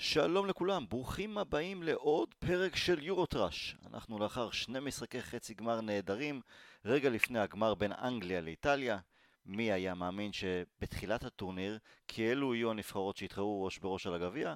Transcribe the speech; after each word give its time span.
שלום 0.00 0.46
לכולם, 0.46 0.86
ברוכים 0.88 1.38
הבאים 1.38 1.82
לעוד 1.82 2.34
פרק 2.38 2.76
של 2.76 3.02
יורוטראש. 3.02 3.76
אנחנו 3.92 4.18
לאחר 4.18 4.50
שני 4.50 4.80
משחקי 4.80 5.22
חצי 5.22 5.54
גמר 5.54 5.80
נהדרים, 5.80 6.40
רגע 6.84 7.10
לפני 7.10 7.38
הגמר 7.38 7.74
בין 7.74 7.92
אנגליה 7.92 8.40
לאיטליה. 8.40 8.98
מי 9.46 9.72
היה 9.72 9.94
מאמין 9.94 10.32
שבתחילת 10.32 11.24
הטורניר, 11.24 11.78
כי 12.08 12.32
אלו 12.32 12.54
יהיו 12.54 12.70
הנבחרות 12.70 13.16
שיתחרו 13.16 13.64
ראש 13.64 13.78
בראש 13.78 14.06
על 14.06 14.14
הגביע? 14.14 14.54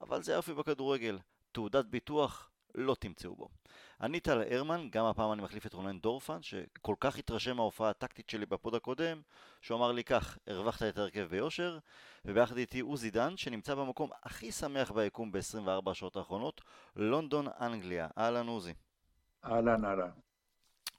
אבל 0.00 0.22
זה 0.22 0.32
יופי 0.32 0.54
בכדורגל, 0.54 1.18
תעודת 1.52 1.84
ביטוח 1.84 2.50
לא 2.74 2.94
תמצאו 2.94 3.36
בו. 3.36 3.48
אני 4.00 4.20
טל 4.20 4.42
הרמן, 4.50 4.88
גם 4.90 5.04
הפעם 5.04 5.32
אני 5.32 5.42
מחליף 5.42 5.66
את 5.66 5.74
רונן 5.74 5.98
דורפן, 5.98 6.42
שכל 6.42 6.94
כך 7.00 7.18
התרשם 7.18 7.56
מההופעה 7.56 7.90
הטקטית 7.90 8.30
שלי 8.30 8.46
בפוד 8.46 8.74
הקודם, 8.74 9.20
שהוא 9.60 9.78
אמר 9.78 9.92
לי 9.92 10.04
כך, 10.04 10.38
הרווחת 10.46 10.82
את 10.82 10.98
ההרכב 10.98 11.26
ביושר, 11.30 11.78
וביחד 12.24 12.56
איתי 12.56 12.80
עוזי 12.80 13.10
דן, 13.10 13.36
שנמצא 13.36 13.74
במקום 13.74 14.10
הכי 14.22 14.52
שמח 14.52 14.90
ביקום 14.90 15.32
ב-24 15.32 15.90
השעות 15.90 16.16
האחרונות, 16.16 16.60
לונדון, 16.96 17.46
אנגליה. 17.60 18.08
אהלן 18.18 18.46
עוזי. 18.46 18.74
אהלן, 19.44 19.84
אהלן. 19.84 20.10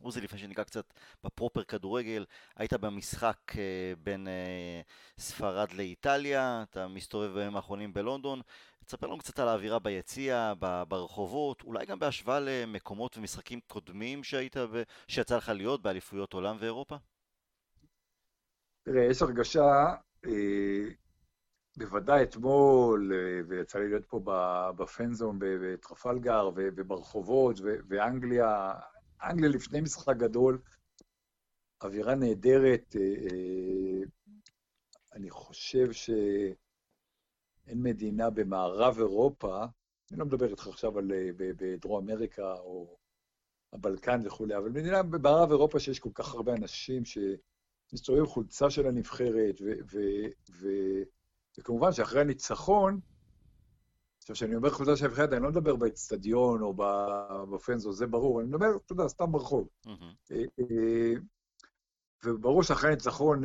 עוזי, 0.04 0.22
לפני 0.22 0.40
שניגע 0.40 0.64
קצת 0.64 0.94
בפרופר 1.24 1.64
כדורגל, 1.64 2.26
היית 2.56 2.74
במשחק 2.74 3.38
אה, 3.58 3.94
בין 4.04 4.28
אה, 4.28 4.82
ספרד 5.18 5.72
לאיטליה, 5.72 6.64
אתה 6.70 6.88
מסתובב 6.88 7.34
בימים 7.34 7.56
האחרונים 7.56 7.94
בלונדון. 7.94 8.42
תספר 8.86 9.08
לנו 9.08 9.18
קצת 9.18 9.40
על 9.40 9.48
האווירה 9.48 9.80
ביציע, 9.80 10.54
ברחובות, 10.88 11.62
אולי 11.62 11.86
גם 11.86 12.00
בהשוואה 12.00 12.40
למקומות 12.40 13.18
ומשחקים 13.18 13.60
קודמים 13.68 14.24
שהיית, 14.24 14.58
ב... 14.58 14.84
שיצא 15.08 15.38
לך 15.38 15.50
להיות 15.50 15.82
באליפויות 15.82 16.34
עולם 16.34 16.56
ואירופה? 16.60 16.96
תראה, 18.84 19.04
יש 19.04 19.22
הרגשה, 19.22 19.96
אה, 20.26 20.84
בוודאי 21.78 22.24
אתמול, 22.24 23.12
אה, 23.14 23.42
ויצא 23.48 23.80
לי 23.80 23.90
להיות 23.90 24.06
פה 24.06 24.20
בפנזון 24.76 25.40
בטרפלגר 25.40 26.50
וברחובות, 26.56 27.60
ואנגליה, 27.90 28.74
אנגליה 29.24 29.50
לפני 29.50 29.82
משחק 29.82 30.18
גדול, 30.18 30.60
אווירה 31.84 32.16
נהדרת. 32.16 32.96
אה, 32.96 33.02
אה, 33.02 34.04
אני 35.14 35.30
חושב 35.30 35.92
שאין 37.66 37.84
מדינה 37.84 38.30
במערב 38.30 38.98
אירופה, 38.98 39.66
אני 40.12 40.20
לא 40.20 40.26
מדבר 40.26 40.50
איתך 40.50 40.68
עכשיו 40.68 40.98
על 40.98 41.12
אה, 41.12 41.30
בדרום 41.38 42.10
אמריקה 42.10 42.54
או 42.54 42.98
הבלקן 43.74 44.22
וכולי, 44.26 44.58
אבל 44.58 44.70
מדינה 44.70 45.04
במערב 45.04 45.52
אירופה 45.52 45.80
שיש 45.80 46.00
כל 46.00 46.10
כך 46.14 46.34
הרבה 46.34 46.54
אנשים 46.54 47.04
שמסתובבים 47.06 48.26
חולצה 48.26 48.70
של 48.70 48.88
הנבחרת, 48.88 49.62
ו, 49.62 49.72
ו, 49.92 50.00
ו, 50.52 50.68
וכמובן 51.58 51.92
שאחרי 51.92 52.22
הניצחון, 52.22 53.00
עכשיו, 54.18 54.36
כשאני 54.36 54.56
אומר 54.56 54.70
חולצה 54.70 54.96
של 54.96 55.06
הנבחרת, 55.06 55.34
אני 55.34 55.44
לא 55.44 55.50
מדבר 55.50 55.76
באצטדיון 55.76 56.62
או 56.62 56.74
בפנזו, 57.52 57.92
זה 57.92 58.08
ברור, 58.08 58.42
אני 58.42 58.50
מדבר, 58.50 58.78
אתה 58.86 58.94
יודע, 58.94 59.08
סתם 59.08 59.32
ברחוב. 59.32 59.68
אה, 60.32 61.14
וברור 62.26 62.64
שאחרי 62.64 62.90
הניצחון, 62.90 63.44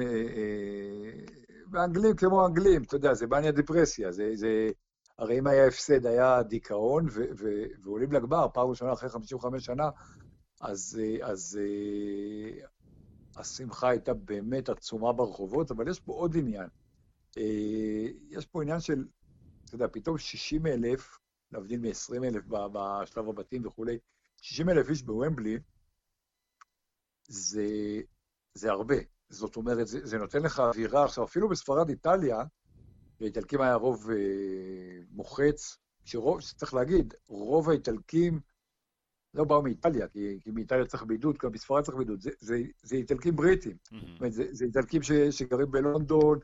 אה, 1.74 1.80
ואנגלים 1.80 2.16
כמו 2.16 2.47
אנגלים, 2.47 2.83
אתה 2.83 2.97
יודע, 2.97 3.14
זה 3.14 3.27
בניה 3.27 3.52
דיפרסיה, 3.52 4.12
זה, 4.12 4.30
זה... 4.34 4.70
הרי 5.19 5.38
אם 5.38 5.47
היה 5.47 5.66
הפסד, 5.66 6.06
היה 6.06 6.42
דיכאון, 6.42 7.06
ו, 7.11 7.22
ו, 7.38 7.48
ועולים 7.83 8.12
לגמר, 8.12 8.47
פעם 8.55 8.69
ראשונה 8.69 8.92
אחרי 8.92 9.08
55 9.08 9.64
שנה, 9.64 9.91
אז, 10.61 11.00
אז 11.22 11.61
השמחה 13.36 13.89
הייתה 13.89 14.14
באמת 14.14 14.69
עצומה 14.69 15.12
ברחובות, 15.12 15.70
אבל 15.70 15.89
יש 15.89 16.00
פה 16.00 16.12
עוד 16.12 16.36
עניין. 16.36 16.69
יש 18.30 18.46
פה 18.46 18.62
עניין 18.62 18.80
של 18.80 19.05
אתה 19.69 19.74
יודע, 19.74 19.86
פתאום 19.92 20.19
60 20.19 20.66
אלף, 20.66 21.19
להבדיל 21.52 21.80
מ-20 21.80 22.24
אלף 22.24 22.44
בשלב 22.72 23.28
הבתים 23.28 23.66
וכולי, 23.66 23.98
60 24.42 24.69
אלף 24.69 24.91
איש 24.91 25.02
בוומבלי, 25.02 25.58
זה, 27.29 27.67
זה 28.55 28.70
הרבה. 28.70 29.17
זאת 29.28 29.56
אומרת, 29.56 29.89
זה, 29.89 30.06
זה 30.06 30.18
נותן 30.18 30.42
לך 30.42 30.61
אווירה. 30.61 31.05
עכשיו, 31.05 31.24
אפילו 31.24 31.48
בספרד 31.48 31.89
איטליה, 31.89 32.42
באיטלקים 33.20 33.61
היה 33.61 33.74
רוב 33.74 34.11
אה, 34.11 34.16
מוחץ, 35.11 35.78
שרוב, 36.05 36.40
שצריך 36.40 36.74
להגיד, 36.74 37.14
רוב 37.27 37.70
האיטלקים 37.70 38.40
לא 39.34 39.44
באו 39.44 39.62
מאיטליה, 39.62 40.08
כי, 40.08 40.38
כי 40.40 40.50
מאיטליה 40.50 40.86
צריך 40.86 41.02
בידוד, 41.02 41.38
גם 41.42 41.52
בספרד 41.52 41.83
צריך 41.84 41.96
בידוד, 41.96 42.20
זה, 42.20 42.30
זה, 42.40 42.62
זה 42.83 42.96
איטלקים 42.96 43.36
בריטים. 43.36 43.77
Mm-hmm. 43.77 43.96
זאת 43.96 44.20
אומרת, 44.20 44.33
זה, 44.33 44.44
זה 44.50 44.64
איטלקים 44.64 45.02
ש, 45.02 45.12
שגרים 45.12 45.70
בלונדון, 45.70 46.38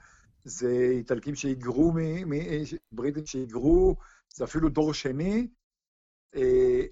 זה 0.45 0.89
איטלקים 0.91 1.35
שהיגרו, 1.35 1.93
מ, 1.93 1.99
מ, 2.29 2.33
בריטים 2.93 3.27
שהיגרו, 3.27 3.97
זה 4.29 4.45
אפילו 4.45 4.69
דור 4.69 4.95
שני, 4.95 5.49
אה, 6.37 6.83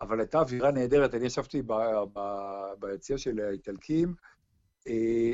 אבל 0.00 0.20
הייתה 0.20 0.38
אווירה 0.38 0.70
נהדרת. 0.70 1.14
אני 1.14 1.26
ישבתי 1.26 1.62
ביציע 2.78 3.18
של 3.18 3.40
האיטלקים. 3.40 4.14
אה, 4.86 5.32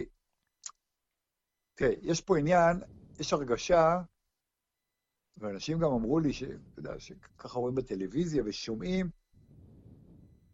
תראה, 1.74 1.90
יש 2.02 2.20
פה 2.20 2.38
עניין, 2.38 2.76
יש 3.18 3.32
הרגשה, 3.32 4.00
ואנשים 5.36 5.78
גם 5.78 5.92
אמרו 5.92 6.20
לי, 6.20 6.32
שאתה 6.32 6.78
יודע, 6.78 6.98
שככה 6.98 7.58
רואים 7.58 7.74
בטלוויזיה 7.74 8.42
ושומעים, 8.46 9.10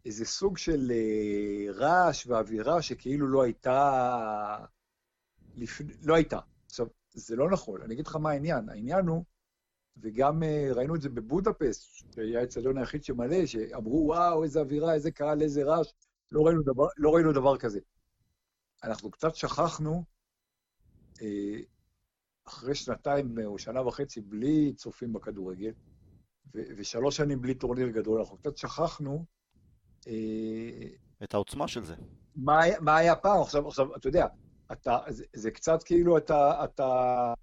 איזה 0.05 0.25
סוג 0.25 0.57
של 0.57 0.91
אה, 0.91 1.71
רעש 1.71 2.27
ואווירה 2.27 2.81
שכאילו 2.81 3.27
לא 3.27 3.43
הייתה 3.43 4.65
לפ... 5.55 5.81
לא 6.03 6.15
הייתה. 6.15 6.39
עכשיו, 6.65 6.87
זה 7.13 7.35
לא 7.35 7.49
נכון, 7.49 7.81
אני 7.81 7.93
אגיד 7.93 8.07
לך 8.07 8.15
מה 8.15 8.31
העניין. 8.31 8.69
העניין 8.69 9.07
הוא, 9.07 9.23
וגם 10.01 10.43
uh, 10.43 10.75
ראינו 10.75 10.95
את 10.95 11.01
זה 11.01 11.09
בבודפסט, 11.09 12.13
שהיה 12.15 12.39
האצטדיון 12.39 12.77
היחיד 12.77 13.03
שמלא, 13.03 13.45
שאמרו, 13.45 14.05
וואו, 14.07 14.43
איזה 14.43 14.59
אווירה, 14.59 14.93
איזה 14.93 15.11
קהל, 15.11 15.41
איזה 15.41 15.63
רעש, 15.63 15.93
לא 16.31 16.41
ראינו 16.41 16.61
דבר, 16.61 16.87
לא 16.97 17.15
ראינו 17.15 17.33
דבר 17.33 17.57
כזה. 17.57 17.79
אנחנו 18.83 19.11
קצת 19.11 19.35
שכחנו, 19.35 20.03
uh, 21.13 21.21
אחרי 22.47 22.75
שנתיים 22.75 23.35
או 23.45 23.59
שנה 23.59 23.87
וחצי 23.87 24.21
בלי 24.21 24.73
צופים 24.73 25.13
בכדורגל, 25.13 25.71
ושלוש 26.53 27.17
שנים 27.17 27.41
בלי 27.41 27.53
טורניר 27.53 27.89
גדול, 27.89 28.19
אנחנו 28.19 28.37
קצת 28.37 28.57
שכחנו... 28.57 29.25
Uh, 30.01 30.07
את 31.23 31.33
העוצמה 31.33 31.67
של 31.67 31.83
זה. 31.83 31.95
מה, 32.35 32.59
מה 32.81 32.97
היה 32.97 33.15
פעם? 33.15 33.41
עכשיו, 33.41 33.67
עכשיו, 33.67 33.95
אתה 33.95 34.07
יודע, 34.07 34.27
אתה, 34.71 34.97
זה, 35.07 35.25
זה 35.33 35.51
קצת 35.51 35.83
כאילו 35.83 36.17
אתה, 36.17 36.63
אתה, 36.63 37.33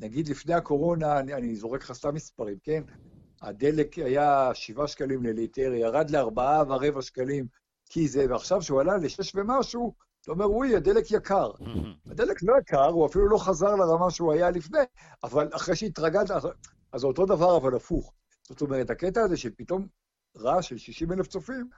נגיד 0.00 0.28
לפני 0.28 0.54
הקורונה, 0.54 1.20
אני, 1.20 1.34
אני 1.34 1.56
זורק 1.56 1.82
לך 1.82 1.92
סתם 1.92 2.14
מספרים, 2.14 2.58
כן? 2.62 2.82
הדלק 3.42 3.98
היה 3.98 4.50
7 4.54 4.88
שקלים 4.88 5.22
לליטר, 5.22 5.72
ירד 5.74 6.10
לארבעה 6.10 6.62
ורבע 6.68 7.02
שקלים 7.02 7.46
כי 7.90 8.08
זה, 8.08 8.26
ועכשיו 8.30 8.62
שהוא 8.62 8.80
עלה 8.80 8.96
לשש 8.96 9.34
ומשהו, 9.34 9.94
אתה 10.24 10.32
אומר, 10.32 10.44
אוי, 10.44 10.76
הדלק 10.76 11.10
יקר. 11.10 11.50
הדלק 12.06 12.42
לא 12.42 12.54
יקר, 12.60 12.86
הוא 12.86 13.06
אפילו 13.06 13.28
לא 13.28 13.38
חזר 13.38 13.74
לרמה 13.74 14.10
שהוא 14.10 14.32
היה 14.32 14.50
לפני, 14.50 14.78
אבל 15.24 15.48
אחרי 15.52 15.76
שהתרגלת, 15.76 16.30
אז 16.92 17.00
זה 17.00 17.06
אותו 17.06 17.26
דבר, 17.26 17.56
אבל 17.56 17.76
הפוך. 17.76 18.12
זאת 18.42 18.60
אומרת, 18.60 18.90
הקטע 18.90 19.20
הזה 19.20 19.36
של 19.36 19.50
פתאום 19.56 19.86
רעש 20.36 20.68
של 20.68 20.78
60 20.78 21.12
אלף 21.12 21.26
צופים, 21.26 21.68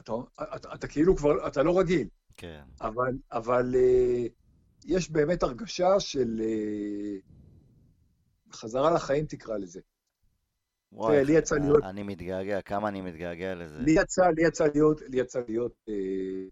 אתה, 0.00 0.12
אתה, 0.56 0.74
אתה, 0.74 0.88
כאילו 0.88 1.16
כבר, 1.16 1.46
אתה 1.46 1.62
לא 1.62 1.78
רגיל. 1.78 2.08
כן. 2.36 2.62
אבל, 2.80 3.18
אבל 3.32 3.74
uh, 3.74 4.28
יש 4.84 5.10
באמת 5.10 5.42
הרגשה 5.42 6.00
של 6.00 6.40
uh, 6.40 7.26
חזרה 8.52 8.90
לחיים, 8.90 9.26
תקרא 9.26 9.56
לזה. 9.56 9.80
וואי, 10.92 11.24
לי 11.24 11.32
יצא 11.32 11.54
להיות... 11.54 11.84
אני 11.84 12.02
מתגעגע, 12.02 12.60
כמה 12.60 12.88
אני 12.88 13.00
מתגעגע 13.00 13.54
לזה. 13.54 13.78
לי 13.78 13.92
יצא, 13.92 14.22
לי 14.36 14.46
יצא 14.46 14.64
להיות, 14.74 15.00
לי 15.00 15.20
יצא 15.20 15.40
להיות 15.48 15.74
אה, 15.88 16.48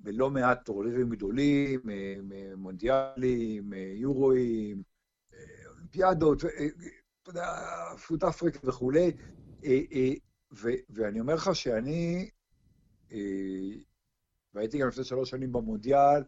בלא 0.00 0.30
מעט 0.30 0.64
טורנירים 0.64 1.10
גדולים, 1.10 1.80
מונדיאלים, 2.56 3.72
יורואים, 3.94 4.82
אולימפיאדות, 5.96 6.44
אתה 6.44 7.30
יודע, 7.30 7.46
פוט 8.06 8.24
אפריקה 8.24 8.68
וכולי, 8.68 9.12
ואני 10.90 11.20
אומר 11.20 11.34
לך 11.34 11.54
שאני 11.54 12.30
והייתי 14.54 14.78
גם 14.78 14.88
לפני 14.88 15.04
שלוש 15.04 15.30
שנים 15.30 15.52
במונדיאל, 15.52 16.22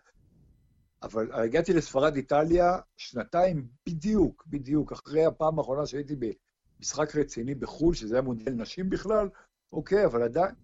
אבל 1.03 1.33
הגעתי 1.33 1.73
לספרד-איטליה 1.73 2.79
שנתיים 2.97 3.69
בדיוק, 3.87 4.45
בדיוק, 4.47 4.93
אחרי 4.93 5.25
הפעם 5.25 5.59
האחרונה 5.59 5.87
שהייתי 5.87 6.17
במשחק 6.17 7.17
רציני 7.17 7.55
בחו"ל, 7.55 7.95
שזה 7.95 8.15
היה 8.15 8.23
מונדיאל 8.23 8.55
נשים 8.55 8.91
בכלל, 8.91 9.29
אוקיי, 9.73 10.05
אבל 10.05 10.23
עדיין... 10.23 10.55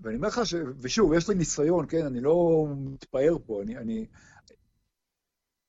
ואני 0.00 0.16
אומר 0.16 0.28
לך 0.28 0.40
ש... 0.44 0.54
ושוב, 0.78 1.12
יש 1.12 1.28
לי 1.28 1.34
ניסיון, 1.34 1.86
כן, 1.88 2.06
אני 2.06 2.20
לא 2.20 2.66
מתפאר 2.76 3.36
פה, 3.46 3.62
אני... 3.62 3.76
אני 3.76 4.06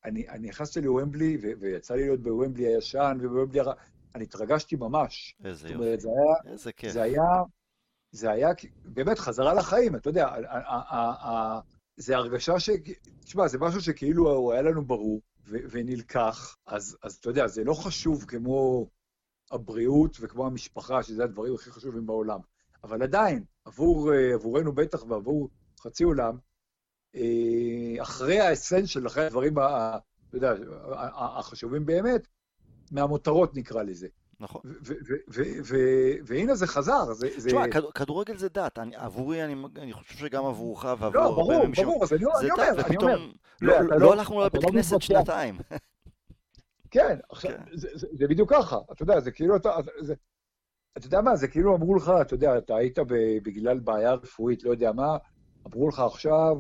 אני, 0.06 0.30
אני 0.30 0.48
נכנסתי 0.48 0.82
לוומבלי, 0.82 1.38
ו- 1.42 1.60
ויצא 1.60 1.96
לי 1.96 2.02
להיות 2.02 2.20
בוומבלי 2.20 2.68
הישן 2.68 3.18
ובוומבלי 3.22 3.60
הר... 3.60 3.72
אני 4.16 4.24
התרגשתי 4.24 4.76
ממש. 4.76 5.36
איזה 5.46 5.68
יופי. 5.68 5.84
אומרת, 5.84 6.00
זה 6.00 6.10
היה, 6.10 6.54
איזה 6.54 6.72
כיף. 6.72 6.92
זה 6.92 7.02
היה, 7.02 7.24
זה 8.12 8.32
היה 8.32 8.50
באמת 8.86 9.20
חזרה 9.20 9.54
לחיים, 9.54 9.96
אתה 9.96 10.10
יודע, 10.10 10.28
זה 11.98 12.18
הרגשה 12.18 12.60
ש... 12.60 12.70
תשמע, 13.20 13.48
זה 13.48 13.58
משהו 13.58 13.82
שכאילו 13.82 14.32
הוא 14.32 14.54
היה 14.54 14.62
לנו 14.62 14.86
ברור, 14.86 15.22
ונלקח, 15.48 16.56
אז, 16.66 16.98
אז 17.04 17.16
אתה 17.16 17.30
יודע, 17.30 17.48
זה 17.48 17.64
לא 17.64 17.74
חשוב 17.74 18.26
כמו 18.28 18.88
הבריאות 19.52 20.18
וכמו 20.22 20.46
המשפחה, 20.46 21.04
שזה 21.04 21.24
הדברים 21.24 21.56
הכי 21.56 21.72
חשובים 21.72 22.06
בעולם. 22.06 22.40
אבל 22.84 23.04
עדיין, 23.04 23.44
עבור, 23.70 24.14
אה, 24.14 24.34
עבורנו 24.34 24.74
בטח 24.74 25.04
ועבור 25.08 25.50
חצי 25.82 26.04
עולם, 26.04 26.38
אה, 27.16 28.02
אחרי 28.02 28.40
האסנשל, 28.40 29.08
אחרי 29.08 29.26
הדברים, 29.26 29.54
אתה 29.58 30.00
יודע, 30.34 30.54
החשובים 31.16 31.86
באמת, 31.86 32.28
מהמותרות 32.92 33.56
נקרא 33.56 33.84
לזה. 33.84 34.08
נכון. 34.40 34.62
והנה 36.26 36.56
זה 36.56 36.68
חזר. 36.68 37.14
תשמע, 37.46 37.64
כדורגל 37.96 38.38
זה 38.38 38.50
דת. 38.50 38.80
עבורי, 38.96 39.44
אני 39.44 39.94
חושב 39.94 40.18
שגם 40.18 40.46
עבורך 40.46 40.84
ועבור 40.84 41.22
לא, 41.22 41.32
ברור, 41.32 41.66
ברור, 41.76 42.04
אז 42.04 42.14
אני 42.14 42.26
אומר, 42.26 42.86
אני 42.86 42.98
אומר. 42.98 43.28
לא, 43.62 43.82
לא, 43.82 44.00
לא 44.00 44.14
הלכנו 44.14 44.46
לבית 44.46 44.64
לא 44.64 44.70
כנסת 44.70 45.02
שנתיים. 45.02 45.58
כן, 46.92 47.18
עכשיו, 47.30 47.52
כן. 47.52 47.78
זה 48.18 48.28
בדיוק 48.28 48.54
ככה. 48.54 48.78
אתה 48.92 49.04
יודע, 49.04 49.20
זה 49.20 49.32
כאילו, 49.32 49.56
אתה 49.56 49.76
יודע 51.08 51.22
מה, 51.22 51.36
זה 51.36 51.48
כאילו 51.48 51.76
אמרו 51.76 51.96
לך, 51.96 52.12
אתה 52.22 52.34
יודע, 52.34 52.58
אתה 52.58 52.76
היית 52.76 53.00
בגלל 53.44 53.80
בעיה 53.80 54.14
רפואית, 54.14 54.64
לא 54.64 54.72
יודע 54.72 54.92
מה, 54.92 55.18
אמרו 55.68 55.90
לך 55.90 56.00
עכשיו, 56.00 56.56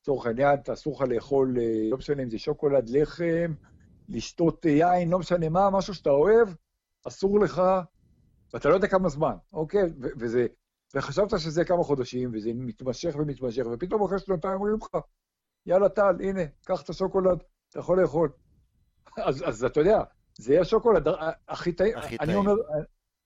לצורך 0.00 0.26
העניין, 0.26 0.58
אסור 0.72 0.94
לך 0.94 1.08
לאכול, 1.08 1.58
אה, 1.58 1.90
לא 1.90 1.96
משנה 1.96 2.22
אם 2.22 2.30
זה 2.30 2.38
שוקולד, 2.38 2.88
לחם, 2.88 3.54
לשתות 4.08 4.64
יין, 4.64 5.10
לא 5.10 5.18
משנה 5.18 5.48
מה, 5.48 5.70
משהו 5.70 5.94
שאתה 5.94 6.10
אוהב, 6.10 6.48
אסור 7.08 7.40
לך, 7.40 7.62
ואתה 8.54 8.68
לא 8.68 8.74
יודע 8.74 8.88
כמה 8.88 9.08
זמן, 9.08 9.34
אוקיי? 9.52 9.82
וזה, 10.18 10.46
וחשבת 10.94 11.30
שזה 11.38 11.64
כמה 11.64 11.82
חודשים, 11.82 12.30
וזה 12.34 12.50
מתמשך 12.54 13.14
ומתמשך, 13.18 13.62
ופתאום 13.72 14.04
אחרי 14.04 14.18
שנתיים 14.18 14.54
אומרים 14.54 14.76
לך, 14.76 15.00
יאללה 15.66 15.88
טל, 15.88 16.16
הנה, 16.20 16.42
קח 16.64 16.82
את 16.82 16.88
השוקולד, 16.88 17.38
אתה 17.70 17.78
יכול 17.78 18.02
לאכול. 18.02 18.28
אז, 19.28 19.42
אז 19.46 19.64
אתה 19.64 19.80
יודע, 19.80 19.98
זה 20.38 20.52
יהיה 20.52 20.62
השוקולד 20.62 21.08
הכי 21.48 21.72
טעים. 21.72 21.94
אני 22.20 22.34
אומר, 22.34 22.54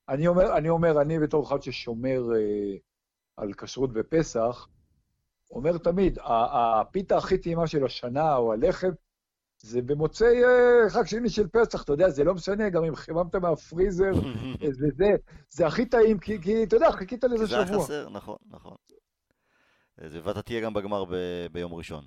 אני 0.09 0.27
אומר, 0.27 0.57
אני 0.57 0.69
אומר, 0.69 1.01
אני 1.01 1.19
בתור 1.19 1.49
אחד 1.49 1.63
ששומר 1.63 2.21
אה, 2.37 2.77
על 3.37 3.53
כשרות 3.53 3.93
בפסח, 3.93 4.69
אומר 5.51 5.79
תמיד, 5.79 6.19
הפיתה 6.25 7.17
הכי 7.17 7.39
טעימה 7.39 7.67
של 7.67 7.85
השנה, 7.85 8.37
או 8.37 8.53
הלחם, 8.53 8.91
זה 9.59 9.83
במוצאי 9.83 10.45
אה, 10.45 10.91
חג 10.91 11.07
שני 11.07 11.29
של 11.29 11.49
פסח, 11.49 11.83
אתה 11.83 11.93
יודע, 11.93 12.09
זה 12.09 12.25
לא 12.25 12.35
משנה, 12.35 12.71
גם 12.71 12.85
אם 12.85 12.97
חיממת 12.97 13.35
מהפריזר, 13.35 14.13
זה 14.79 14.87
זה, 14.97 15.07
זה 15.51 15.67
הכי 15.67 15.87
טעים, 15.87 16.19
כי, 16.19 16.43
כי 16.43 16.63
אתה 16.65 16.77
יודע, 16.77 16.93
חיכית 16.93 17.25
לזה 17.25 17.47
שבוע. 17.47 17.65
זה 17.65 17.73
היה 17.73 17.83
חסר, 17.83 18.09
נכון, 18.09 18.37
נכון. 18.51 18.77
ואתה 19.99 20.43
תהיה 20.43 20.61
גם 20.61 20.75
בגמר 20.75 21.05
ב, 21.05 21.15
ביום 21.53 21.75
ראשון. 21.75 22.05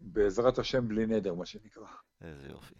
בעזרת 0.00 0.58
השם 0.58 0.88
בלי 0.88 1.06
נדר, 1.06 1.34
מה 1.34 1.46
שנקרא. 1.46 1.86
איזה 2.20 2.48
יופי. 2.48 2.74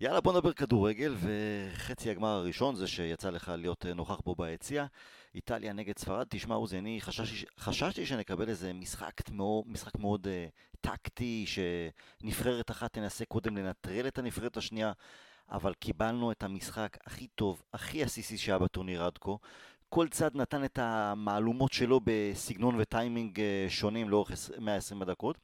יאללה, 0.00 0.20
בוא 0.20 0.32
נדבר 0.32 0.52
כדורגל, 0.52 1.14
וחצי 1.20 2.10
הגמר 2.10 2.28
הראשון 2.28 2.74
זה 2.74 2.86
שיצא 2.86 3.30
לך 3.30 3.52
להיות 3.58 3.86
אה, 3.86 3.94
נוכח 3.94 4.20
בו 4.20 4.34
ביציע. 4.34 4.86
איטליה 5.34 5.72
נגד 5.72 5.98
ספרד, 5.98 6.26
תשמע 6.30 6.54
עוזי, 6.54 6.78
אני 6.78 7.00
חששתי, 7.00 7.46
חששתי 7.58 8.06
שנקבל 8.06 8.48
איזה 8.48 8.72
משחק 8.72 9.20
משחק 9.66 9.98
מאוד 9.98 10.26
uh, 10.26 10.80
טקטי, 10.80 11.44
שנבחרת 11.46 12.70
אחת 12.70 12.92
תנסה 12.92 13.24
קודם 13.24 13.56
לנטרל 13.56 14.06
את 14.06 14.18
הנבחרת 14.18 14.56
השנייה, 14.56 14.92
אבל 15.50 15.74
קיבלנו 15.74 16.32
את 16.32 16.42
המשחק 16.42 16.96
הכי 17.06 17.26
טוב, 17.26 17.62
הכי 17.72 18.02
עסיסי 18.02 18.38
שהיה 18.38 18.58
בטורניר 18.58 19.04
עד 19.04 19.18
כה. 19.18 19.32
כל 19.88 20.08
צד 20.08 20.30
נתן 20.34 20.64
את 20.64 20.78
המהלומות 20.82 21.72
שלו 21.72 22.00
בסגנון 22.04 22.74
וטיימינג 22.78 23.38
uh, 23.38 23.70
שונים 23.70 24.10
לאורך 24.10 24.30
120 24.58 25.02
הדקות. 25.02 25.38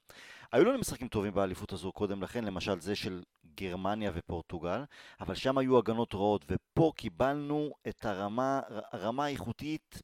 היו 0.52 0.64
לנו 0.64 0.79
משחקים 0.79 1.08
טובים 1.08 1.35
באליפות 1.35 1.73
הזו 1.73 1.93
קודם 1.93 2.23
לכן, 2.23 2.44
למשל 2.44 2.81
זה 2.81 2.97
של 2.97 3.23
גרמניה 3.55 4.11
ופורטוגל, 4.14 4.82
אבל 5.20 5.35
שם 5.35 5.58
היו 5.58 5.79
הגנות 5.79 6.14
רעות, 6.14 6.44
ופה 6.49 6.93
קיבלנו 6.97 7.70
את 7.88 8.05
הרמה, 8.05 8.61
הרמה 8.93 9.25
האיכותית 9.25 10.02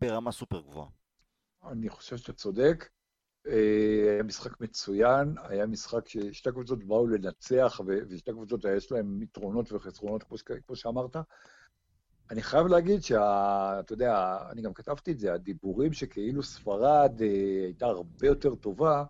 ברמה 0.00 0.32
סופר 0.32 0.60
גבוהה. 0.60 0.88
אני 1.70 1.88
חושב 1.88 2.16
שאתה 2.16 2.32
צודק. 2.32 2.88
אה, 3.48 4.12
היה 4.12 4.22
משחק 4.22 4.60
מצוין, 4.60 5.34
היה 5.42 5.66
משחק 5.66 6.08
ששתי 6.08 6.50
קבוצות 6.50 6.84
באו 6.84 7.06
לנצח, 7.06 7.80
ושתי 7.86 8.32
קבוצות 8.32 8.64
יש 8.76 8.92
להן 8.92 9.22
יתרונות 9.22 9.72
וחסרונות, 9.72 10.24
כמו 10.66 10.76
שאמרת. 10.76 11.16
אני 12.30 12.42
חייב 12.42 12.66
להגיד 12.66 13.02
שאתה 13.02 13.92
יודע, 13.92 14.38
אני 14.50 14.62
גם 14.62 14.74
כתבתי 14.74 15.12
את 15.12 15.18
זה, 15.18 15.32
הדיבורים 15.32 15.92
שכאילו 15.92 16.42
ספרד 16.42 17.22
אה, 17.22 17.64
הייתה 17.64 17.86
הרבה 17.86 18.26
יותר 18.26 18.54
טובה, 18.54 19.04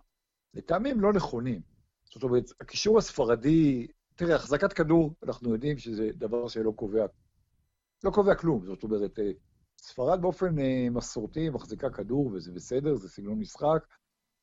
לטעמי 0.53 0.91
הם 0.91 0.99
לא 0.99 1.13
נכונים. 1.13 1.61
זאת 2.05 2.23
אומרת, 2.23 2.43
הקישור 2.61 2.97
הספרדי, 2.97 3.87
תראה, 4.15 4.35
החזקת 4.35 4.73
כדור, 4.73 5.13
אנחנו 5.23 5.53
יודעים 5.53 5.77
שזה 5.77 6.09
דבר 6.13 6.47
שלא 6.47 6.71
קובע, 6.75 7.05
לא 8.03 8.11
קובע 8.11 8.35
כלום. 8.35 8.65
זאת 8.65 8.83
אומרת, 8.83 9.19
אה, 9.19 9.31
ספרד 9.77 10.21
באופן 10.21 10.59
אה, 10.59 10.87
מסורתי 10.91 11.49
מחזיקה 11.49 11.89
כדור, 11.89 12.31
וזה 12.33 12.51
בסדר, 12.51 12.95
זה 12.95 13.09
סגנון 13.09 13.39
משחק, 13.39 13.87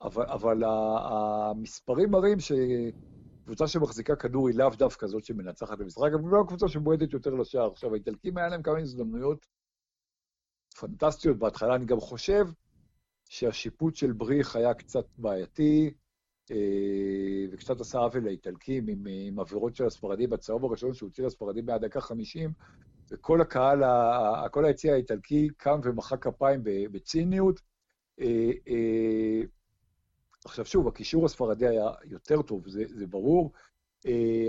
אבל, 0.03 0.27
אבל 0.27 0.63
המספרים 0.65 2.11
מראים 2.11 2.39
שקבוצה 2.41 3.67
שמחזיקה 3.67 4.17
כדור 4.17 4.49
היא 4.49 4.59
לאו 4.59 4.71
דווקא 4.79 5.07
זאת 5.07 5.25
שמנצחת 5.25 5.79
במשחק, 5.79 6.11
אבל 6.15 6.31
לא 6.31 6.45
קבוצה 6.49 6.69
שבועטת 6.69 7.13
יותר 7.13 7.35
לשער. 7.35 7.71
עכשיו, 7.71 7.93
האיטלקים 7.93 8.39
היה 8.39 8.49
להם 8.49 8.63
כמה 8.63 8.79
הזדמנויות 8.79 9.47
פנטסטיות 10.81 11.39
בהתחלה, 11.39 11.75
אני 11.75 11.85
גם 11.85 12.01
חושב 12.01 12.47
שהשיפוט 13.29 13.97
של 13.97 14.13
בריך 14.13 14.57
היה 14.57 14.75
קצת 14.75 15.07
בעייתי, 15.19 15.95
אה, 16.51 16.57
וקצת 17.53 17.81
עשה 17.81 17.99
עוול 17.99 18.25
לאיטלקים 18.25 18.89
עם, 18.89 19.07
עם 19.27 19.41
עבירות 19.41 19.77
של 19.77 19.87
הספרדים 19.87 20.31
בצהוב 20.31 20.65
הראשון 20.65 20.95
שהוציא 20.95 21.25
לספרדים 21.25 21.67
מהדקה 21.67 22.01
50, 22.01 22.53
וכל 23.11 23.41
הקהל, 23.41 23.83
כל 24.51 24.65
היציא 24.65 24.93
האיטלקי 24.93 25.49
קם 25.57 25.81
ומחא 25.85 26.17
כפיים 26.17 26.61
בציניות. 26.65 27.61
אה, 28.21 28.51
אה, 28.69 29.41
עכשיו 30.45 30.67
שוב, 30.67 30.89
הקישור 30.89 31.25
הספרדי 31.25 31.67
היה 31.67 31.91
יותר 32.05 32.43
טוב, 32.43 32.69
זה, 32.69 32.85
זה 32.87 33.07
ברור. 33.07 33.53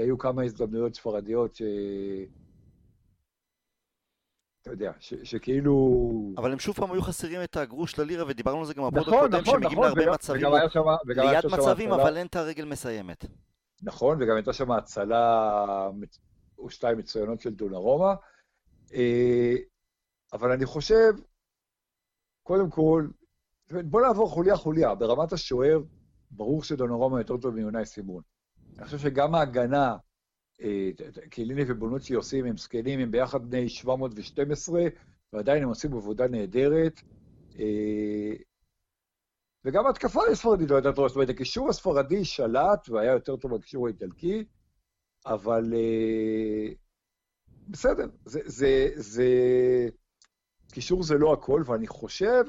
היו 0.02 0.18
כמה 0.18 0.44
הזדמנויות 0.44 0.96
ספרדיות 0.96 1.56
ש... 1.56 1.62
אתה 4.66 4.74
יודע, 4.74 4.92
ש, 5.00 5.14
שכאילו... 5.24 5.74
אבל 6.38 6.52
הם 6.52 6.60
שוב 6.60 6.76
פעם 6.76 6.92
היו 6.92 7.02
חסרים 7.02 7.44
את 7.44 7.58
הגרוש 7.58 8.00
ללירה, 8.00 8.26
ודיברנו 8.28 8.60
על 8.60 8.66
זה 8.66 8.74
גם 8.74 8.88
בפוד 8.88 9.00
נכון, 9.00 9.14
הקודם, 9.14 9.42
נכון, 9.42 9.54
שמגיעים 9.54 9.72
נכון, 9.72 9.86
להרבה 9.86 10.02
וגם, 10.02 10.14
מצבים, 10.14 10.48
וגם 10.48 10.70
שמה, 10.70 10.96
וגם 11.08 11.26
ליד 11.26 11.46
מצבים, 11.46 11.92
הצלה... 11.92 12.04
אבל 12.04 12.18
אין 12.18 12.28
את 12.28 12.36
הרגל 12.36 12.66
מסיימת. 12.66 13.26
נכון, 13.84 14.18
וגם 14.22 14.36
הייתה 14.36 14.54
שם 14.54 14.72
הצלה 14.72 15.88
או 16.58 16.70
שתיים 16.70 16.98
מצוינות 16.98 17.42
של 17.42 17.54
דונרומה. 17.54 18.16
אה, 18.94 19.56
אבל 20.34 20.52
אני 20.52 20.66
חושב, 20.66 21.14
קודם 22.44 22.70
כל, 22.70 23.08
בוא 23.72 24.02
נעבור 24.02 24.30
חוליה-חוליה. 24.30 24.96
ברמת 24.96 25.34
השוער, 25.34 25.80
ברור 26.32 26.64
שדונרומה 26.64 27.20
יותר 27.20 27.38
טוב 27.38 27.56
מיונאי 27.56 27.86
סימון. 27.86 28.22
אני 28.78 28.86
חושב 28.86 28.98
שגם 28.98 29.36
ההגנה 29.36 29.96
קיליני 31.30 31.64
ובונוצ'י 31.68 32.14
עושים, 32.14 32.46
הם 32.46 32.58
זקנים, 32.58 33.00
הם 33.00 33.12
ביחד 33.12 33.50
בני 33.50 33.70
712, 33.70 34.82
ועדיין 35.34 35.64
הם 35.64 35.70
עושים 35.70 35.94
עבודה 35.94 36.28
נהדרת. 36.28 37.02
אה, 37.60 38.34
וגם 39.66 39.88
התקפה 39.88 40.22
הספרדית 40.32 40.70
לא 40.70 40.76
הייתה 40.76 40.94
טובה, 40.94 41.08
זאת 41.08 41.16
אומרת, 41.16 41.30
הקישור 41.30 41.70
הספרדי 41.70 42.26
שלט 42.26 42.90
והיה 42.90 43.12
יותר 43.12 43.36
טוב 43.36 43.52
מהקישור 43.52 43.88
האיטלקי, 43.88 44.44
אבל 45.26 45.74
אה, 45.74 46.74
בסדר, 47.68 48.08
זה, 48.26 48.40
זה, 48.46 48.90
זה... 48.96 49.30
קישור 50.72 51.04
זה 51.04 51.16
לא 51.18 51.34
הכל, 51.34 51.64
ואני 51.66 51.88
חושב 51.88 52.44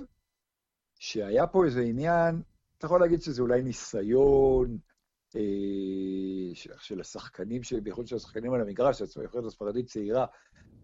שהיה 0.98 1.46
פה 1.46 1.64
איזה 1.64 1.80
עניין, 1.80 2.42
אתה 2.78 2.86
יכול 2.86 3.00
להגיד 3.00 3.22
שזה 3.22 3.42
אולי 3.42 3.62
ניסיון, 3.62 4.78
של 6.54 7.00
השחקנים, 7.00 7.62
בייחוד 7.82 8.06
של 8.06 8.16
השחקנים 8.16 8.52
על 8.52 8.60
המגרש, 8.60 9.02
הנבחרת 9.16 9.44
הספרדית 9.44 9.86
צעירה, 9.86 10.26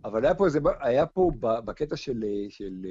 אבל 0.05 0.25
היה 0.25 0.35
פה 0.35 0.47
איזה, 0.47 0.59
היה 0.81 1.07
פה 1.07 1.31
בקטע 1.41 1.97
של, 1.97 2.25
של, 2.49 2.87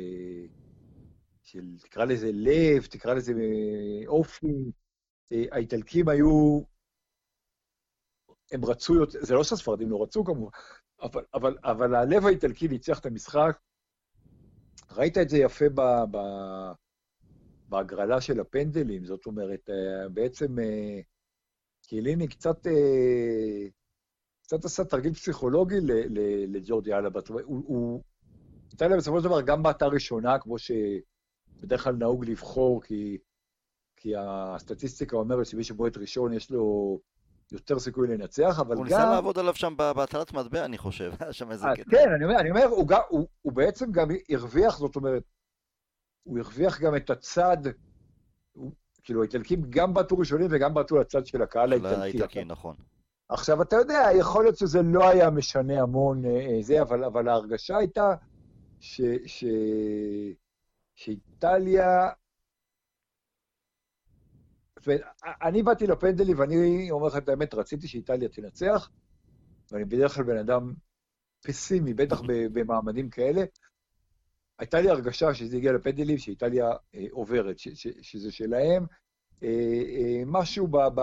של, 1.44 1.78
תקרא 1.80 2.06
לזה 2.06 2.30
לב, 2.34 2.86
תקרא 2.86 3.14
לזה 3.14 3.34
אופי, 4.08 4.72
אה, 5.32 5.44
האיטלקים 5.52 6.10
היו, 6.10 6.62
הם 8.52 8.66
רצו 8.66 8.96
יותר, 8.96 9.20
זה 9.22 9.34
לא 9.34 9.44
שהספרדים 9.44 9.90
לא 9.90 10.04
רצו 10.04 10.24
כמובן, 10.24 10.58
אבל, 11.02 11.24
אבל, 11.34 11.58
אבל 11.64 11.96
הלב 11.96 12.26
האיטלקי 12.26 12.68
ניצח 12.68 13.00
את 13.00 13.06
המשחק. 13.06 13.60
ראית 14.92 15.18
את 15.18 15.30
זה 15.30 15.38
יפה 15.38 15.66
ב, 15.76 15.82
ב, 16.12 16.18
בהגרלה 17.70 18.22
של 18.22 18.40
הפנדלים, 18.40 19.06
זאת 19.06 19.26
אומרת, 19.26 19.70
אה, 19.70 20.10
בעצם 21.92 21.96
קיליני 21.96 22.28
קצת, 22.28 22.68
אה, 22.68 23.68
קצת 24.44 24.66
עשה 24.66 24.84
תרגיל 24.84 25.14
פסיכולוגי 25.14 25.76
לג'ורדי 26.48 26.94
אלבה. 26.94 27.20
הוא, 27.30 27.64
הוא 27.66 28.02
נתן 28.74 28.90
להם 28.90 29.00
בסופו 29.00 29.20
של 29.20 29.24
דבר 29.24 29.42
גם 29.42 29.64
בעטה 29.64 29.86
ראשונה, 29.86 30.40
כמו 30.40 30.56
שבדרך 30.60 31.84
כלל 31.84 31.96
נהוג 31.96 32.26
לבחור, 32.26 32.82
כי, 32.84 33.18
כי 33.98 34.14
הסטטיסטיקה 34.18 35.18
אומרת 35.18 35.46
שמי 35.46 35.64
שבועט 35.64 35.98
ראשון 35.98 36.34
יש 36.34 36.52
לו 36.52 37.00
יותר 37.52 37.80
סיכוי 37.80 38.08
לנצח, 38.08 38.60
אבל 38.60 38.76
הוא 38.76 38.86
גם... 38.86 38.92
ניסה 38.92 39.10
לעבוד 39.10 39.40
עליו 39.40 39.56
שם 39.56 39.74
בהטלת 39.78 40.34
מטבע, 40.34 40.66
אני 40.66 40.78
חושב, 40.78 41.14
היה 41.20 41.34
שם 41.34 41.52
איזה 41.52 41.68
אה, 41.68 41.76
קטע. 41.76 41.92
כן, 41.92 42.10
אני 42.16 42.26
אומר, 42.26 42.40
אני 42.40 42.50
אומר 42.50 42.66
הוא, 42.66 42.88
גם, 42.88 43.02
הוא, 43.10 43.28
הוא 43.42 43.54
בעצם 43.54 43.92
גם 43.92 44.08
הרוויח, 44.30 44.78
זאת 44.78 44.96
אומרת, 44.96 45.24
הוא 46.24 46.40
הרוויח 46.40 46.82
גם 46.82 46.96
את 46.96 47.10
הצד, 47.10 47.58
הוא, 47.66 47.74
כאילו, 49.04 49.22
האיטלקים 49.22 49.62
גם 49.70 49.94
בעטו 49.94 50.18
ראשונים 50.18 50.48
וגם 50.52 50.74
בעטו 50.74 50.98
לצד 50.98 51.26
של 51.26 51.42
הקהל 51.42 51.70
של 51.70 51.86
האיטלקי. 51.86 52.02
האיטלקי, 52.02 52.46
נכון. 52.46 52.76
עכשיו, 53.30 53.62
אתה 53.62 53.76
יודע, 53.76 54.08
יכול 54.20 54.44
להיות 54.44 54.58
שזה 54.58 54.82
לא 54.82 55.10
היה 55.10 55.30
משנה 55.30 55.82
המון 55.82 56.26
אה, 56.26 56.32
אה, 56.32 56.62
זה, 56.62 56.82
אבל, 56.82 57.04
אבל 57.04 57.28
ההרגשה 57.28 57.78
הייתה 57.78 58.16
ש, 58.80 59.02
ש, 59.26 59.46
שאיטליה... 60.96 62.10
אני 65.42 65.64
באתי 65.64 65.88
לפנדלים 65.88 66.40
ואני 66.40 66.92
אומר 66.92 67.08
לך 67.08 67.18
את 67.18 67.30
האמת, 67.30 67.54
רציתי 67.54 67.88
שאיטליה 67.88 68.30
תנצח, 68.30 68.90
ואני 69.72 69.86
בדרך 69.86 70.16
כלל 70.16 70.24
בן 70.24 70.38
אדם 70.38 70.74
פסימי, 71.44 71.94
בטח 71.94 72.22
במעמדים 72.54 73.10
כאלה. 73.10 73.44
הייתה 74.62 74.82
לי 74.82 74.90
הרגשה 74.90 75.34
שזה 75.34 75.58
הגיע 75.58 75.72
לפנדלים, 75.72 76.18
שאיטליה 76.18 76.70
אה, 76.96 77.06
עוברת, 77.12 77.60
ש, 77.60 77.68
ש, 77.68 77.88
שזה 78.02 78.32
שלהם. 78.32 78.86
אה, 79.44 79.48
אה, 79.48 80.24
משהו 80.26 80.68
ב... 80.68 80.78
ב... 80.96 81.02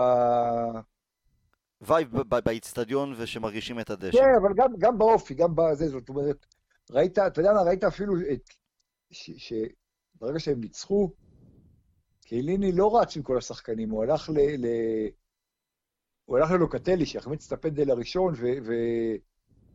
וייב 1.81 2.17
באיצטדיון 2.45 3.13
ושמרגישים 3.17 3.79
את 3.79 3.89
הדשא. 3.89 4.17
כן, 4.17 4.29
אבל 4.41 4.53
גם, 4.55 4.73
גם 4.79 4.97
באופי, 4.97 5.33
גם 5.33 5.55
בזה, 5.55 5.87
זאת 5.87 6.09
אומרת, 6.09 6.45
ראית, 6.91 7.19
אתה 7.19 7.41
יודע 7.41 7.53
מה, 7.53 7.61
ראית 7.61 7.83
אפילו 7.83 8.13
את, 8.33 8.49
ש, 9.11 9.31
שברגע 9.37 10.39
שהם 10.39 10.59
ניצחו, 10.59 11.11
קיליני 12.21 12.71
לא 12.71 12.99
רץ 12.99 13.17
עם 13.17 13.23
כל 13.23 13.37
השחקנים, 13.37 13.89
הוא 13.89 14.03
הלך 14.03 14.29
ל... 14.29 14.39
ל 14.39 14.67
הוא 16.25 16.37
הלך 16.37 16.51
ללוקטלי, 16.51 17.05
שהחמיץ 17.05 17.47
את 17.47 17.51
הפנדל 17.51 17.91
הראשון, 17.91 18.33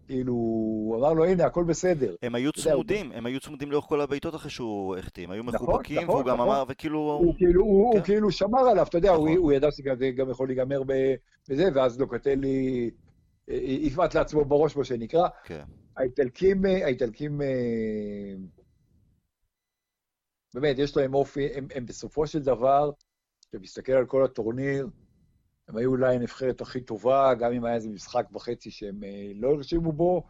וכאילו, 0.05 0.33
הוא 0.33 0.97
אמר 0.97 1.13
לו, 1.13 1.25
הנה, 1.25 1.45
הכל 1.45 1.65
בסדר. 1.65 2.15
הם 2.23 2.35
היו 2.35 2.53
צמודים, 2.53 3.13
הם 3.13 3.27
היו 3.27 3.41
צמודים 3.41 3.71
לאורך 3.71 3.85
כל 3.85 4.01
הבעיטות 4.01 4.35
אחרי 4.35 4.51
שהוא 4.51 4.97
החטיא, 4.97 5.25
הם 5.25 5.31
היו 5.31 5.43
נכון, 5.43 5.55
מחובקים, 5.55 6.03
נכון, 6.03 6.15
והוא 6.15 6.25
גם 6.25 6.35
נכון. 6.35 6.49
אמר, 6.49 6.65
וכאילו... 6.69 6.99
הוא 6.99 7.35
כאילו, 7.37 7.91
כן. 7.95 8.03
כאילו 8.03 8.31
שמר 8.31 8.69
עליו, 8.71 8.87
אתה 8.89 8.99
יודע, 8.99 9.11
הוא, 9.11 9.53
ידע 9.53 9.71
שזה 9.71 10.11
גם 10.17 10.31
יכול 10.31 10.49
להיגמר 10.49 10.83
בזה, 10.83 11.69
ואז 11.75 12.01
לוקטלי 12.01 12.91
אה, 13.51 13.57
יבעט 13.65 14.15
לעצמו 14.15 14.45
בראש, 14.45 14.77
מה 14.77 14.85
שנקרא. 14.85 15.29
כן. 15.45 15.65
האיטלקים, 15.97 16.67
אה, 16.67 16.85
האיטלקים, 16.85 17.43
אה, 17.43 17.47
באמת, 20.55 20.79
יש 20.79 20.97
להם 20.97 21.15
אופי, 21.15 21.47
הם, 21.55 21.67
הם 21.75 21.87
בסופו 21.87 22.27
של 22.27 22.43
דבר, 22.43 22.91
אתה 23.51 23.59
מסתכל 23.59 23.93
על 23.93 24.07
כל 24.07 24.25
הטורניר, 24.25 24.89
הם 25.69 25.77
היו 25.77 25.91
אולי 25.91 26.15
הנבחרת 26.15 26.61
הכי 26.61 26.81
טובה, 26.81 27.35
גם 27.35 27.53
אם 27.53 27.65
היה 27.65 27.75
איזה 27.75 27.89
משחק 27.89 28.27
וחצי 28.33 28.71
שהם 28.71 29.05
אה, 29.05 29.33
לא 29.35 29.49
הרשימו 29.49 29.93
בו. 29.93 30.23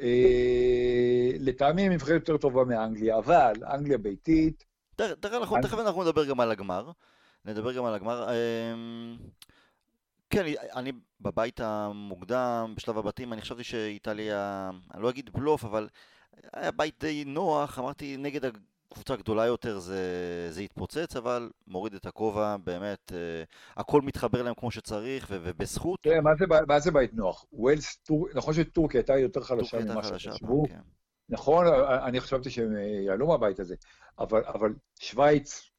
אה, 0.00 1.30
לטעמי 1.38 1.82
הם 1.82 1.92
נבחרת 1.92 2.20
יותר 2.20 2.36
טובה 2.36 2.64
מאנגליה, 2.64 3.18
אבל 3.18 3.52
אנגליה 3.74 3.98
ביתית, 3.98 4.64
תכף 4.96 5.78
אנחנו 5.78 6.02
נדבר 6.02 6.24
גם 6.24 6.40
על 6.40 6.50
הגמר. 6.50 6.90
נדבר 7.44 7.72
גם 7.72 7.84
על 7.84 7.94
הגמר. 7.94 8.28
אמ, 8.30 9.16
כן, 10.30 10.44
אני 10.74 10.92
בבית 11.20 11.60
המוקדם, 11.60 12.72
בשלב 12.76 12.98
הבתים, 12.98 13.32
אני 13.32 13.40
חשבתי 13.40 13.64
שאיטליה, 13.64 14.70
אני 14.94 15.02
לא 15.02 15.10
אגיד 15.10 15.30
בלוף, 15.32 15.64
אבל 15.64 15.88
היה 16.52 16.70
בית 16.70 16.94
די 17.00 17.24
נוח, 17.26 17.78
אמרתי 17.78 18.16
נגד 18.16 18.50
הקבוצה 18.92 19.14
הגדולה 19.14 19.46
יותר 19.46 19.78
זה, 19.78 20.00
זה 20.50 20.62
יתפוצץ, 20.62 21.16
אבל 21.16 21.50
מוריד 21.66 21.94
את 21.94 22.06
הכובע, 22.06 22.56
באמת, 22.64 23.12
אה, 23.12 23.42
הכל 23.76 24.02
מתחבר 24.02 24.42
להם 24.42 24.54
כמו 24.54 24.70
שצריך, 24.70 25.26
ו- 25.30 25.38
ובזכות. 25.42 25.98
תראה, 26.02 26.20
מה 26.20 26.30
זה, 26.38 26.44
מה 26.68 26.80
זה 26.80 26.90
בית 26.90 27.14
נוח? 27.14 27.44
ווילס, 27.52 27.96
טור... 27.96 28.28
נכון 28.34 28.54
שטורקיה 28.54 29.00
הייתה 29.00 29.18
יותר 29.18 29.40
חלשה 29.40 29.78
ממה 29.78 30.02
שחשבו, 30.02 30.64
כן. 30.68 30.80
נכון, 31.28 31.66
אני 32.06 32.20
חשבתי 32.20 32.50
שהם 32.50 32.76
אה, 32.76 32.82
יעלו 33.06 33.26
מהבית 33.26 33.60
הזה, 33.60 33.74
אבל, 34.18 34.42
אבל 34.44 34.74
שווייץ 35.00 35.71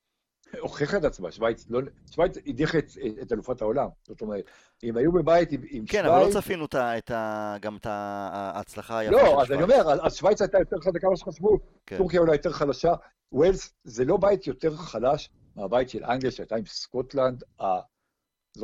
הוכיחה 0.60 0.98
את 0.98 1.04
עצמה, 1.04 1.32
שווייץ, 1.32 1.66
לא, 1.70 1.80
שווייץ 2.12 2.38
הדיחה 2.48 2.78
את, 2.78 2.92
את 3.22 3.32
אלופת 3.32 3.62
העולם. 3.62 3.88
זאת 4.04 4.22
אומרת, 4.22 4.44
אם 4.84 4.98
היו 4.98 5.12
בבית 5.12 5.52
עם, 5.52 5.62
עם 5.70 5.86
כן, 5.86 6.04
שווייץ... 6.04 6.22
אבל 6.22 6.28
לא 6.28 6.42
צפינו 6.42 6.66
את 6.66 6.76
ה, 6.76 6.98
את 6.98 7.12
ה, 7.12 7.56
גם 7.62 7.78
את 7.78 7.86
ההצלחה 7.90 8.98
היפה 8.98 9.18
של 9.18 9.26
לא, 9.26 9.42
אז 9.42 9.52
אני 9.52 9.62
שווייץ. 9.62 9.82
אומר, 9.82 10.06
אז 10.06 10.16
שווייץ 10.16 10.42
הייתה 10.42 10.60
יותר 10.60 10.78
חזקה 10.80 11.08
ממה 11.08 11.18
שחשבו, 11.18 11.60
כן. 11.86 11.98
טורקיה 11.98 12.20
אולי 12.20 12.32
יותר 12.36 12.52
חלשה. 12.52 12.94
ווילס 13.32 13.74
זה 13.84 14.06
לא 14.06 14.18
בית 14.18 14.48
יותר 14.48 14.76
חלש 14.76 15.30
מהבית 15.56 15.90
של 15.90 16.04
אנגליה 16.04 16.32
שהייתה 16.32 16.56
עם 16.56 16.66
סקוטלנד. 16.66 17.44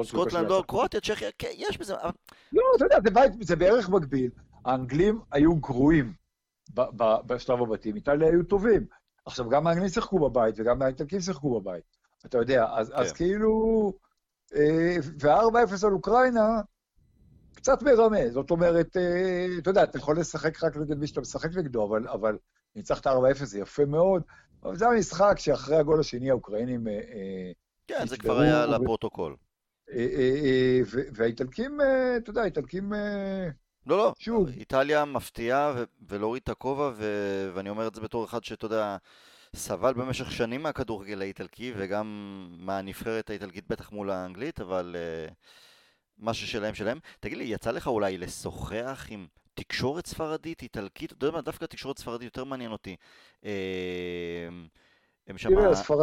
סקוטלנד, 0.03 0.49
לא. 0.49 0.63
קרואטיה, 0.67 1.01
צ'כיה, 1.01 1.29
כן, 1.37 1.51
יש 1.53 1.77
בזה, 1.77 1.93
לא, 2.51 2.63
אתה 2.75 2.85
יודע, 2.85 2.97
זה 3.03 3.09
בית, 3.11 3.31
זה 3.41 3.55
בערך 3.55 3.89
מקביל. 3.89 4.31
האנגלים 4.65 5.19
היו 5.31 5.55
גרועים 5.55 6.13
בשלב 7.25 7.61
הבתים, 7.61 7.95
איטליה 7.95 8.29
היו 8.29 8.43
טובים. 8.43 8.85
עכשיו, 9.29 9.49
גם 9.49 9.67
האנגלים 9.67 9.89
שיחקו 9.89 10.29
בבית 10.29 10.55
וגם 10.57 10.81
האיטלקים 10.81 11.21
שיחקו 11.21 11.59
בבית. 11.59 11.83
אתה 12.25 12.37
יודע, 12.37 12.65
אז, 12.73 12.91
אז 12.95 13.11
כן. 13.11 13.17
כאילו... 13.17 13.93
אה, 14.55 14.95
ו-4-0 15.21 15.87
על 15.87 15.93
אוקראינה, 15.93 16.61
קצת 17.55 17.83
מרמה. 17.83 18.29
זאת 18.29 18.51
אומרת, 18.51 18.97
אה, 18.97 19.45
אתה 19.57 19.69
יודע, 19.69 19.83
אתה 19.83 19.97
יכול 19.97 20.19
לשחק 20.19 20.63
רק 20.63 20.77
נגד 20.77 20.97
מי 20.97 21.07
שאתה 21.07 21.21
משחק 21.21 21.49
נגדו, 21.57 21.87
אבל, 21.87 22.07
אבל 22.07 22.37
ניצחת 22.75 23.07
4-0 23.07 23.11
זה 23.43 23.59
יפה 23.59 23.85
מאוד. 23.85 24.23
אבל 24.63 24.75
זה 24.75 24.87
המשחק 24.87 25.33
שאחרי 25.37 25.77
הגול 25.77 25.99
השני 25.99 26.29
האוקראינים... 26.29 26.87
אה, 26.87 26.93
אה, 26.93 27.51
כן, 27.87 28.07
זה 28.07 28.17
כבר 28.17 28.39
היה 28.39 28.65
ו- 28.69 28.71
לפרוטוקול. 28.71 29.35
אה, 29.91 29.97
אה, 29.97 30.41
אה, 30.43 30.79
והאיטלקים, 31.13 31.81
אה, 31.81 32.17
אתה 32.17 32.29
יודע, 32.29 32.41
האיטלקים... 32.41 32.93
לא, 33.89 33.97
לא, 33.97 34.13
שוב. 34.19 34.49
איטליה 34.49 35.05
מפתיעה 35.05 35.73
ו- 35.75 35.83
ולהוריד 36.07 36.41
את 36.43 36.49
הכובע, 36.49 36.91
ו- 36.95 37.51
ואני 37.53 37.69
אומר 37.69 37.87
את 37.87 37.95
זה 37.95 38.01
בתור 38.01 38.25
אחד 38.25 38.43
שאתה 38.43 38.65
יודע, 38.65 38.97
סבל 39.55 39.93
במשך 39.93 40.31
שנים 40.31 40.63
מהכדורגל 40.63 41.21
האיטלקי, 41.21 41.73
וגם 41.77 42.47
מהנבחרת 42.59 43.29
האיטלקית 43.29 43.67
בטח 43.67 43.91
מול 43.91 44.09
האנגלית, 44.09 44.61
אבל 44.61 44.95
uh, 45.29 45.33
מה 46.17 46.33
ששלהם 46.33 46.75
שלהם. 46.75 46.99
תגיד 47.19 47.37
לי, 47.37 47.43
יצא 47.43 47.71
לך 47.71 47.87
אולי 47.87 48.17
לשוחח 48.17 49.07
עם 49.09 49.27
תקשורת 49.53 50.05
ספרדית, 50.05 50.61
איטלקית? 50.61 51.11
אתה 51.11 51.25
יודע 51.25 51.35
מה, 51.35 51.41
דווקא 51.41 51.65
תקשורת 51.65 51.97
ספרדית 51.97 52.25
יותר 52.25 52.43
מעניין 52.43 52.71
אותי. 52.71 52.95
אה, 53.45 54.49
הם 55.29 55.37
שם, 55.37 55.49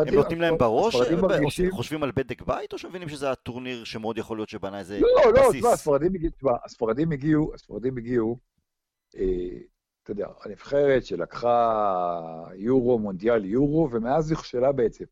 הם 0.09 0.15
נותנים 0.15 0.41
להם 0.41 0.59
בראש, 0.59 0.95
אה, 0.95 1.17
מרגישים- 1.17 1.71
חושבים 1.71 2.03
על 2.03 2.11
בדק 2.17 2.43
בית, 2.43 2.73
או 2.73 2.79
שמבינים 2.79 3.09
שזה 3.09 3.31
הטורניר 3.31 3.85
שמאוד 3.85 4.19
יכול 4.19 4.39
להיות 4.39 4.49
שבנה 4.49 4.79
איזה 4.79 5.01
לא, 5.01 5.09
לא, 5.35 5.49
בסיס? 5.49 5.61
תשמע, 5.61 5.73
הספרדים 5.73 6.15
הגיעו, 6.15 6.33
תשמע, 6.37 6.51
הספרדים 6.65 7.13
הגיעו, 7.13 7.55
הספרדים 7.55 7.97
הגיעו, 7.99 8.39
אה, 9.17 9.23
אתה 10.03 10.11
יודע, 10.11 10.27
הנבחרת 10.45 11.05
שלקחה 11.05 11.83
יורו, 12.55 12.99
מונדיאל 12.99 13.45
יורו, 13.45 13.89
ומאז 13.93 14.33
נכשלה 14.33 14.73
בעצם. 14.73 15.05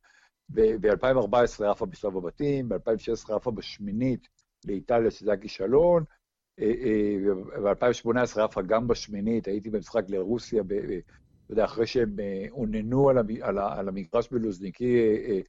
ב-2014 0.48 1.64
עפה 1.70 1.86
בשלב 1.86 2.16
הבתים, 2.16 2.68
ב-2016 2.68 3.34
עפה 3.34 3.50
בשמינית 3.50 4.28
לאיטליה, 4.66 5.10
שזה 5.10 5.30
היה 5.30 5.40
כישלון, 5.40 6.04
ב-2018 6.60 8.40
עפה 8.40 8.62
גם 8.62 8.88
בשמינית, 8.88 9.46
הייתי 9.48 9.70
במשחק 9.70 10.02
לרוסיה, 10.08 10.62
אתה 11.44 11.52
יודע, 11.52 11.64
אחרי 11.64 11.86
שהם 11.86 12.16
אה, 12.20 12.46
אוננו 12.50 13.08
על 13.10 13.18
המ- 13.18 13.42
על 13.42 13.58
ה- 13.58 13.78
על 13.78 13.88
המגרש 13.88 14.28
בלוזניקי, 14.28 14.96
אה, 14.98 15.30
אה, 15.30 15.40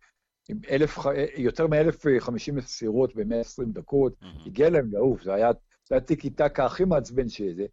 עם 0.50 0.60
אלף, 0.70 0.98
אה, 1.08 1.25
יותר 1.38 1.68
מ-1,050 1.68 2.52
מסירות 2.54 3.16
ב-120 3.16 3.66
דקות, 3.74 4.14
מהמם. 4.22 4.42
הגיע 4.46 4.70
להם 4.70 4.90
לעוף, 4.92 5.24
זה 5.24 5.34
היה, 5.34 5.52
זה 5.90 5.96
היה 5.96 6.02
טיקי 6.02 6.30
טקה 6.30 6.66
הכי 6.66 6.86
מעצבן 6.86 7.30
שזה. 7.30 7.66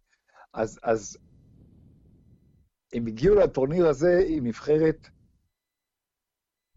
אז, 0.53 0.79
אז 0.83 1.17
הם 2.93 3.07
הגיעו 3.07 3.35
לטורניר 3.35 3.87
הזה 3.87 4.23
עם 4.27 4.47
נבחרת 4.47 5.07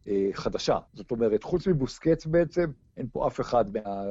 אה, 0.09 0.29
חדשה. 0.33 0.79
זאת 0.95 1.11
אומרת, 1.11 1.43
חוץ 1.43 1.67
מבוסקץ 1.69 2.27
בעצם, 2.27 2.71
אין 2.97 3.07
פה 3.13 3.27
אף 3.27 3.41
אחד 3.41 3.65
מה, 3.73 4.03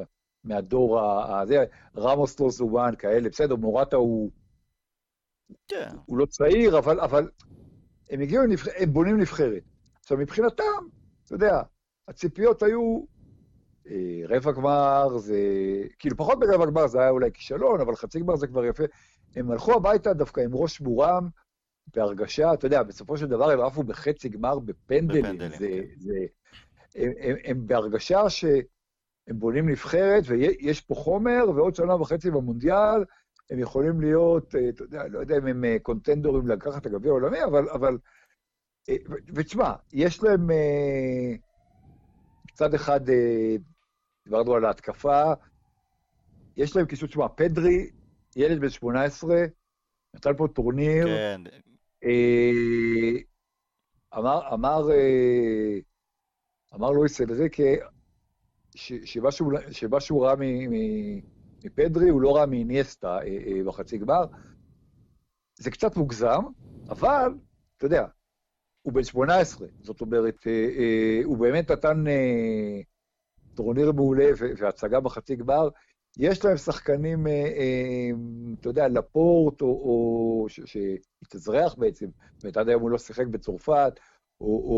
מהדור 0.44 1.00
הזה, 1.00 1.64
רמוס 1.96 2.40
לא 2.40 2.50
זומן, 2.50 2.92
כאלה, 2.98 3.28
בסדר, 3.28 3.56
מורטה 3.56 3.96
הוא, 3.96 4.30
כן. 5.68 5.88
הוא 6.06 6.18
לא 6.18 6.26
צעיר, 6.26 6.78
אבל, 6.78 7.00
אבל 7.00 7.30
הם 8.10 8.20
הגיעו. 8.20 8.42
הם 8.76 8.92
בונים 8.92 9.20
נבחרת. 9.20 9.62
עכשיו, 10.00 10.18
מבחינתם, 10.18 10.62
אתה 11.24 11.34
יודע, 11.34 11.62
הציפיות 12.08 12.62
היו 12.62 13.04
אה, 13.90 14.22
רבע 14.28 14.52
גמר, 14.52 15.18
זה... 15.18 15.38
כאילו, 15.98 16.16
פחות 16.16 16.40
ברבע 16.40 16.66
גמר 16.66 16.86
זה 16.86 17.00
היה 17.00 17.10
אולי 17.10 17.32
כישלון, 17.32 17.80
אבל 17.80 17.96
חצי 17.96 18.20
גמר 18.20 18.36
זה 18.36 18.46
כבר 18.46 18.64
יפה. 18.64 18.84
הם 19.36 19.50
הלכו 19.50 19.72
הביתה 19.74 20.14
דווקא 20.14 20.40
עם 20.40 20.50
ראש 20.54 20.80
מורם, 20.80 21.28
בהרגשה, 21.94 22.54
אתה 22.54 22.66
יודע, 22.66 22.82
בסופו 22.82 23.16
של 23.16 23.26
דבר 23.26 23.50
הם 23.50 23.60
עפו 23.60 23.82
בחצי 23.82 24.28
גמר 24.28 24.58
בפנדלים. 24.58 25.22
בפנדלים, 25.22 25.58
זה, 25.58 25.68
כן. 25.68 25.98
זה, 25.98 26.14
הם, 26.96 27.12
הם, 27.20 27.36
הם 27.44 27.66
בהרגשה 27.66 28.30
שהם 28.30 28.58
בונים 29.28 29.68
נבחרת, 29.68 30.22
ויש 30.26 30.80
פה 30.80 30.94
חומר, 30.94 31.44
ועוד 31.54 31.74
שנה 31.74 31.94
וחצי 31.94 32.30
במונדיאל, 32.30 33.04
הם 33.50 33.58
יכולים 33.58 34.00
להיות, 34.00 34.54
אה, 34.54 34.68
אתה 34.68 34.82
יודע, 34.82 35.08
לא 35.08 35.18
יודע 35.18 35.38
אם 35.38 35.46
הם 35.46 35.64
אה, 35.64 35.76
קונטנדורים 35.82 36.46
לקחת 36.46 36.80
את 36.80 36.86
הגביע 36.86 37.10
העולמי, 37.10 37.44
אבל, 37.44 37.68
אבל... 37.68 37.98
אה, 38.88 38.96
ותשמע, 39.34 39.72
יש 39.92 40.22
להם 40.22 40.46
מצד 42.52 42.74
אחד, 42.74 43.00
דיברנו 44.24 44.54
על 44.54 44.64
ההתקפה, 44.64 45.22
יש 46.56 46.76
להם 46.76 46.86
קישוט, 46.86 47.10
תשמע, 47.10 47.28
פדרי, 47.28 47.90
ילד 48.36 48.60
בן 48.60 48.68
18, 48.68 49.36
נתן 50.14 50.36
פה 50.36 50.48
טורניר, 50.54 51.06
כן, 51.06 51.40
אמר, 54.18 54.54
אמר, 54.54 54.82
אמר 56.74 56.90
לואיס 56.90 57.20
שהוא- 58.74 59.48
שמה 59.72 60.00
שהוא 60.00 60.26
ראה 60.26 60.34
מפדרי, 61.66 62.08
הוא 62.08 62.20
לא 62.20 62.36
ראה 62.36 62.46
מאיניאסטה 62.46 63.18
אה, 63.18 63.22
אה, 63.22 63.64
בחצי 63.66 63.98
גמר. 63.98 64.24
זה 65.58 65.70
קצת 65.70 65.96
מוגזם, 65.96 66.42
אבל, 66.88 67.34
אתה 67.76 67.86
יודע, 67.86 68.06
הוא 68.82 68.92
בן 68.92 69.04
18, 69.04 69.68
זאת 69.80 70.00
אומרת, 70.00 70.46
אה, 70.46 71.20
הוא 71.24 71.38
באמת 71.38 71.70
נתן 71.70 72.04
טורניר 73.54 73.92
מעולה 73.92 74.30
והצגה 74.58 75.00
בחצי 75.00 75.36
גמר. 75.36 75.68
יש 76.18 76.44
להם 76.44 76.56
שחקנים, 76.56 77.26
אתה 78.60 78.68
יודע, 78.68 78.88
לפורט, 78.88 79.60
או, 79.62 79.66
או 79.66 80.46
שהתאזרח 80.48 81.74
בעצם, 81.74 82.06
זאת 82.34 82.44
אומרת, 82.44 82.56
עד 82.56 82.68
היום 82.68 82.82
הוא 82.82 82.90
לא 82.90 82.98
שיחק 82.98 83.26
בצרפת, 83.26 83.92
או, 84.40 84.46
או, 84.46 84.76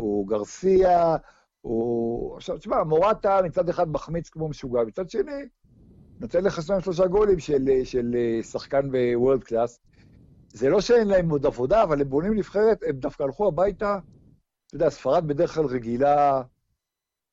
או 0.00 0.24
גרסיה, 0.28 1.16
או... 1.64 2.34
עכשיו, 2.36 2.58
תשמע, 2.58 2.84
מורטה 2.84 3.40
מצד 3.44 3.68
אחד 3.68 3.88
מחמיץ 3.88 4.28
כמו 4.28 4.48
משוגע, 4.48 4.84
מצד 4.84 5.10
שני, 5.10 5.48
נותן 6.20 6.44
לך 6.44 6.62
שניים 6.62 6.80
שלושה 6.80 7.06
גולים 7.06 7.38
של, 7.38 7.64
של 7.84 8.16
שחקן 8.42 8.90
world 8.90 9.44
class. 9.44 9.80
זה 10.48 10.68
לא 10.68 10.80
שאין 10.80 11.08
להם 11.08 11.30
עוד 11.30 11.46
עבודה, 11.46 11.82
אבל 11.82 12.00
הם 12.00 12.08
בונים 12.08 12.34
נבחרת, 12.34 12.82
הם 12.88 12.96
דווקא 12.96 13.22
הלכו 13.22 13.48
הביתה, 13.48 13.98
אתה 14.66 14.76
יודע, 14.76 14.90
ספרד 14.90 15.26
בדרך 15.26 15.54
כלל 15.54 15.64
רגילה, 15.64 16.42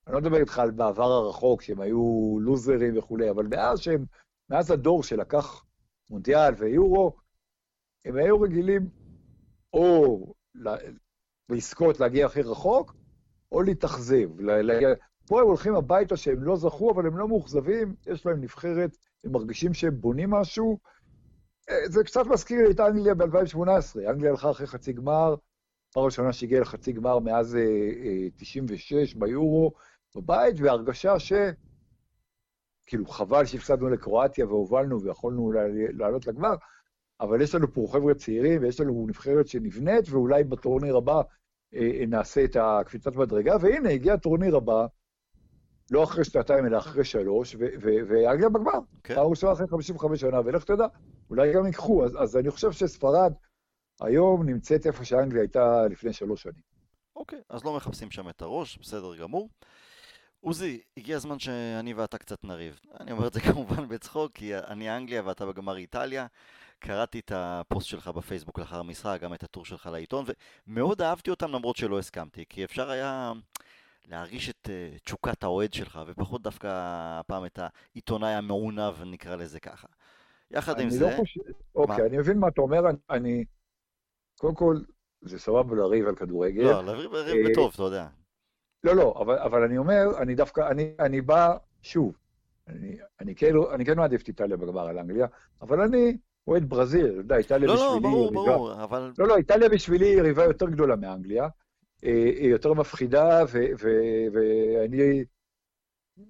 אני 0.07 0.15
לא 0.15 0.21
מדבר 0.21 0.37
איתך 0.37 0.59
על 0.59 0.71
בעבר 0.71 1.11
הרחוק, 1.11 1.61
שהם 1.61 1.81
היו 1.81 2.37
לוזרים 2.41 2.97
וכולי, 2.97 3.29
אבל 3.29 3.47
מאז 3.47 3.79
שהם, 3.79 4.05
מאז 4.49 4.71
הדור 4.71 5.03
שלקח 5.03 5.65
מונדיאל 6.09 6.53
ויורו, 6.57 7.15
הם 8.05 8.15
היו 8.15 8.41
רגילים 8.41 8.89
או 9.73 10.33
לזכות 11.49 11.99
להגיע 11.99 12.25
הכי 12.25 12.41
רחוק, 12.41 12.95
או 13.51 13.61
להתאכזב. 13.61 14.29
פה 15.27 15.41
הם 15.41 15.47
הולכים 15.47 15.75
הביתה 15.75 16.17
שהם 16.17 16.43
לא 16.43 16.55
זכו, 16.55 16.91
אבל 16.91 17.07
הם 17.07 17.17
לא 17.17 17.27
מאוכזבים, 17.27 17.95
יש 18.07 18.25
להם 18.25 18.41
נבחרת, 18.41 18.97
הם 19.23 19.31
מרגישים 19.31 19.73
שהם 19.73 20.01
בונים 20.01 20.29
משהו. 20.29 20.79
אה, 21.69 21.89
זה 21.89 22.03
קצת 22.03 22.25
מזכיר 22.25 22.67
לי 22.67 22.71
את 22.71 22.79
אנגליה 22.79 23.13
ב-2018. 23.15 24.09
אנגליה 24.09 24.31
הלכה 24.31 24.51
אחרי 24.51 24.67
חצי 24.67 24.93
גמר, 24.93 25.35
פעם 25.93 26.03
ראשונה 26.03 26.33
שהגיעה 26.33 26.61
לחצי 26.61 26.91
גמר 26.91 27.19
מאז 27.19 27.55
אה, 27.55 27.61
אה, 28.05 28.27
96 28.35 29.15
ביורו, 29.15 29.71
בבית, 30.15 30.55
והרגשה 30.59 31.19
ש... 31.19 31.33
כאילו, 32.85 33.05
חבל 33.05 33.45
שהפסדנו 33.45 33.89
לקרואטיה 33.89 34.45
והובלנו 34.45 35.01
ויכולנו 35.01 35.51
לעלות 35.93 36.27
לגמר, 36.27 36.55
אבל 37.21 37.41
יש 37.41 37.55
לנו 37.55 37.73
פה 37.73 37.87
חבר'ה 37.91 38.13
צעירים, 38.13 38.61
ויש 38.61 38.79
לנו 38.79 39.05
נבחרת 39.09 39.47
שנבנית, 39.47 40.09
ואולי 40.09 40.43
בטורניר 40.43 40.97
הבא 40.97 41.21
אה, 41.75 42.05
נעשה 42.07 42.43
את 42.43 42.57
הקפיצת 42.59 43.15
מדרגה, 43.15 43.55
והנה, 43.61 43.89
הגיע 43.89 44.13
הטורניר 44.13 44.55
הבא, 44.55 44.85
לא 45.91 46.03
אחרי 46.03 46.23
שנתיים, 46.23 46.65
אלא 46.65 46.77
אחרי 46.77 47.03
שלוש, 47.03 47.55
ואנגליה 47.81 48.49
בגמר. 48.49 48.79
כן. 49.03 49.15
פעם 49.15 49.27
ראשונה 49.27 49.53
אחרי 49.53 49.67
55 49.67 50.21
שנה, 50.21 50.39
ולך 50.45 50.63
תדע, 50.63 50.85
אולי 51.29 51.53
גם 51.53 51.65
ייקחו. 51.65 52.05
אז, 52.05 52.11
אז 52.23 52.37
אני 52.37 52.51
חושב 52.51 52.71
שספרד 52.71 53.33
היום 54.01 54.49
נמצאת 54.49 54.87
איפה 54.87 55.05
שאנגליה 55.05 55.41
הייתה 55.41 55.87
לפני 55.89 56.13
שלוש 56.13 56.43
שנים. 56.43 56.61
אוקיי, 57.15 57.39
אז 57.49 57.63
לא 57.63 57.75
מחפשים 57.75 58.11
שם 58.11 58.29
את 58.29 58.41
הראש, 58.41 58.77
בסדר 58.77 59.15
גמור. 59.15 59.49
עוזי, 60.39 60.81
הגיע 60.97 61.15
הזמן 61.15 61.39
שאני 61.39 61.93
ואתה 61.93 62.17
קצת 62.17 62.43
נריב. 62.43 62.79
אני 62.99 63.11
אומר 63.11 63.27
את 63.27 63.33
זה 63.33 63.39
כמובן 63.51 63.87
בצחוק, 63.87 64.31
כי 64.33 64.57
אני 64.57 64.97
אנגליה 64.97 65.21
ואתה 65.25 65.45
בגמר 65.45 65.77
איטליה. 65.77 66.25
קראתי 66.79 67.19
את 67.19 67.31
הפוסט 67.35 67.87
שלך 67.87 68.07
בפייסבוק 68.07 68.59
לאחר 68.59 68.79
המשחק, 68.79 69.19
גם 69.21 69.33
את 69.33 69.43
הטור 69.43 69.65
שלך 69.65 69.89
לעיתון, 69.91 70.25
ומאוד 70.67 71.01
אהבתי 71.01 71.29
אותם 71.29 71.51
למרות 71.51 71.75
שלא 71.75 71.99
הסכמתי, 71.99 72.45
כי 72.49 72.63
אפשר 72.63 72.89
היה 72.89 73.33
להרגיש 74.07 74.49
את 74.49 74.69
אה, 74.69 74.97
תשוקת 75.03 75.43
האוהד 75.43 75.73
שלך, 75.73 75.99
ופחות 76.07 76.41
דווקא 76.41 76.67
הפעם 77.19 77.45
את 77.45 77.59
העיתונאי 77.93 78.33
המעונב, 78.33 79.03
נקרא 79.05 79.35
לזה 79.35 79.59
ככה. 79.59 79.87
יחד 80.51 80.79
עם 80.79 80.87
אני 80.87 80.97
זה, 80.97 81.09
לא 81.09 81.17
חושב... 81.17 81.41
אוקיי, 81.75 81.97
מה? 81.97 82.05
אני 82.05 82.17
מבין 82.17 82.39
מה 82.39 82.47
אתה 82.47 82.61
אומר, 82.61 82.79
אני-. 83.09 83.45
קודם 84.39 84.55
כל, 84.55 84.77
זה 85.21 85.39
סבבה 85.39 85.75
לריב 85.75 86.07
על 86.07 86.15
כדורגל. 86.15 86.63
לא, 86.63 86.83
לריב 86.83 87.11
לריב 87.11 87.45
אה, 87.45 87.51
בטוב, 87.51 87.71
אתה 87.73 87.83
יודע. 87.83 88.07
לא, 88.83 88.95
לא, 88.95 89.15
אבל, 89.21 89.37
אבל 89.37 89.63
אני 89.63 89.77
אומר, 89.77 90.03
אני 90.17 90.35
דווקא, 90.35 90.67
אני, 90.71 90.93
אני 90.99 91.21
בא, 91.21 91.57
שוב, 91.81 92.17
אני, 92.67 92.97
אני, 93.19 93.35
כן, 93.35 93.53
אני 93.73 93.85
כן 93.85 93.97
מעדיף 93.97 94.21
את 94.21 94.27
איטליה 94.27 94.57
בגמר 94.57 94.87
על 94.87 94.99
אנגליה, 94.99 95.27
אבל 95.61 95.81
אני 95.81 96.17
אוהד 96.47 96.69
ברזיל, 96.69 97.05
אתה 97.05 97.15
יודע, 97.15 97.37
איטליה 97.37 97.67
לא, 97.67 97.75
לא, 97.75 97.81
בשבילי 97.81 98.01
ברור, 98.01 98.25
יריבה... 98.25 98.53
ברור, 98.53 98.83
אבל 98.83 99.11
לא, 99.17 99.27
לא, 99.27 99.37
איטליה 99.37 99.69
בשבילי 99.69 100.05
היא 100.05 100.17
יריבה 100.17 100.43
יותר 100.43 100.69
גדולה 100.69 100.95
מאנגליה, 100.95 101.47
יותר 102.41 102.73
מפחידה, 102.73 103.43
ו- 103.53 103.75
ו- 103.81 104.25
ואני, 104.33 105.23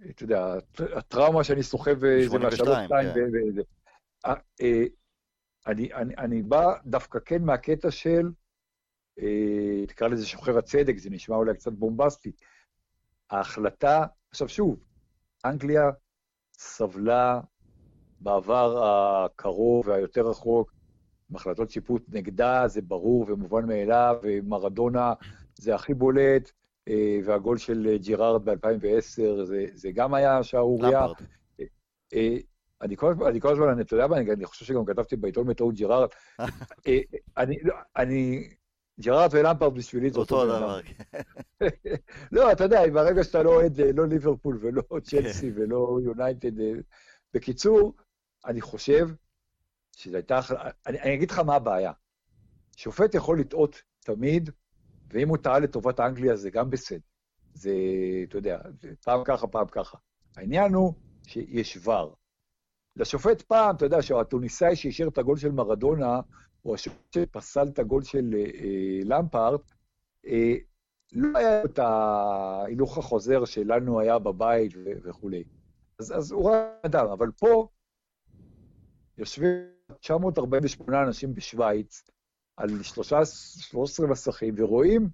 אתה 0.10 0.24
יודע, 0.24 0.54
הט- 0.54 0.82
הטראומה 0.96 1.44
שאני 1.44 1.64
סוחב 1.64 2.04
אה, 2.06 2.20
זה 2.22 2.26
82, 2.26 2.44
מהשלוש 2.44 2.86
שתיים, 2.86 3.14
כן. 3.14 3.62
אה, 4.26 4.34
אה, 4.62 4.84
אני, 5.68 5.94
אני, 5.94 6.16
אני 6.18 6.42
בא 6.42 6.74
דווקא 6.86 7.20
כן 7.26 7.44
מהקטע 7.44 7.92
של, 7.92 8.30
אה, 9.20 9.86
תקרא 9.88 10.08
לזה 10.08 10.26
שוחר 10.26 10.58
הצדק, 10.58 10.98
זה 10.98 11.10
נשמע 11.10 11.36
אולי 11.36 11.54
קצת 11.54 11.72
בומבסטי. 11.72 12.32
ההחלטה, 13.30 14.06
עכשיו 14.32 14.50
שוב, 14.50 14.84
אנגליה 15.46 15.90
סבלה 16.54 17.40
בעבר 18.20 18.84
הקרוב 18.86 19.88
והיותר 19.88 20.22
רחוק 20.28 20.72
מהחלטות 21.30 21.70
שיפוט 21.70 22.04
נגדה, 22.10 22.68
זה 22.68 22.82
ברור 22.82 23.26
ומובן 23.28 23.66
מאליו, 23.66 24.16
ומרדונה 24.24 25.14
זה 25.56 25.76
הכי 25.76 25.94
בולט, 25.94 26.52
אה, 26.88 27.20
והגול 27.26 27.58
של 27.58 27.98
ג'ירארד 27.98 28.50
ב-2010, 28.50 29.44
זה, 29.44 29.66
זה 29.74 29.92
גם 29.94 30.14
היה 30.14 30.44
שערורייה. 30.44 31.06
אה, 32.14 32.38
אני 32.82 32.98
כל 32.98 33.12
הזמן, 33.12 33.26
אני 33.26 33.42
כל 33.42 33.52
הזמן, 33.52 33.82
אתה 33.82 33.94
יודע 33.94 34.08
מה, 34.08 34.18
אני 34.18 34.32
אני 34.32 34.46
חושב 34.46 34.66
שגם 34.66 34.86
כתבתי 34.86 35.16
בעיתון 35.16 35.48
בטעות 35.48 35.76
ג'ירארד. 35.76 36.10
אה, 36.88 37.00
אני, 37.38 37.58
לא, 37.64 37.76
אני, 37.98 38.50
ג'ירארד 39.00 39.30
ולמפרד 39.34 39.74
בשבילי 39.74 40.10
זה 40.10 40.20
אותו. 40.20 40.46
דבר. 40.46 40.82
כן. 40.82 41.20
לא, 42.32 42.52
אתה 42.52 42.64
יודע, 42.64 42.82
ברגע 42.94 43.24
שאתה 43.24 43.44
לא 43.44 43.50
אוהד 43.50 43.80
אה, 43.80 43.92
לא 43.94 44.08
ליברפול 44.08 44.60
ולא 44.62 44.84
צ'לסי 45.04 45.52
ולא 45.56 46.00
יונייטד. 46.04 46.60
אה, 46.60 46.72
בקיצור, 47.34 47.94
אני 48.46 48.62
חושב 48.62 49.10
שזו 49.96 50.16
הייתה... 50.16 50.40
אני 50.88 51.16
אגיד 51.16 51.32
לך 51.32 51.40
מה 51.40 51.56
הבעיה. 51.56 51.92
שופט 52.78 53.16
יכול 53.16 53.40
לטעות 53.40 53.82
תמיד, 54.00 54.50
ואם 55.10 55.30
הוא 55.30 55.38
טעה 55.38 55.60
לטובת 55.60 56.00
אנגליה 56.00 56.36
זה 56.36 56.50
גם 56.50 56.70
בסדר. 56.70 57.00
זה, 57.54 57.74
אתה 58.30 58.38
יודע, 58.38 58.60
פעם 59.04 59.24
ככה, 59.26 59.48
פעם 59.48 59.68
ככה. 59.72 59.98
העניין 60.38 60.74
הוא 60.74 60.94
שיש 61.28 61.88
ור. 61.88 62.16
לשופט 62.96 63.42
פעם, 63.42 63.76
אתה 63.76 63.86
יודע, 63.86 64.02
שהטוניסאי 64.02 64.76
שאישר 64.76 65.08
את 65.08 65.18
הגול 65.18 65.38
של 65.38 65.52
מרדונה, 65.52 66.20
או 66.66 66.74
השופט 66.74 67.14
שפסל 67.14 67.68
את 67.68 67.80
הגול 67.80 68.04
של 68.04 68.34
אה, 68.34 68.40
אה, 68.40 69.00
למפארט, 69.06 69.72
אה, 70.28 70.54
לא 71.14 71.38
היה 71.38 71.64
את 71.64 71.80
ההילוך 71.80 72.98
החוזר 72.98 73.46
שלנו 73.46 74.00
היה 74.00 74.20
בבית 74.20 74.74
ו- 74.76 75.10
וכולי. 75.10 75.44
אז, 76.00 76.14
אז 76.18 76.32
הוא 76.32 76.50
ראה 76.50 76.68
אדם, 76.86 77.08
אבל 77.08 77.32
פה 77.32 77.68
יושבים 79.18 79.50
948 80.00 81.04
אנשים 81.04 81.34
בשוויץ 81.34 82.04
על 82.58 82.84
שלושה, 82.84 83.20
13 83.26 84.08
מסכים 84.08 84.56
ורואים 84.58 85.10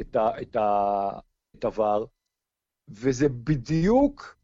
את, 0.00 0.16
ה, 0.16 0.42
את, 0.42 0.56
ה, 0.56 1.08
את 1.58 1.64
עבר, 1.64 2.04
וזה 2.88 3.28
בדיוק 3.28 4.36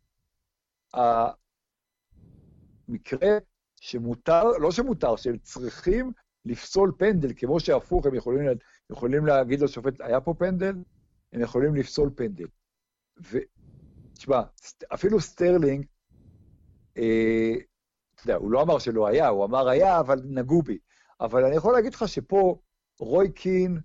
המקרה 2.88 3.38
שמותר, 3.80 4.44
לא 4.44 4.70
שמותר, 4.70 5.16
שהם 5.16 5.38
צריכים 5.38 6.12
לפסול 6.44 6.92
פנדל, 6.98 7.32
כמו 7.36 7.60
שהפוך, 7.60 8.06
הם 8.06 8.14
יכולים, 8.14 8.48
יכולים 8.90 9.26
להגיד 9.26 9.60
לשופט, 9.60 10.00
היה 10.00 10.20
פה 10.20 10.34
פנדל? 10.38 10.74
הם 11.32 11.40
יכולים 11.40 11.74
לפסול 11.74 12.10
פנדל. 12.16 12.46
ותשמע, 13.16 14.42
אפילו 14.94 15.20
סטרלינג, 15.20 15.86
אה, 16.96 17.52
אתה 18.14 18.22
יודע, 18.22 18.34
הוא 18.34 18.50
לא 18.50 18.62
אמר 18.62 18.78
שלא 18.78 19.06
היה, 19.06 19.28
הוא 19.28 19.44
אמר 19.44 19.68
היה, 19.68 20.00
אבל 20.00 20.20
נגעו 20.24 20.62
בי. 20.62 20.78
אבל 21.20 21.44
אני 21.44 21.56
יכול 21.56 21.72
להגיד 21.72 21.94
לך 21.94 22.08
שפה 22.08 22.58
רוי 23.00 23.32
קין 23.32 23.80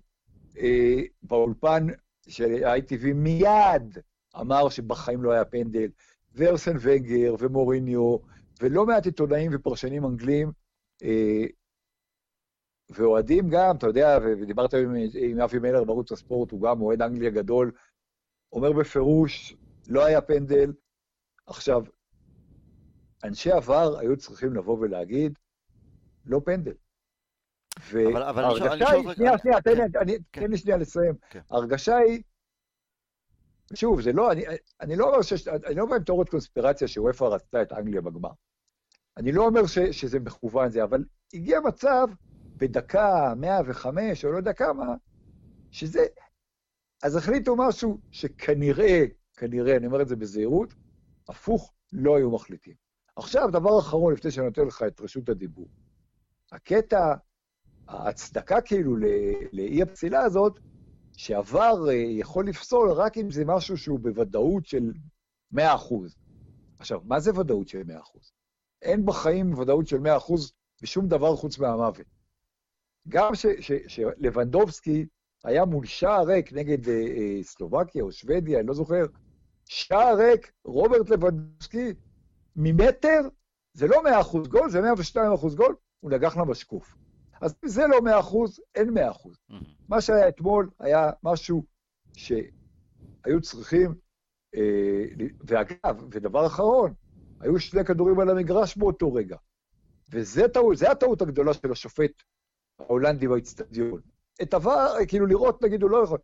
אה, 0.58 1.02
באולפן 1.22 1.86
של 2.28 2.64
ITV 2.64 3.14
מיד 3.14 3.98
אמר 4.40 4.68
שבחיים 4.68 5.22
לא 5.22 5.32
היה 5.32 5.44
פנדל, 5.44 5.88
וארסן 6.32 6.76
וגר 6.80 7.34
ומוריניו, 7.38 8.16
ולא 8.62 8.86
מעט 8.86 9.06
עיתונאים 9.06 9.50
ופרשנים 9.54 10.04
אנגלים, 10.04 10.52
אה, 11.02 11.44
ואוהדים 12.90 13.48
גם, 13.50 13.76
אתה 13.76 13.86
יודע, 13.86 14.18
ודיברת 14.22 14.74
עם, 14.74 14.94
עם 15.14 15.40
אבי 15.40 15.58
מלר 15.58 15.84
בערוץ 15.84 16.12
הספורט, 16.12 16.50
הוא 16.50 16.62
גם 16.62 16.80
אוהד 16.80 17.02
אנגליה 17.02 17.30
גדול, 17.30 17.72
אומר 18.52 18.72
בפירוש, 18.72 19.56
לא 19.88 20.04
היה 20.04 20.20
פנדל. 20.20 20.72
עכשיו, 21.46 21.82
אנשי 23.24 23.52
עבר 23.52 23.98
היו 23.98 24.16
צריכים 24.16 24.54
לבוא 24.54 24.78
ולהגיד, 24.80 25.38
לא 26.24 26.40
פנדל. 26.44 26.74
וההרגשה 27.92 28.90
היא, 28.90 29.14
שנייה, 29.14 29.38
שנייה, 29.38 29.60
כן. 29.62 29.90
תן 30.30 30.50
לי 30.50 30.56
שנייה 30.56 30.76
לסיים. 30.76 31.14
כן. 31.30 31.40
ההרגשה 31.50 31.96
היא, 31.96 32.22
שוב, 33.74 34.00
זה 34.00 34.12
לא, 34.12 34.30
אני 34.80 34.96
לא 34.96 35.08
אומר 35.08 35.22
שיש, 35.22 35.48
אני 35.48 35.74
לא 35.74 35.82
אומר 35.82 35.96
עם 35.96 36.02
תיאוריית 36.02 36.28
קונספירציה 36.28 36.88
שוופא 36.88 37.24
רצתה 37.24 37.62
את 37.62 37.72
אנגליה 37.72 38.00
בגמר. 38.00 38.30
אני 39.16 39.32
לא 39.32 39.46
אומר 39.46 39.66
שזה 39.92 40.20
מכוון 40.20 40.70
זה, 40.70 40.84
אבל 40.84 41.04
הגיע 41.34 41.60
מצב 41.60 42.06
בדקה 42.56 43.34
105, 43.36 44.24
או 44.24 44.32
לא 44.32 44.36
יודע 44.36 44.52
כמה, 44.52 44.94
שזה... 45.70 46.06
אז 47.02 47.16
החליטו 47.16 47.56
משהו 47.56 47.98
שכנראה, 48.10 49.04
כנראה, 49.36 49.76
אני 49.76 49.86
אומר 49.86 50.02
את 50.02 50.08
זה 50.08 50.16
בזהירות, 50.16 50.74
הפוך, 51.28 51.72
לא 51.92 52.16
היו 52.16 52.30
מחליטים. 52.30 52.74
עכשיו, 53.16 53.48
דבר 53.52 53.78
אחרון, 53.78 54.12
לפני 54.12 54.30
שאני 54.30 54.46
נותן 54.46 54.66
לך 54.66 54.84
את 54.86 55.00
רשות 55.00 55.28
הדיבור. 55.28 55.68
הקטע, 56.52 57.14
ההצדקה 57.88 58.60
כאילו 58.60 58.96
לאי 59.52 59.82
הפסילה 59.82 60.20
הזאת, 60.20 60.58
שעבר 61.16 61.88
אה, 61.88 61.94
יכול 61.94 62.48
לפסול 62.48 62.90
רק 62.92 63.18
אם 63.18 63.30
זה 63.30 63.44
משהו 63.44 63.76
שהוא 63.76 64.00
בוודאות 64.00 64.66
של 64.66 64.92
100%. 65.54 65.58
עכשיו, 66.78 67.00
מה 67.04 67.20
זה 67.20 67.40
ודאות 67.40 67.68
של 67.68 67.82
100%? 67.82 67.92
אין 68.82 69.06
בחיים 69.06 69.58
ודאות 69.58 69.86
של 69.86 69.96
100% 69.96 70.32
בשום 70.82 71.08
דבר 71.08 71.36
חוץ 71.36 71.58
מהמוות. 71.58 72.06
גם 73.08 73.32
שלבנדובסקי 73.88 75.06
היה 75.44 75.64
מול 75.64 75.86
שער 75.86 76.24
ריק 76.24 76.52
נגד 76.52 76.88
אה, 76.88 76.94
אה, 76.94 77.42
סלובקיה 77.42 78.02
או 78.02 78.12
שוודיה, 78.12 78.58
אני 78.58 78.66
לא 78.66 78.74
זוכר, 78.74 79.04
שער 79.64 80.16
ריק, 80.16 80.52
רוברט 80.64 81.10
לבנדובסקי, 81.10 81.94
ממטר, 82.56 83.20
זה 83.72 83.86
לא 83.86 84.02
100% 84.44 84.48
גול, 84.48 84.70
זה 84.70 84.80
102% 85.14 85.54
גול, 85.56 85.74
הוא 86.00 86.10
נגח 86.10 86.36
לה 86.36 86.44
בשקוף. 86.44 86.94
אז 87.40 87.54
אם 87.64 87.68
זה 87.68 87.86
לא 87.86 87.98
100%, 87.98 88.60
אין 88.74 88.88
100%. 88.88 88.92
Mm-hmm. 88.92 89.54
מה 89.88 90.00
שהיה 90.00 90.28
אתמול 90.28 90.70
היה 90.80 91.10
משהו 91.22 91.64
שהיו 92.16 93.40
צריכים, 93.42 93.94
אה, 94.56 95.04
ואגב, 95.46 96.04
ודבר 96.10 96.46
אחרון, 96.46 96.94
היו 97.40 97.60
שני 97.60 97.84
כדורים 97.84 98.20
על 98.20 98.30
המגרש 98.30 98.76
באותו 98.76 99.14
רגע. 99.14 99.36
וזה 100.12 100.90
הטעות 100.90 101.22
הגדולה 101.22 101.54
של 101.54 101.72
השופט 101.72 102.22
ההולנדי 102.78 103.28
באיצטדיון. 103.28 104.00
את 104.42 104.54
עבר, 104.54 104.94
כאילו 105.08 105.26
לראות, 105.26 105.62
נגיד, 105.62 105.82
הוא 105.82 105.90
לא 105.90 106.04
יכול. 106.04 106.18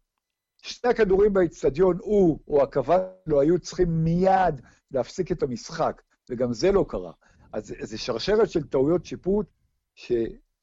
שני 0.63 0.91
הכדורים 0.91 1.33
באיצטדיון, 1.33 1.99
הוא 2.01 2.39
או 2.49 2.63
הכוון 2.63 3.01
לא 3.27 3.41
היו 3.41 3.59
צריכים 3.59 4.05
מיד 4.05 4.61
להפסיק 4.91 5.33
את 5.33 5.43
המשחק, 5.43 6.03
וגם 6.31 6.53
זה 6.53 6.73
לא 6.73 6.85
קרה. 6.89 7.13
אז 7.53 7.75
זו 7.83 7.99
שרשרת 7.99 8.51
של 8.51 8.69
טעויות 8.69 9.05
שיפוט 9.05 9.47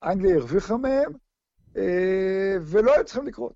שאנגליה 0.03 0.35
הרוויחה 0.35 0.77
מהם, 0.77 1.11
אה, 1.77 2.55
ולא 2.61 2.93
היו 2.93 3.05
צריכים 3.05 3.27
לקרות. 3.27 3.53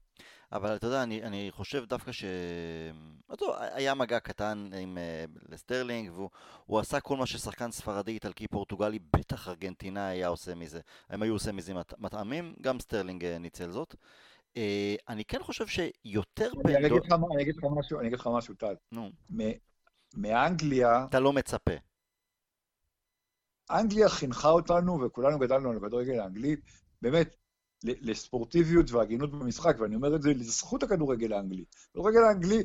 אבל 0.54 0.76
אתה 0.76 0.88
יודע, 0.88 1.04
אני, 1.04 1.24
אני 1.24 1.48
חושב 1.52 1.86
דווקא 1.86 2.12
ש... 2.12 2.26
אותו, 3.30 3.56
היה 3.60 3.94
מגע 3.94 4.20
קטן 4.20 4.70
עם 4.80 4.98
אה, 4.98 5.52
לסטרלינג, 5.52 6.12
והוא 6.12 6.80
עשה 6.80 7.00
כל 7.00 7.18
מה 7.18 7.26
ששחקן 7.26 7.72
ספרדי, 7.72 8.12
איטלקי, 8.12 8.48
פורטוגלי, 8.48 9.00
בטח 9.16 9.48
ארגנטינה 9.48 10.08
היה 10.08 10.28
עושה 10.28 10.56
מזה. 10.56 10.80
הם 11.10 11.22
היו 11.24 11.34
עושים 11.34 11.56
מזה 11.56 11.74
מטעמים, 11.98 12.54
גם 12.62 12.80
סטרלינג 12.80 13.24
אה, 13.24 13.40
ניצל 13.40 13.72
זאת. 13.72 13.96
אה, 14.54 14.58
אני 15.10 15.26
כן 15.26 15.44
חושב 15.44 15.68
שיותר... 15.68 16.52
אני, 16.66 16.78
אני, 16.78 16.88
אגיד 16.88 17.02
לך, 17.06 17.14
אני 17.34 17.44
אגיד 17.44 17.56
לך 17.58 17.64
משהו, 17.78 18.00
אני 18.00 18.08
אגיד 18.08 18.20
לך 18.20 18.30
משהו, 18.38 18.54
טל. 18.56 18.76
נו. 18.92 19.12
מאנגליה... 20.18 21.06
אתה 21.10 21.20
לא 21.20 21.34
מצפה. 21.34 21.74
אנגליה 23.72 24.10
חינכה 24.10 24.50
אותנו, 24.50 25.02
וכולנו 25.02 25.40
גדלנו 25.40 25.70
על 25.70 25.78
הכדורגל 25.78 26.20
האנגלי, 26.20 26.56
באמת, 27.02 27.36
לספורטיביות 27.84 28.92
והגינות 28.92 29.32
במשחק, 29.32 29.76
ואני 29.80 29.96
אומר 29.96 30.16
את 30.16 30.22
זה 30.22 30.30
לזכות 30.30 30.84
הכדורגל 30.84 31.34
האנגלי. 31.34 31.66
הכדורגל 31.90 32.24
האנגלי, 32.24 32.64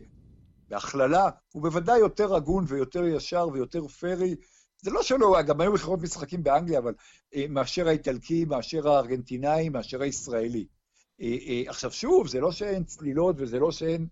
בהכללה, 0.68 1.30
הוא 1.52 1.62
בוודאי 1.62 1.98
יותר 1.98 2.34
הגון 2.34 2.64
ויותר 2.68 3.04
ישר 3.04 3.48
ויותר 3.52 3.88
פייר. 3.88 4.34
זה 4.82 4.90
לא 4.90 5.02
שלא, 5.02 5.42
גם 5.46 5.60
היו 5.60 5.72
מכירות 5.72 6.00
משחקים 6.00 6.42
באנגליה, 6.42 6.78
אבל 6.78 6.94
אה, 7.34 7.46
מאשר 7.48 7.88
האיטלקי, 7.88 8.44
מאשר 8.44 8.88
הארגנטינאי, 8.88 9.68
מאשר 9.68 10.02
הישראלי. 10.02 10.66
אה, 11.20 11.36
אה, 11.46 11.62
עכשיו 11.66 11.92
שוב, 11.92 12.28
זה 12.28 12.40
לא 12.40 12.52
שאין 12.52 12.84
צלילות 12.84 13.36
וזה 13.38 13.58
לא 13.58 13.70
שאין... 13.70 14.06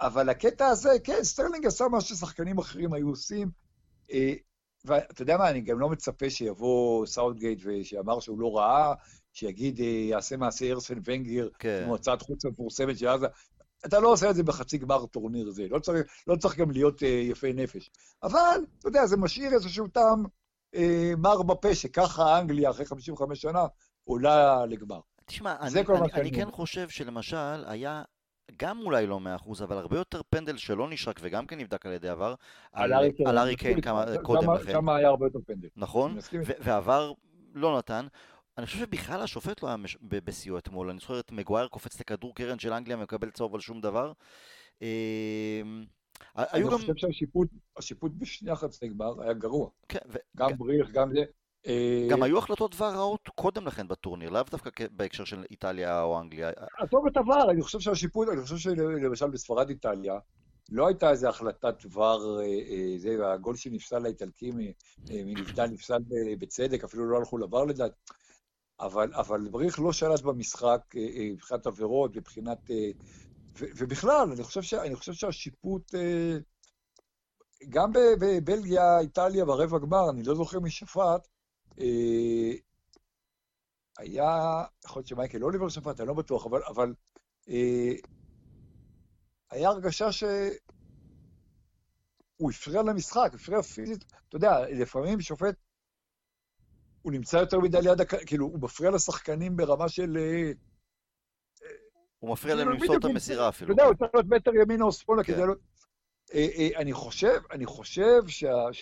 אבל 0.00 0.28
הקטע 0.28 0.66
הזה, 0.66 0.90
כן, 1.04 1.22
סטרלינג 1.24 1.66
עשה 1.66 1.88
מה 1.88 2.00
ששחקנים 2.00 2.58
אחרים 2.58 2.92
היו 2.92 3.08
עושים. 3.08 3.50
ואתה 4.84 5.22
יודע 5.22 5.36
מה, 5.36 5.50
אני 5.50 5.60
גם 5.60 5.80
לא 5.80 5.88
מצפה 5.88 6.30
שיבוא 6.30 7.06
סאוטגייט 7.06 7.58
ויאמר 7.64 8.20
שהוא 8.20 8.40
לא 8.40 8.56
ראה, 8.56 8.94
שיגיד, 9.32 9.80
אה, 9.80 9.86
יעשה 9.86 10.36
מעשה 10.36 10.64
ארסן 10.70 10.98
ונגר, 11.04 11.48
כן. 11.58 11.82
כמו 11.84 11.94
הצעת 11.94 12.22
חוץ 12.22 12.44
המפורסמת 12.44 12.98
של 12.98 13.08
עזה. 13.08 13.26
אתה 13.86 14.00
לא 14.00 14.08
עושה 14.08 14.30
את 14.30 14.34
זה 14.34 14.42
בחצי 14.42 14.78
גמר 14.78 15.06
טורניר 15.06 15.50
זה, 15.50 15.66
לא 15.70 15.78
צריך, 15.78 16.02
לא 16.26 16.36
צריך 16.36 16.56
גם 16.56 16.70
להיות 16.70 17.02
אה, 17.02 17.06
יפה 17.06 17.46
נפש. 17.54 17.90
אבל, 18.22 18.60
אתה 18.78 18.88
יודע, 18.88 19.06
זה 19.06 19.16
משאיר 19.16 19.52
איזשהו 19.52 19.88
טעם 19.88 20.24
אה, 20.76 20.78
מר 21.18 21.42
בפה, 21.42 21.74
שככה 21.74 22.38
אנגליה, 22.38 22.70
אחרי 22.70 22.86
55 22.86 23.42
שנה, 23.42 23.66
עולה 24.04 24.66
לגמר. 24.66 25.00
תשמע, 25.26 25.56
אני, 25.60 25.80
אני, 25.80 26.12
אני 26.12 26.32
כן 26.32 26.50
חושב 26.50 26.88
שלמשל, 26.88 27.64
היה 27.66 28.02
גם 28.58 28.80
אולי 28.80 29.06
לא 29.06 29.20
מאה 29.20 29.36
אחוז, 29.36 29.62
אבל 29.62 29.76
הרבה 29.76 29.96
יותר 29.96 30.20
פנדל 30.30 30.56
שלא 30.56 30.88
נשרק 30.88 31.20
וגם 31.22 31.46
כן 31.46 31.58
נבדק 31.58 31.86
על 31.86 31.92
ידי 31.92 32.08
ה 32.08 32.13
VAR, 32.13 32.34
על 32.72 32.92
ארי 33.38 33.56
קיין 33.56 33.80
קודם 34.22 34.54
לכן. 34.54 34.72
שם 34.72 34.88
היה 34.88 35.08
הרבה 35.08 35.26
יותר 35.26 35.38
פנדל. 35.46 35.68
נכון, 35.76 36.18
ועבר 36.60 37.12
לא 37.54 37.78
נתן. 37.78 38.06
אני 38.58 38.66
חושב 38.66 38.78
שבכלל 38.78 39.22
השופט 39.22 39.62
לא 39.62 39.68
היה 39.68 39.76
בשיאו 40.24 40.58
אתמול, 40.58 40.90
אני 40.90 40.98
זוכר 40.98 41.20
את 41.20 41.32
מגווייר 41.32 41.68
קופץ 41.68 42.00
לכדור 42.00 42.34
קרן 42.34 42.58
של 42.58 42.72
אנגליה 42.72 42.96
ומקבל 42.96 43.30
צהוב 43.30 43.54
על 43.54 43.60
שום 43.60 43.80
דבר. 43.80 44.12
אמ, 44.82 44.86
אני 46.36 46.64
חושב 46.64 46.92
שהשיפוט 46.96 48.12
בשני 48.18 48.50
החצי 48.50 48.88
גמר 48.88 49.22
היה 49.22 49.32
גרוע. 49.32 49.70
כן, 49.88 49.98
גם 50.36 50.50
בריך, 50.58 50.90
גם 50.90 51.10
זה. 51.14 51.24
אה, 51.66 52.06
גם 52.10 52.22
היו 52.22 52.38
החלטות 52.38 52.74
דבר 52.74 52.88
רעות 52.88 53.28
קודם 53.34 53.66
לכן 53.66 53.88
בטורניר, 53.88 54.30
לאו 54.30 54.42
דווקא 54.50 54.70
בהקשר 54.90 55.24
של 55.24 55.44
איטליה 55.50 56.02
או 56.02 56.20
אנגליה. 56.20 56.50
עזוב 56.78 57.06
את 57.06 57.16
עבר, 57.16 57.50
אני 57.50 57.62
חושב 57.62 57.80
שהשיפוט, 57.80 58.28
אני 58.28 58.42
חושב 58.42 58.56
שלמשל 58.56 59.30
בספרד 59.30 59.68
איטליה, 59.68 60.18
לא 60.70 60.86
הייתה 60.86 61.10
איזו 61.10 61.28
החלטת 61.28 61.86
דבר, 61.86 62.40
אה, 62.40 62.44
אה, 62.44 62.98
זה, 62.98 63.32
הגול 63.32 63.56
שנפסל 63.56 63.98
לאיטלקים 63.98 64.54
מנבדל 65.10 65.66
נפסל 65.66 65.98
בצדק, 66.38 66.84
אפילו 66.84 67.10
לא 67.10 67.16
הלכו 67.16 67.38
לבר 67.38 67.64
לדעת. 67.64 67.92
אבל, 68.80 69.14
אבל 69.14 69.48
בריך 69.50 69.80
לא 69.80 69.92
שלט 69.92 70.20
במשחק 70.20 70.94
מבחינת 71.32 71.66
עבירות, 71.66 72.16
מבחינת... 72.16 72.58
ובכלל, 73.58 74.28
אני 74.32 74.42
חושב, 74.42 74.62
ש, 74.62 74.74
אני 74.74 74.94
חושב 74.94 75.12
שהשיפוט, 75.12 75.94
גם 77.68 77.92
בבלגיה, 77.92 78.98
איטליה, 78.98 79.44
ברבע 79.44 79.78
גמר, 79.78 80.10
אני 80.10 80.22
לא 80.22 80.34
זוכר 80.34 80.60
מי 80.60 80.70
שפט, 80.70 81.28
היה, 83.98 84.64
יכול 84.84 85.00
להיות 85.00 85.06
שמייקל 85.06 85.44
אוליבר 85.44 85.68
שפט, 85.68 86.00
אני 86.00 86.08
לא 86.08 86.14
בטוח, 86.14 86.46
אבל, 86.46 86.62
אבל 86.68 86.94
אה, 87.48 87.92
היה 89.50 89.68
הרגשה 89.68 90.12
שהוא 90.12 90.50
הפריע 92.50 92.82
למשחק, 92.82 93.30
הפריע 93.34 93.62
פיזית. 93.62 94.04
אתה 94.28 94.36
יודע, 94.36 94.60
לפעמים 94.70 95.20
שופט, 95.20 95.54
הוא 97.02 97.12
נמצא 97.12 97.36
יותר 97.36 97.60
מדי 97.60 97.78
ליד, 97.82 98.00
הק... 98.00 98.14
כאילו, 98.26 98.46
הוא 98.46 98.62
מפריע 98.62 98.90
לשחקנים 98.90 99.56
ברמה 99.56 99.88
של... 99.88 100.16
אה, 100.16 100.52
הוא 102.18 102.32
מפריע 102.32 102.54
להם 102.54 102.68
למסור 102.68 102.96
את 102.96 103.04
המסירה 103.04 103.48
אפילו. 103.48 103.74
אתה 103.74 103.82
יודע, 103.82 103.88
הוא 103.88 103.94
צריך 103.94 104.10
להיות 104.14 104.26
מטר 104.26 104.50
ימינה 104.62 104.84
או 104.84 104.92
שמאלה 104.92 105.24
כדי 105.24 105.36
כן. 105.36 105.46
לא... 105.46 105.54
אני 106.76 106.92
חושב, 106.92 107.40
אני 107.50 107.66
חושב 107.66 108.22
שה... 108.26 108.72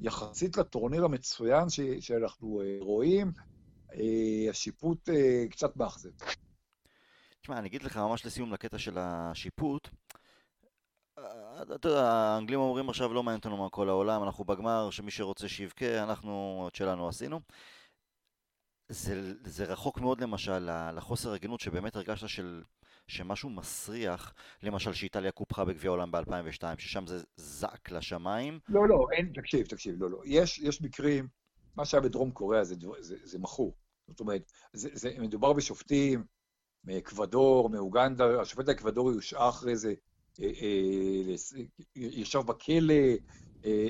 יחסית 0.00 0.56
לטורניר 0.56 1.04
המצוין 1.04 1.68
ש, 1.68 1.80
שאנחנו 2.00 2.62
uh, 2.62 2.84
רואים, 2.84 3.32
uh, 3.90 3.94
השיפוט 4.50 5.08
uh, 5.08 5.12
קצת 5.50 5.76
מאכזב. 5.76 6.10
תשמע, 7.40 7.58
אני 7.58 7.68
אגיד 7.68 7.82
לך 7.82 7.96
ממש 7.96 8.26
לסיום 8.26 8.52
לקטע 8.52 8.78
של 8.78 8.98
השיפוט. 8.98 9.88
אתה 11.62 11.88
יודע, 11.88 12.10
האנגלים 12.10 12.60
אומרים 12.60 12.88
עכשיו 12.88 13.12
לא 13.12 13.22
מעניין 13.22 13.38
אותנו 13.38 13.56
מה 13.56 13.70
כל 13.70 13.88
העולם, 13.88 14.22
אנחנו 14.22 14.44
בגמר, 14.44 14.90
שמי 14.90 15.10
שרוצה 15.10 15.48
שיבכה, 15.48 16.02
אנחנו 16.02 16.64
את 16.68 16.74
שלנו 16.74 17.08
עשינו. 17.08 17.40
זה, 18.88 19.34
זה 19.44 19.64
רחוק 19.64 19.98
מאוד 19.98 20.20
למשל 20.20 20.90
לחוסר 20.92 21.32
הגינות 21.32 21.60
שבאמת 21.60 21.96
הרגשת 21.96 22.28
של 22.28 22.62
שמשהו 23.08 23.50
מסריח, 23.50 24.34
למשל 24.62 24.92
שאיטליה 24.92 25.30
קופחה 25.32 25.64
בגביע 25.64 25.90
העולם 25.90 26.12
ב-2002, 26.12 26.62
ששם 26.78 27.06
זה 27.06 27.22
זעק 27.36 27.90
לשמיים. 27.90 28.58
לא, 28.68 28.88
לא, 28.88 29.06
אין, 29.12 29.32
תקשיב, 29.34 29.66
תקשיב, 29.66 30.02
לא, 30.02 30.10
לא. 30.10 30.22
יש, 30.24 30.58
יש 30.58 30.82
מקרים, 30.82 31.28
מה 31.76 31.84
שהיה 31.84 32.00
בדרום 32.00 32.30
קוריאה 32.30 32.64
זה, 32.64 32.74
זה, 33.00 33.16
זה 33.22 33.38
מכור. 33.38 33.74
זאת 34.08 34.20
אומרת, 34.20 34.52
זה, 34.72 34.88
זה, 34.92 35.10
מדובר 35.18 35.52
בשופטים 35.52 36.24
מאקוודור, 36.84 37.70
מאוגנדה, 37.70 38.40
השופט 38.40 38.68
האקוודורי 38.68 39.14
הושעה 39.14 39.48
אחרי 39.48 39.76
זה, 39.76 39.94
אה, 40.40 40.46
אה, 40.46 41.62
ישב 41.96 42.40
בכלא. 42.40 42.94
אה, 43.64 43.88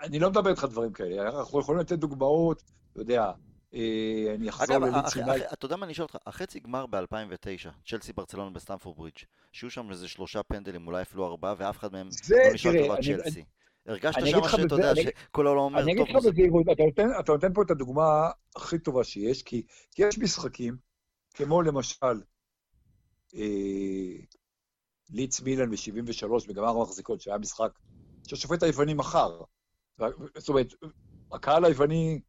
אני 0.00 0.18
לא 0.18 0.30
מדבר 0.30 0.50
איתך 0.50 0.64
דברים 0.70 0.92
כאלה, 0.92 1.38
אנחנו 1.38 1.60
יכולים 1.60 1.80
לתת 1.80 1.98
דוגמאות, 1.98 2.62
אתה 2.92 3.00
יודע, 3.00 3.22
אה, 3.22 3.32
אני 3.72 4.48
אחזור 4.48 4.78
לליץ 4.78 5.16
יונייטד. 5.16 5.46
אתה 5.52 5.66
יודע 5.66 5.76
מה 5.76 5.84
אני 5.84 5.92
אשאל 5.92 6.02
אותך? 6.02 6.16
החצי 6.26 6.60
גמר 6.60 6.86
ב-2009, 6.86 7.68
צ'לסי 7.86 8.12
ברצלונה 8.12 8.50
בסטמפורד 8.50 8.96
ברידג', 8.96 9.16
שיהיו 9.52 9.70
שם 9.70 9.90
איזה 9.90 10.08
שלושה 10.08 10.42
פנדלים, 10.42 10.86
אולי 10.86 11.02
אפילו 11.02 11.26
ארבעה, 11.26 11.54
ואף 11.58 11.78
אחד 11.78 11.92
מהם 11.92 12.08
לא 12.30 12.52
נשאר 12.52 12.72
טובת 12.86 12.98
צ'לסי. 13.04 13.44
הרגשת 13.86 14.20
שם 14.26 14.40
שאתה 14.48 14.74
יודע 14.74 14.92
שכל 14.94 15.46
העולם 15.46 15.60
אומר, 15.60 15.82
אני 15.82 15.92
אגיד 15.92 16.08
לך 16.08 16.24
בזהירות, 16.24 16.66
אתה 17.20 17.32
נותן 17.32 17.54
פה 17.54 17.62
את 17.62 17.70
הדוגמה 17.70 18.30
הכי 18.56 18.78
טובה 18.78 19.04
שיש, 19.04 19.42
כי 19.42 19.62
יש 19.98 20.18
משחקים, 20.18 20.76
כמו 21.34 21.62
למשל 21.62 22.22
אה, 23.34 24.16
ליץ 25.10 25.40
מילן 25.40 25.70
ב-73 25.70 26.48
בגמר 26.48 26.68
המחזיקות, 26.68 27.20
שהיה 27.20 27.38
משחק 27.38 27.78
שהשופט 28.28 28.62
היווני 28.62 28.94
מכר. 28.94 29.40
זאת 30.38 30.48
אומרת, 30.48 30.74
הקהל 31.32 31.64
היווני 31.64 32.20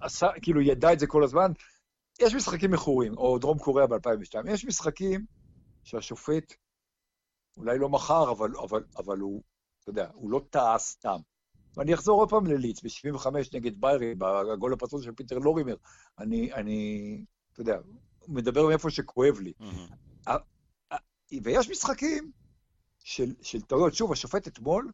עשה, 0.00 0.26
כאילו 0.42 0.60
ידע 0.60 0.92
את 0.92 0.98
זה 0.98 1.06
כל 1.06 1.24
הזמן. 1.24 1.52
יש 2.20 2.34
משחקים 2.34 2.70
מכורים, 2.70 3.16
או 3.16 3.38
דרום 3.38 3.58
קוריאה 3.58 3.86
ב-2002, 3.86 4.50
יש 4.50 4.64
משחקים 4.64 5.26
שהשופט 5.84 6.54
אולי 7.56 7.78
לא 7.78 7.88
מכר, 7.88 8.30
אבל, 8.30 8.50
אבל, 8.56 8.84
אבל 8.96 9.18
הוא, 9.18 9.42
אתה 9.80 9.90
יודע, 9.90 10.08
הוא 10.14 10.30
לא 10.30 10.40
טעה 10.50 10.78
סתם. 10.78 11.18
ואני 11.76 11.94
אחזור 11.94 12.20
עוד 12.20 12.30
פעם 12.30 12.46
לליץ, 12.46 12.82
ב-75 12.82 13.26
נגד 13.54 13.80
ביירי, 13.80 14.14
בגול 14.14 14.72
הפצוע 14.72 15.02
של 15.02 15.12
פיטר 15.12 15.38
לורימר. 15.38 15.76
אני, 16.18 16.52
אני, 16.52 17.24
אתה 17.52 17.60
יודע, 17.60 17.78
מדבר 18.28 18.66
מאיפה 18.66 18.90
שכואב 18.90 19.40
לי. 19.40 19.52
Mm-hmm. 19.60 20.24
ויש 21.42 21.70
משחקים 21.70 22.32
של, 22.98 23.34
של 23.42 23.62
טעויות. 23.62 23.94
שוב, 23.94 24.12
השופט 24.12 24.48
אתמול, 24.48 24.90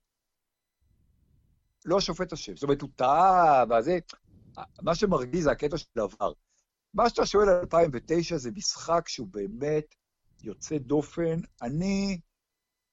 לא 1.85 1.99
השופט 1.99 2.33
אשם. 2.33 2.57
זאת 2.57 2.63
אומרת, 2.63 2.83
הוא 2.83 2.91
טעה, 2.97 3.65
וזה... 3.79 3.99
מה 4.83 4.94
שמרגיז 4.94 5.44
זה 5.44 5.51
הקטע 5.51 5.77
של 5.77 6.01
עבר. 6.01 6.33
מה 6.94 7.09
שאתה 7.09 7.27
שואל 7.27 7.49
על 7.49 7.55
2009 7.55 8.37
זה 8.37 8.51
משחק 8.51 9.09
שהוא 9.09 9.29
באמת 9.31 9.94
יוצא 10.42 10.79
דופן. 10.79 11.40
אני, 11.62 12.20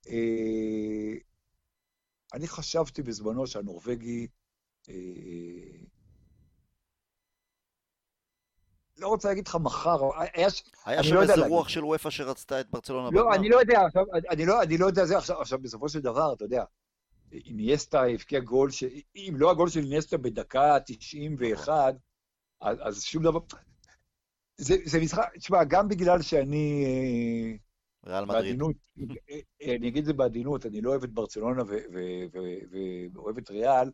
אה, 0.08 1.14
אני 2.34 2.48
חשבתי 2.48 3.02
בזמנו 3.02 3.48
שהנורבגי, 3.48 4.28
אה, 4.90 4.94
לא 8.98 9.08
רוצה 9.08 9.28
להגיד 9.28 9.48
לך 9.48 9.56
מחר, 9.56 10.00
היה, 10.16 10.48
היה 10.86 11.04
שם 11.04 11.16
לא 11.16 11.22
איזה 11.22 11.48
רוח 11.48 11.70
של 11.70 11.86
וופא 11.86 12.10
שרצתה 12.10 12.60
את 12.62 12.72
ברצלונה 12.72 13.10
לא, 13.12 13.34
אני 13.36 13.50
לא 13.50 13.60
יודע, 13.60 13.82
עכשיו, 13.86 14.04
אני 14.30 14.46
לא, 14.46 14.64
אני 14.64 14.78
לא 14.78 14.86
יודע 14.86 15.06
זה 15.06 15.18
עכשיו, 15.18 15.42
עכשיו, 15.42 15.60
בסופו 15.60 15.90
של 15.90 16.00
דבר, 16.00 16.34
אתה 16.34 16.46
יודע, 16.46 16.64
איניאסטה 17.32 18.04
הבקיע 18.04 18.40
גול, 18.40 18.72
ש... 18.72 18.84
אם 19.16 19.34
לא 19.38 19.52
הגול 19.52 19.70
של 19.70 19.80
איניאסטה 19.80 20.18
בדקה 20.18 20.78
91, 20.86 21.96
אז, 22.62 22.78
אז 22.82 23.04
שום 23.04 23.24
דבר... 23.24 23.40
זה, 24.58 24.76
זה 24.86 25.00
משחק, 25.00 25.24
תשמע, 25.38 25.64
גם 25.64 25.88
בגלל 25.88 26.22
שאני... 26.22 26.86
אה, 26.86 28.12
ריאל 28.12 28.26
מדריד. 28.26 28.62
אה, 28.62 29.40
אה, 29.62 29.76
אני 29.76 29.88
אגיד 29.88 29.98
את 29.98 30.06
זה 30.06 30.14
בעדינות, 30.14 30.66
אני 30.66 30.82
לא 30.82 30.90
אוהב 30.90 31.04
את 31.04 31.14
ברצלונה 31.14 31.64
ואוהב 33.14 33.38
את 33.38 33.50
ריאל, 33.50 33.92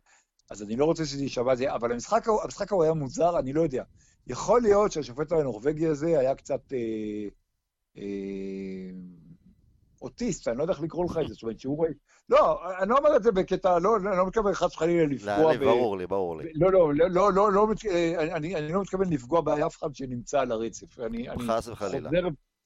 אז 0.50 0.62
אני 0.62 0.76
לא 0.76 0.84
רוצה 0.84 1.04
שזה 1.04 1.22
יישמע 1.22 1.54
זה, 1.54 1.74
אבל 1.74 1.92
המשחק, 1.92 2.28
המשחק 2.44 2.72
ההוא 2.72 2.82
היה 2.82 2.94
מוזר, 2.94 3.38
אני 3.38 3.52
לא 3.52 3.60
יודע. 3.60 3.84
יכול 4.26 4.62
להיות 4.62 4.92
שהשופט 4.92 5.32
הנורבגי 5.32 5.86
הזה 5.86 6.18
היה 6.18 6.34
קצת... 6.34 6.72
אה, 6.72 7.28
אה, 7.96 8.90
אוטיסט, 10.04 10.48
אני 10.48 10.58
לא 10.58 10.62
יודע 10.62 10.72
איך 10.72 10.82
לקרוא 10.82 11.04
לך 11.04 11.18
את 11.22 11.28
זה, 11.28 11.34
זאת 11.34 11.42
אומרת 11.42 11.60
שהוא... 11.60 11.86
לא, 12.28 12.60
אני 12.78 12.90
לא 12.90 12.98
אומר 12.98 13.16
את 13.16 13.22
זה 13.22 13.32
בקטע, 13.32 13.78
לא, 13.78 14.00
לא, 14.00 14.16
לא 14.16 14.26
מתכוון 14.26 14.54
חס 14.54 14.74
וחלילה 14.74 15.06
לפגוע 15.06 15.56
ב... 15.56 15.64
ברור 15.64 15.96
לי, 15.98 16.06
ברור 16.06 16.36
לי. 16.36 16.52
לא, 16.54 16.72
לא, 16.72 16.94
לא, 16.94 17.10
לא, 17.10 17.32
לא, 17.32 17.52
לא 17.52 17.68
אני, 18.18 18.56
אני 18.56 18.72
לא 18.72 18.80
מתכוון 18.80 19.12
לפגוע 19.12 19.40
באף 19.40 19.76
אחד 19.76 19.94
שנמצא 19.94 20.40
על 20.40 20.52
הרצף. 20.52 21.00
אני, 21.00 21.26
חס 21.48 21.68
וחלילה. 21.68 22.10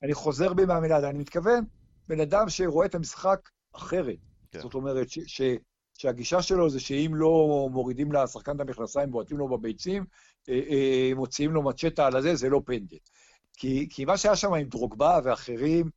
אני 0.02 0.14
חוזר 0.14 0.54
בי 0.54 0.64
מהמילה, 0.64 1.10
אני 1.10 1.18
מתכוון, 1.18 1.64
בן 2.08 2.20
אדם 2.20 2.48
שרואה 2.48 2.86
את 2.86 2.94
המשחק 2.94 3.48
אחרת. 3.72 4.16
כן. 4.50 4.60
זאת 4.60 4.74
אומרת, 4.74 5.06
שהגישה 5.98 6.42
שלו 6.42 6.70
זה 6.70 6.80
שאם 6.80 7.12
לא 7.14 7.68
מורידים 7.72 8.12
לשחקן 8.12 8.56
את 8.56 8.60
המכנסיים, 8.60 9.10
בועטים 9.10 9.38
לו 9.38 9.48
בביצים, 9.48 10.04
אה, 10.48 10.60
אה, 10.70 11.10
מוציאים 11.14 11.52
לו 11.52 11.62
מצ'טה 11.62 12.06
על 12.06 12.16
הזה, 12.16 12.34
זה 12.34 12.48
לא 12.48 12.62
פנדל. 12.64 12.96
כי, 13.56 13.86
כי 13.90 14.04
מה 14.04 14.16
שהיה 14.16 14.36
שם 14.36 14.54
עם 14.54 14.68
דרוגבה 14.68 15.20
ואחרים, 15.24 15.90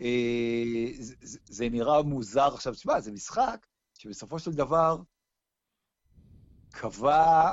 אה, 0.00 0.92
זה, 0.98 1.38
זה 1.44 1.68
נראה 1.68 2.02
מוזר. 2.02 2.54
עכשיו, 2.54 2.74
תשמע, 2.74 3.00
זה 3.00 3.12
משחק 3.12 3.66
שבסופו 3.94 4.38
של 4.38 4.52
דבר 4.52 4.96
קבע, 6.70 7.52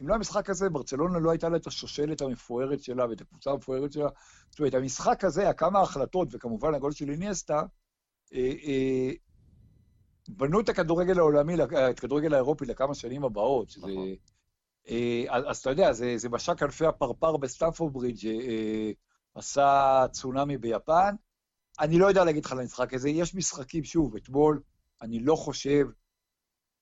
אם 0.00 0.08
לא 0.08 0.14
המשחק 0.14 0.50
הזה, 0.50 0.70
ברצלונה 0.70 1.18
לא 1.18 1.30
הייתה 1.30 1.48
לה 1.48 1.56
את 1.56 1.66
השושלת 1.66 2.22
המפוארת 2.22 2.82
שלה 2.82 3.06
ואת 3.08 3.20
הקבוצה 3.20 3.50
המפוארת 3.50 3.92
שלה. 3.92 4.08
זאת 4.50 4.58
אומרת, 4.58 4.74
המשחק 4.74 5.24
הזה, 5.24 5.50
כמה 5.56 5.80
החלטות, 5.80 6.28
וכמובן 6.32 6.74
הגול 6.74 6.92
של 6.92 7.10
איניאסטה, 7.10 7.62
אה, 8.34 8.52
אה, 8.62 9.10
בנו 10.28 10.60
את 10.60 10.68
הכדורגל 10.68 11.18
העולמי, 11.18 11.54
את 11.64 11.98
הכדורגל 11.98 12.34
האירופי 12.34 12.64
לכמה 12.64 12.94
שנים 12.94 13.24
הבאות, 13.24 13.70
שזה... 13.70 13.86
נכון. 13.86 14.08
אז, 15.28 15.44
אז 15.46 15.58
אתה 15.58 15.70
יודע, 15.70 15.92
זה, 15.92 16.14
זה 16.16 16.28
משק 16.28 16.58
כנפי 16.58 16.86
הפרפר 16.86 17.36
בסטמפורד 17.36 17.92
ברידג' 17.92 18.28
עשה 19.34 20.04
צונאמי 20.12 20.58
ביפן, 20.58 21.14
אני 21.80 21.98
לא 21.98 22.06
יודע 22.06 22.24
להגיד 22.24 22.44
לך 22.44 22.52
על 22.52 22.60
המשחק 22.60 22.94
הזה, 22.94 23.08
יש 23.08 23.34
משחקים, 23.34 23.84
שוב, 23.84 24.16
אתמול, 24.16 24.60
אני 25.02 25.20
לא 25.20 25.36
חושב, 25.36 25.86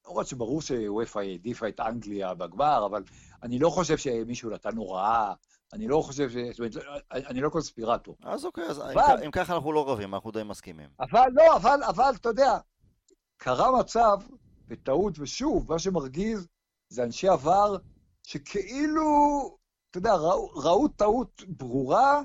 למרות 0.07 0.27
שברור 0.27 0.63
שוופא 0.63 1.19
העדיפה 1.19 1.69
את 1.69 1.81
אנגליה 1.81 2.35
בגמר, 2.35 2.87
אבל 2.87 3.03
אני 3.43 3.59
לא 3.59 3.71
חושב 3.71 3.97
שמישהו 3.97 4.51
נתן 4.51 4.77
הוראה, 4.77 5.35
אני 5.73 5.89
לא 5.89 6.03
חושב 6.03 6.31
ש... 6.31 6.35
זאת 6.35 6.59
אומרת, 6.59 7.05
אני 7.11 7.41
לא 7.41 7.49
קונספירטור. 7.49 8.17
אז 8.23 8.45
אוקיי, 8.45 8.65
אז 8.65 8.79
אבל, 8.81 9.23
אם 9.25 9.31
ככה 9.31 9.55
אנחנו 9.55 9.73
לא 9.73 9.91
רבים, 9.91 10.15
אנחנו 10.15 10.31
די 10.31 10.43
מסכימים. 10.43 10.89
אבל 11.01 11.29
לא, 11.33 11.57
אבל, 11.57 11.81
אבל, 11.89 12.13
אתה 12.17 12.29
יודע, 12.29 12.59
קרה 13.37 13.81
מצב, 13.81 14.19
בטעות, 14.69 15.19
ושוב, 15.19 15.73
מה 15.73 15.79
שמרגיז 15.79 16.49
זה 16.89 17.05
אנשי 17.05 17.29
עבר, 17.29 17.77
שכאילו, 18.23 19.07
אתה 19.91 19.99
יודע, 19.99 20.15
ראו, 20.15 20.49
ראו 20.49 20.89
טעות 20.89 21.43
ברורה, 21.49 22.23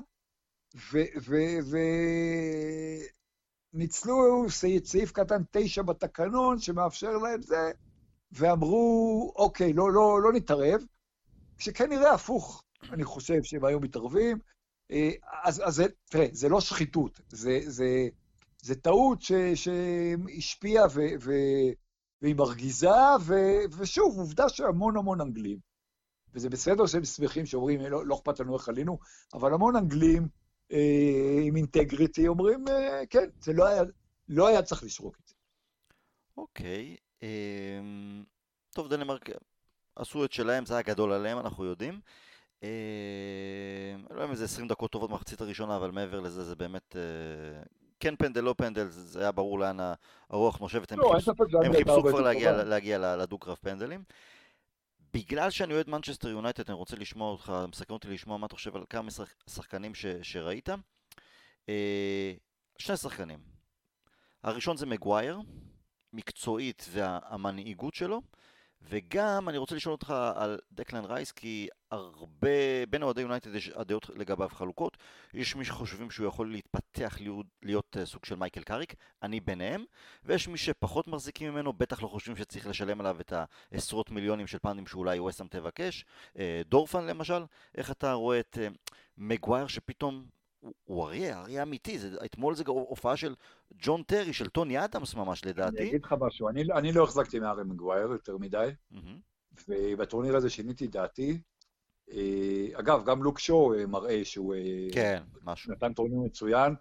וניצלו 3.74 4.46
סעיף 4.84 5.12
קטן 5.12 5.42
תשע 5.50 5.82
בתקנון 5.82 6.58
שמאפשר 6.58 7.10
להם 7.10 7.42
זה, 7.42 7.72
ואמרו, 8.32 9.32
אוקיי, 9.36 9.72
לא, 9.72 9.92
לא, 9.92 10.22
לא 10.22 10.32
נתערב, 10.32 10.80
שכנראה 11.58 12.14
הפוך, 12.14 12.64
אני 12.92 13.04
חושב 13.04 13.42
שהם 13.42 13.64
היו 13.64 13.80
מתערבים. 13.80 14.38
אה, 14.90 15.10
אז, 15.42 15.62
אז 15.64 15.82
תראה, 16.10 16.26
זה 16.32 16.48
לא 16.48 16.60
שחיתות, 16.60 17.20
זה, 17.28 17.60
זה, 17.66 18.08
זה 18.62 18.74
טעות 18.74 19.22
שהשפיעה 19.54 20.86
ו, 20.86 21.00
ו, 21.20 21.32
והיא 22.22 22.34
מרגיזה, 22.34 22.88
ו, 23.20 23.34
ושוב, 23.78 24.18
עובדה 24.18 24.48
שהמון 24.48 24.96
המון 24.96 25.20
אנגלים, 25.20 25.58
וזה 26.34 26.50
בסדר 26.50 26.86
שהם 26.86 27.04
שמחים 27.04 27.46
שאומרים, 27.46 27.80
לא, 27.80 28.06
לא 28.06 28.14
אכפת 28.14 28.40
לנו 28.40 28.56
איך 28.56 28.68
עלינו, 28.68 28.98
אבל 29.34 29.54
המון 29.54 29.76
אנגלים 29.76 30.28
עם 31.42 31.56
אינטגריטי, 31.56 32.28
אומרים, 32.28 32.64
אה, 32.68 33.06
כן, 33.10 33.28
זה 33.40 33.52
לא 33.52 33.66
היה, 33.66 33.82
לא 34.28 34.48
היה 34.48 34.62
צריך 34.62 34.84
לשרוק 34.84 35.16
את 35.22 35.28
זה. 35.28 35.34
אוקיי. 36.36 36.96
אמ, 37.22 38.24
טוב, 38.70 38.88
דנמרק 38.88 39.30
עשו 39.96 40.24
את 40.24 40.32
שלהם, 40.32 40.66
זה 40.66 40.74
היה 40.74 40.82
גדול 40.82 41.12
עליהם, 41.12 41.38
אנחנו 41.38 41.64
יודעים. 41.64 42.00
אמ, 42.62 42.68
לא 44.10 44.14
יודע 44.14 44.24
אם 44.24 44.34
זה 44.34 44.44
20 44.44 44.68
דקות 44.68 44.90
טובות 44.90 45.10
מחצית 45.10 45.40
הראשונה, 45.40 45.76
אבל 45.76 45.90
מעבר 45.90 46.20
לזה 46.20 46.44
זה 46.44 46.56
באמת... 46.56 46.96
אה, 46.96 47.62
כן 48.00 48.16
פנדל, 48.16 48.40
לא 48.40 48.54
פנדל, 48.58 48.86
זה 48.88 49.20
היה 49.20 49.32
ברור 49.32 49.58
לאן 49.58 49.76
הרוח 50.30 50.58
נושבת, 50.58 50.92
הם 50.92 50.98
לא, 50.98 51.14
חיפשו 51.76 52.02
כבר 52.02 52.20
להגיע 52.64 53.16
לדו-קרב 53.16 53.56
פנדלים. 53.60 54.04
בגלל 55.14 55.50
שאני 55.50 55.74
אוהד 55.74 55.90
מנצ'סטר 55.90 56.28
יונייטד, 56.28 56.70
אני 56.70 56.74
רוצה 56.74 56.96
לשמוע 56.96 57.30
אותך, 57.30 57.52
מסקרן 57.68 57.94
אותי 57.94 58.08
לשמוע 58.08 58.36
מה 58.36 58.46
אתה 58.46 58.54
חושב 58.54 58.76
על 58.76 58.84
כמה 58.90 59.10
שחקנים 59.50 59.94
ש, 59.94 60.06
שראית. 60.06 60.68
אה, 61.68 62.34
שני 62.78 62.96
שחקנים. 62.96 63.38
הראשון 64.42 64.76
זה 64.76 64.86
מגווייר, 64.86 65.40
מקצועית 66.12 66.86
והמנהיגות 66.90 67.94
שלו, 67.94 68.22
וגם 68.88 69.48
אני 69.48 69.58
רוצה 69.58 69.74
לשאול 69.74 69.92
אותך 69.92 70.14
על 70.34 70.58
דקלן 70.72 71.04
רייס, 71.04 71.32
כי 71.32 71.68
הרבה, 71.90 72.86
בין 72.90 73.02
אוהדי 73.02 73.20
יונייטד 73.20 73.54
יש 73.54 73.68
הדעות 73.68 74.10
לגביו 74.14 74.48
חלוקות. 74.52 74.96
יש 75.34 75.56
מי 75.56 75.64
שחושבים 75.64 76.10
שהוא 76.10 76.26
יכול 76.26 76.50
להתפתח 76.50 77.16
להיות, 77.20 77.46
להיות 77.62 77.96
אה, 77.96 78.06
סוג 78.06 78.24
של 78.24 78.34
מייקל 78.34 78.62
קאריק, 78.62 78.94
אני 79.22 79.40
ביניהם, 79.40 79.84
ויש 80.24 80.48
מי 80.48 80.58
שפחות 80.58 81.08
מחזיקים 81.08 81.52
ממנו, 81.52 81.72
בטח 81.72 82.02
לא 82.02 82.08
חושבים 82.08 82.36
שצריך 82.36 82.66
לשלם 82.66 83.00
עליו 83.00 83.20
את 83.20 83.32
העשרות 83.72 84.10
מיליונים 84.10 84.46
של 84.46 84.58
פאונדים 84.58 84.86
שאולי 84.86 85.20
ווסטהאם 85.20 85.48
תבקש. 85.48 86.04
אה, 86.38 86.62
דורפן 86.68 87.04
למשל, 87.04 87.44
איך 87.74 87.90
אתה 87.90 88.12
רואה 88.12 88.40
את 88.40 88.58
אה, 88.60 88.68
מגווייר 89.18 89.66
שפתאום 89.66 90.24
הוא, 90.62 90.74
הוא 90.84 91.04
אריה, 91.04 91.40
אריה 91.40 91.62
אמיתי, 91.62 91.98
זה, 91.98 92.08
אתמול 92.24 92.54
זה 92.54 92.64
הופעה 92.66 93.16
של 93.16 93.34
ג'ון 93.78 94.02
טרי, 94.02 94.32
של 94.32 94.48
טוני 94.48 94.84
אדמס 94.84 95.14
ממש 95.14 95.44
לדעתי. 95.44 95.78
אני 95.78 95.88
אגיד 95.88 96.04
לך 96.04 96.14
משהו, 96.20 96.48
אני, 96.48 96.62
אני 96.74 96.92
לא 96.92 97.04
החזקתי 97.04 97.38
מהארי 97.38 97.64
מגווייר 97.64 98.06
יותר 98.12 98.36
מדי, 98.36 98.68
mm-hmm. 98.92 99.60
ובטורניר 99.68 100.36
הזה 100.36 100.50
שיניתי 100.50 100.86
דעתי. 100.86 101.40
אה, 102.12 102.66
אגב, 102.72 103.04
גם 103.04 103.22
לוק 103.22 103.38
שואו 103.38 103.74
אה, 103.74 103.86
מראה 103.86 104.24
שהוא 104.24 104.54
כן, 104.92 105.22
משהו. 105.42 105.72
נתן 105.72 105.92
טורניר 105.92 106.18
מצוין, 106.18 106.74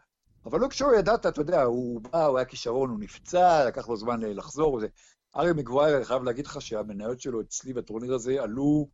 אבל 0.45 0.59
לוק 0.59 0.73
שואו 0.73 0.93
ידעת, 0.93 1.25
אתה 1.25 1.41
יודע, 1.41 1.63
הוא 1.63 2.01
בא, 2.01 2.25
הוא 2.25 2.37
היה 2.37 2.45
כישרון, 2.45 2.89
הוא 2.89 2.99
נפצע, 2.99 3.65
לקח 3.67 3.89
לו 3.89 3.97
זמן 3.97 4.21
לחזור. 4.21 4.79
זה... 4.79 4.87
ארי 5.35 5.53
מגווייר, 5.53 5.97
אני 5.97 6.05
חייב 6.05 6.23
להגיד 6.23 6.45
לך 6.45 6.61
שהמניות 6.61 7.19
שלו 7.21 7.41
אצלי 7.41 7.73
בטורניר 7.73 8.13
הזה 8.13 8.43
עלו 8.43 8.87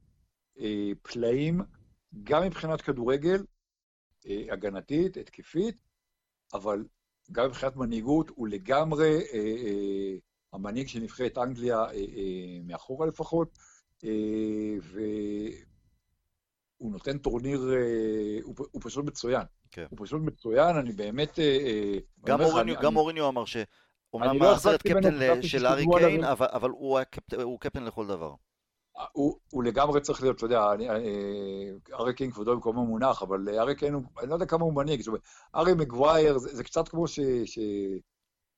אה, 0.59 0.91
פלאים, 1.01 1.61
גם 2.23 2.43
מבחינת 2.43 2.81
כדורגל, 2.81 3.35
אה, 3.35 3.43
הגנתית, 4.51 5.17
התקפית, 5.17 5.75
אבל 6.53 6.85
גם 7.31 7.45
מבחינת 7.45 7.75
מנהיגות, 7.75 8.31
הוא 8.35 8.47
לגמרי 8.47 9.17
אה, 9.33 9.39
אה, 9.39 10.15
המנהיג 10.53 10.87
של 10.87 10.99
נבחרת 10.99 11.37
אנגליה, 11.37 11.77
אה, 11.77 11.91
אה, 11.91 12.59
מאחורה 12.63 13.07
לפחות, 13.07 13.57
אה, 14.03 14.09
והוא 14.81 15.01
נותן 16.91 17.17
טורניר, 17.17 17.73
אה, 17.73 18.39
הוא, 18.43 18.55
הוא 18.71 18.81
פשוט 18.85 19.05
מצוין. 19.05 19.43
כן. 19.71 19.85
הוא 19.89 19.99
פשוט 20.01 20.21
מצוין, 20.21 20.75
אני 20.75 20.91
באמת... 20.91 21.39
אה, 21.39 21.45
אה 21.45 21.97
גם 22.25 22.41
אוריניו, 22.41 22.75
גם 22.81 22.95
אוריניו 22.95 23.29
אמר 23.29 23.45
ש... 23.45 23.57
אומנם 24.13 24.37
לא 24.37 24.55
הסרט 24.55 24.81
קפטן 24.81 25.41
של 25.41 25.65
הארי 25.65 25.85
קיין, 25.97 26.23
אבל, 26.23 26.47
אבל 26.49 26.69
הוא, 26.69 27.03
קפט, 27.03 27.33
הוא 27.33 27.59
קפטן 27.59 27.83
לכל 27.83 28.07
דבר. 28.07 28.33
הוא, 29.11 29.37
הוא 29.51 29.63
לגמרי 29.63 30.01
צריך 30.01 30.21
להיות, 30.21 30.37
אתה 30.37 30.45
יודע, 30.45 30.65
ארי 31.93 32.13
קיין 32.13 32.31
כבודו 32.31 32.55
במקומו 32.55 32.85
מונח, 32.85 33.23
אבל 33.23 33.49
ארי 33.59 33.75
קיין, 33.75 33.95
אני 34.19 34.29
לא 34.29 34.33
יודע 34.33 34.45
כמה 34.45 34.63
הוא 34.63 34.73
מנהיג, 34.73 34.99
זאת 35.01 35.07
אומרת, 35.07 35.21
ארי 35.55 35.73
מגווייר, 35.73 36.37
זה, 36.37 36.55
זה 36.55 36.63
קצת 36.63 36.87
כמו 36.87 37.07
ש... 37.07 37.19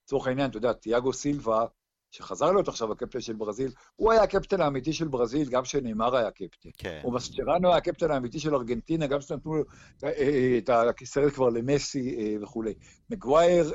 לצורך 0.09 0.27
העניין, 0.27 0.49
אתה 0.49 0.57
יודע, 0.57 0.73
תיאגו 0.73 1.13
סילבה, 1.13 1.65
שחזר 2.11 2.51
להיות 2.51 2.67
עכשיו 2.67 2.91
הקפטן 2.91 3.21
של 3.21 3.33
ברזיל, 3.33 3.71
הוא 3.95 4.11
היה 4.11 4.23
הקפטן 4.23 4.61
האמיתי 4.61 4.93
של 4.93 5.07
ברזיל, 5.07 5.49
גם 5.49 5.63
כשנאמר 5.63 6.15
היה 6.15 6.31
קפטן. 6.31 6.69
כן. 6.77 7.01
או 7.03 7.11
מסצ'רנו 7.11 7.67
היה 7.67 7.77
הקפטן 7.77 8.11
האמיתי 8.11 8.39
של 8.39 8.55
ארגנטינה, 8.55 9.07
גם 9.07 9.19
כשנתנו 9.19 9.55
לו 9.55 9.63
אה, 10.03 10.09
אה, 10.09 10.59
את 10.89 11.01
הסרט 11.01 11.33
כבר 11.33 11.49
למסי 11.49 12.15
אה, 12.19 12.43
וכולי. 12.43 12.73
מגווייר, 13.09 13.73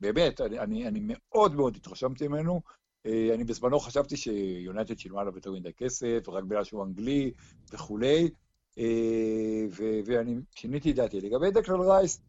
באמת, 0.00 0.40
אני, 0.40 0.58
אני, 0.58 0.88
אני 0.88 1.00
מאוד 1.02 1.54
מאוד 1.54 1.76
התרשמתי 1.76 2.28
ממנו. 2.28 2.60
אה, 3.06 3.34
אני 3.34 3.44
בזמנו 3.44 3.80
חשבתי 3.80 4.16
שיונייטד 4.16 4.98
שילמה 4.98 5.20
עליו 5.20 5.36
יותר 5.36 5.52
מדי 5.52 5.72
כסף, 5.72 6.28
רק 6.28 6.44
בגלל 6.44 6.64
שהוא 6.64 6.84
אנגלי 6.84 7.32
וכולי, 7.72 8.30
אה, 8.78 9.64
ואני 10.04 10.34
שיניתי 10.54 10.90
את 10.90 10.96
דעתי. 10.96 11.20
לגבי 11.20 11.50
דקלר 11.50 11.90
רייס, 11.90 12.20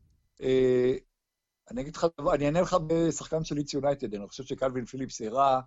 אה, 0.41 0.93
אני 1.71 1.81
אגיד 1.81 1.95
לך, 1.95 2.07
אני 2.33 2.45
אענה 2.45 2.61
לך 2.61 2.77
בשחקן 2.87 3.43
של 3.43 3.55
ליץ 3.55 3.73
יונייטד, 3.73 4.15
אני 4.15 4.27
חושב 4.27 4.43
שקלווין 4.43 4.85
פיליפס 4.85 5.21
הראה, 5.21 5.59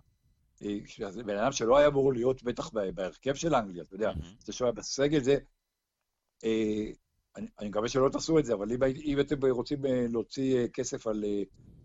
בן 1.25 1.37
אדם 1.37 1.51
שלא 1.51 1.77
היה 1.77 1.87
אמור 1.87 2.13
להיות 2.13 2.43
בטח 2.43 2.69
בהרכב 2.95 3.33
של 3.33 3.55
אנגליה, 3.55 3.83
אתה 3.83 3.95
יודע, 3.95 4.11
זה 4.39 4.53
שהוא 4.53 4.65
היה 4.65 4.71
בסגל, 4.73 5.23
זה... 5.23 5.37
אני 7.59 7.69
מקווה 7.69 7.87
שלא 7.87 8.09
תעשו 8.09 8.39
את 8.39 8.45
זה, 8.45 8.53
אבל 8.53 8.67
אם 8.83 9.19
אתם 9.19 9.45
רוצים 9.49 9.79
להוציא 9.83 10.67
כסף 10.67 11.07
על 11.07 11.23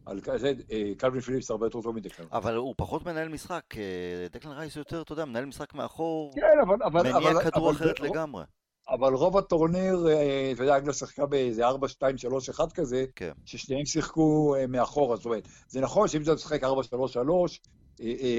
על 0.07 0.21
זה, 0.37 0.53
אה, 0.73 0.93
קלווין 0.99 1.21
פיליפס 1.21 1.51
הרבה 1.51 1.67
יותר 1.67 1.83
טוב 1.83 1.97
מדקלן. 1.97 2.27
אבל 2.33 2.55
הוא 2.55 2.75
פחות 2.77 3.07
מנהל 3.07 3.29
משחק, 3.29 3.63
אה, 3.77 4.27
דקלן 4.33 4.53
רייס 4.53 4.77
יותר, 4.77 5.03
אתה 5.03 5.13
יודע, 5.13 5.25
מנהל 5.25 5.45
משחק 5.45 5.75
מאחור, 5.75 6.33
כן, 6.35 6.59
אבל, 6.67 6.77
אבל, 6.85 7.03
מניע 7.03 7.17
אבל, 7.17 7.51
כדור 7.51 7.71
אבל, 7.71 7.77
אחרת 7.77 8.01
אבל, 8.01 8.09
לגמרי. 8.09 8.45
אבל 8.89 9.13
רוב 9.13 9.37
הטורניר, 9.37 10.09
אה, 10.09 10.53
אתה 10.55 10.63
יודע, 10.63 10.77
אנגליה 10.77 10.93
שיחקה 10.93 11.27
באיזה 11.27 11.67
4, 11.67 11.89
2, 11.89 12.19
3, 12.19 12.49
1 12.49 12.73
כזה, 12.73 13.05
כן. 13.17 13.33
ששניהם 13.45 13.87
שיחקו 13.87 14.55
מאחור, 14.69 15.17
זאת 15.17 15.25
אומרת, 15.25 15.49
זה 15.69 15.81
נכון 15.81 16.09
שאם 16.09 16.23
אתה 16.23 16.35
משחק 16.35 16.65
4, 16.65 16.83
3, 16.83 17.13
3, 17.13 17.61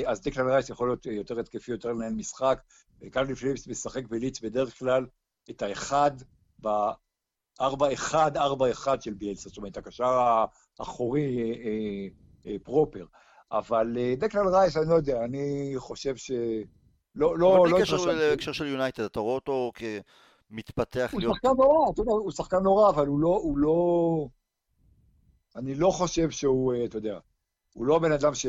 אז 0.06 0.22
דקלן 0.22 0.48
רייס 0.48 0.70
יכול 0.70 0.90
להיות 0.90 1.06
יותר 1.06 1.40
התקפי, 1.40 1.72
יותר 1.72 1.90
לנהל 1.92 2.14
משחק. 2.14 2.62
קלווין 3.12 3.36
פיליפס 3.36 3.68
משחק 3.68 4.08
בלידס 4.08 4.40
בדרך 4.40 4.80
כלל 4.80 5.06
את 5.50 5.62
האחד 5.62 6.12
ב-4-1, 7.62 8.14
4-1 8.36 9.02
של 9.02 9.14
ביאלסה, 9.14 9.50
זאת 9.50 9.58
אומרת, 9.58 9.78
הקשר 9.78 10.46
אחורי 10.80 11.54
אה, 11.66 12.08
אה, 12.52 12.56
proper. 12.64 13.06
אבל 13.52 13.98
אה, 13.98 14.14
דקלן 14.18 14.48
רייס, 14.48 14.78
אני 14.78 14.90
לא 14.90 14.96
יודע, 14.96 15.24
אני 15.24 15.74
חושב 15.78 16.16
ש... 16.16 16.32
לא, 17.16 17.40
לא, 17.40 17.58
אבל 17.58 17.70
בלי 17.70 17.72
לא 17.72 17.82
קשר 17.82 18.06
להקשר 18.06 18.52
של 18.52 18.66
יונייטד, 18.66 19.04
אתה 19.04 19.20
רואה 19.20 19.36
אותו 19.36 19.72
כמתפתח 19.76 21.14
להיות... 21.18 21.24
הוא 21.24 21.36
שחקן 21.36 21.58
נורא, 21.58 21.92
אתה 21.92 22.02
יודע, 22.02 22.12
הוא 22.12 22.32
שחקן 22.32 22.58
נורא, 22.58 22.90
אבל 22.90 23.08
הוא 23.08 23.20
לא, 23.20 23.40
הוא 23.44 23.58
לא... 23.58 24.28
אני 25.56 25.76
לא 25.76 25.90
חושב 25.90 26.30
שהוא, 26.30 26.74
אתה 26.86 26.98
יודע, 26.98 27.20
הוא 27.74 27.86
לא 27.86 28.00
בן 28.00 28.12
אדם 28.12 28.34
ש... 28.36 28.46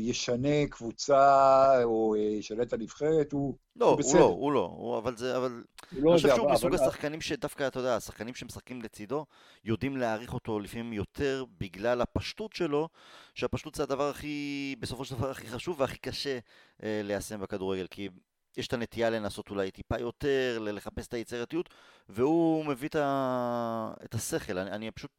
ישנה 0.00 0.66
קבוצה 0.70 1.84
או 1.84 2.16
ישנה 2.16 2.62
את 2.62 2.72
הנבחרת, 2.72 3.32
הוא, 3.32 3.54
לא, 3.76 3.90
הוא 3.90 3.98
בסדר. 3.98 4.20
לא, 4.20 4.24
הוא 4.24 4.52
לא, 4.52 4.74
הוא 4.76 4.92
לא, 4.92 4.98
אבל 4.98 5.16
זה, 5.16 5.36
אבל... 5.36 5.62
לא 5.92 6.10
אני 6.10 6.16
חושב 6.16 6.34
שהוא 6.36 6.50
מסוג 6.50 6.74
השחקנים 6.74 7.20
שדווקא, 7.20 7.66
אתה 7.66 7.78
יודע, 7.78 7.96
השחקנים 7.96 8.34
שמשחקים 8.34 8.82
לצידו, 8.82 9.26
יודעים 9.64 9.96
להעריך 9.96 10.34
אותו 10.34 10.60
לפעמים 10.60 10.92
יותר 10.92 11.44
בגלל 11.60 12.00
הפשטות 12.00 12.52
שלו, 12.52 12.88
שהפשטות 13.34 13.74
זה 13.74 13.82
הדבר 13.82 14.10
הכי, 14.10 14.76
בסופו 14.80 15.04
של 15.04 15.14
דבר 15.14 15.30
הכי 15.30 15.46
חשוב 15.46 15.80
והכי 15.80 15.98
קשה 15.98 16.38
אה, 16.82 17.00
ליישם 17.04 17.40
בכדורגל, 17.40 17.86
כי 17.90 18.08
יש 18.56 18.66
את 18.66 18.72
הנטייה 18.72 19.10
לנסות 19.10 19.50
אולי 19.50 19.70
טיפה 19.70 19.98
יותר, 19.98 20.58
לחפש 20.62 21.06
את 21.06 21.14
היצירתיות, 21.14 21.68
והוא 22.08 22.64
מביא 22.64 22.88
את, 22.88 22.96
ה... 22.96 23.92
את 24.04 24.14
השכל, 24.14 24.58
אני, 24.58 24.70
אני 24.70 24.90
פשוט 24.90 25.10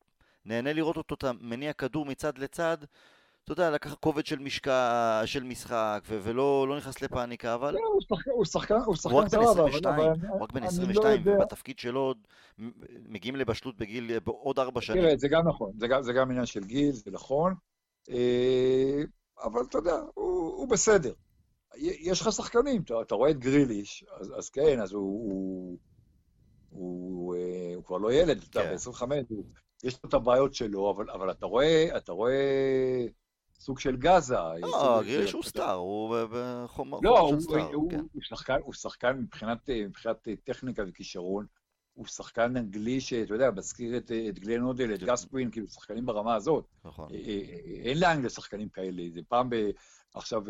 נהנה 0.46 0.74
לראות 0.74 0.98
אותו, 0.98 1.28
מניע 1.42 1.74
כדור 1.74 2.06
מצד 2.06 2.38
לצד, 2.38 2.78
אתה 3.52 3.62
יודע, 3.62 3.72
לקח 3.72 3.96
כובד 3.96 4.26
של 4.26 4.40
משקע, 4.40 5.22
של 5.26 5.44
משחק, 5.44 6.04
ו- 6.08 6.20
ולא 6.24 6.66
לא 6.70 6.78
נכנס 6.78 7.02
לפאניקה, 7.02 7.54
אבל... 7.54 7.74
לא, 7.74 7.80
הוא 8.34 8.46
שחקן, 8.46 8.76
הוא 8.86 8.96
שחקן 8.96 9.30
סבבה, 9.30 9.90
אבל... 9.90 10.14
הוא 10.30 10.42
רק 10.42 10.52
בן 10.52 10.64
22, 10.64 11.22
לא 11.26 11.32
ובתפקיד 11.32 11.80
שלו 11.80 12.14
מגיעים 13.10 13.36
לבשלות 13.36 13.78
בגיל, 13.78 14.20
בעוד 14.20 14.60
ארבע 14.60 14.82
שנים. 14.82 15.02
תראה, 15.02 15.18
זה 15.18 15.28
גם 15.28 15.48
נכון, 15.48 15.72
זה 15.78 15.88
גם, 15.88 16.04
זה 16.04 16.14
גם 16.14 16.32
עניין 16.32 16.46
של 16.46 16.64
גיל, 16.64 16.92
זה 16.92 17.12
נכון, 17.12 17.54
אה, 18.10 19.02
אבל 19.44 19.62
אתה 19.70 19.78
יודע, 19.78 19.96
הוא, 20.14 20.54
הוא 20.58 20.70
בסדר. 20.70 21.14
יש 21.76 22.22
לך 22.22 22.32
שחקנים, 22.32 22.82
אתה, 22.82 22.94
אתה 23.02 23.16
רואה 23.16 23.30
את 23.30 23.40
גריליש, 23.40 24.06
אז, 24.20 24.34
אז 24.38 24.50
כן, 24.50 24.82
אז 24.82 24.92
הוא, 24.92 25.32
הוא, 25.32 25.78
הוא, 26.70 27.36
אה, 27.36 27.72
הוא 27.76 27.84
כבר 27.84 27.98
לא 27.98 28.14
ילד, 28.14 28.44
אתה 28.50 28.62
כן. 28.62 28.76
ב-25, 28.76 29.04
יש 29.84 30.00
לו 30.04 30.10
את 30.10 30.14
הבעיות 30.14 30.54
שלו, 30.54 30.92
אבל, 30.92 31.10
אבל 31.10 31.32
אתה 31.32 31.46
רואה, 31.46 31.98
אתה 31.98 32.12
רואה... 32.12 33.06
סוג 33.60 33.80
של 33.80 33.96
גאזה. 33.96 34.36
לא, 34.62 35.02
גריליש 35.04 35.32
הוא 35.32 35.44
סטאר, 35.44 35.74
הוא 35.74 36.16
בחומר 36.32 37.00
לא, 37.04 37.32
של 37.32 37.40
סטאר. 37.40 37.70
כן. 37.90 38.60
הוא 38.64 38.74
שחקן 38.74 39.18
מבחינת 39.20 39.70
טכניקה 40.44 40.84
וכישרון, 40.88 41.46
הוא 41.94 42.06
שחקן 42.08 42.58
אנגלי 42.58 43.02
שאתה 43.02 43.34
יודע, 43.34 43.52
מזכיר 43.52 43.98
את 43.98 44.40
גלן 44.40 44.64
אודל, 44.64 44.94
את 44.94 45.04
גספרין, 45.04 45.52
כאילו 45.52 45.68
שחקנים 45.68 46.06
ברמה 46.06 46.36
הזאת. 46.36 46.66
נכון. 46.86 47.10
אה, 47.12 47.18
אה, 47.18 47.42
אה, 47.66 47.90
אין 47.90 48.00
לאנגליה 48.00 48.30
שחקנים 48.30 48.70
כאלה, 48.70 49.04
זה 49.14 49.20
פעם 49.28 49.50
ב... 49.50 49.56
עכשיו... 50.14 50.44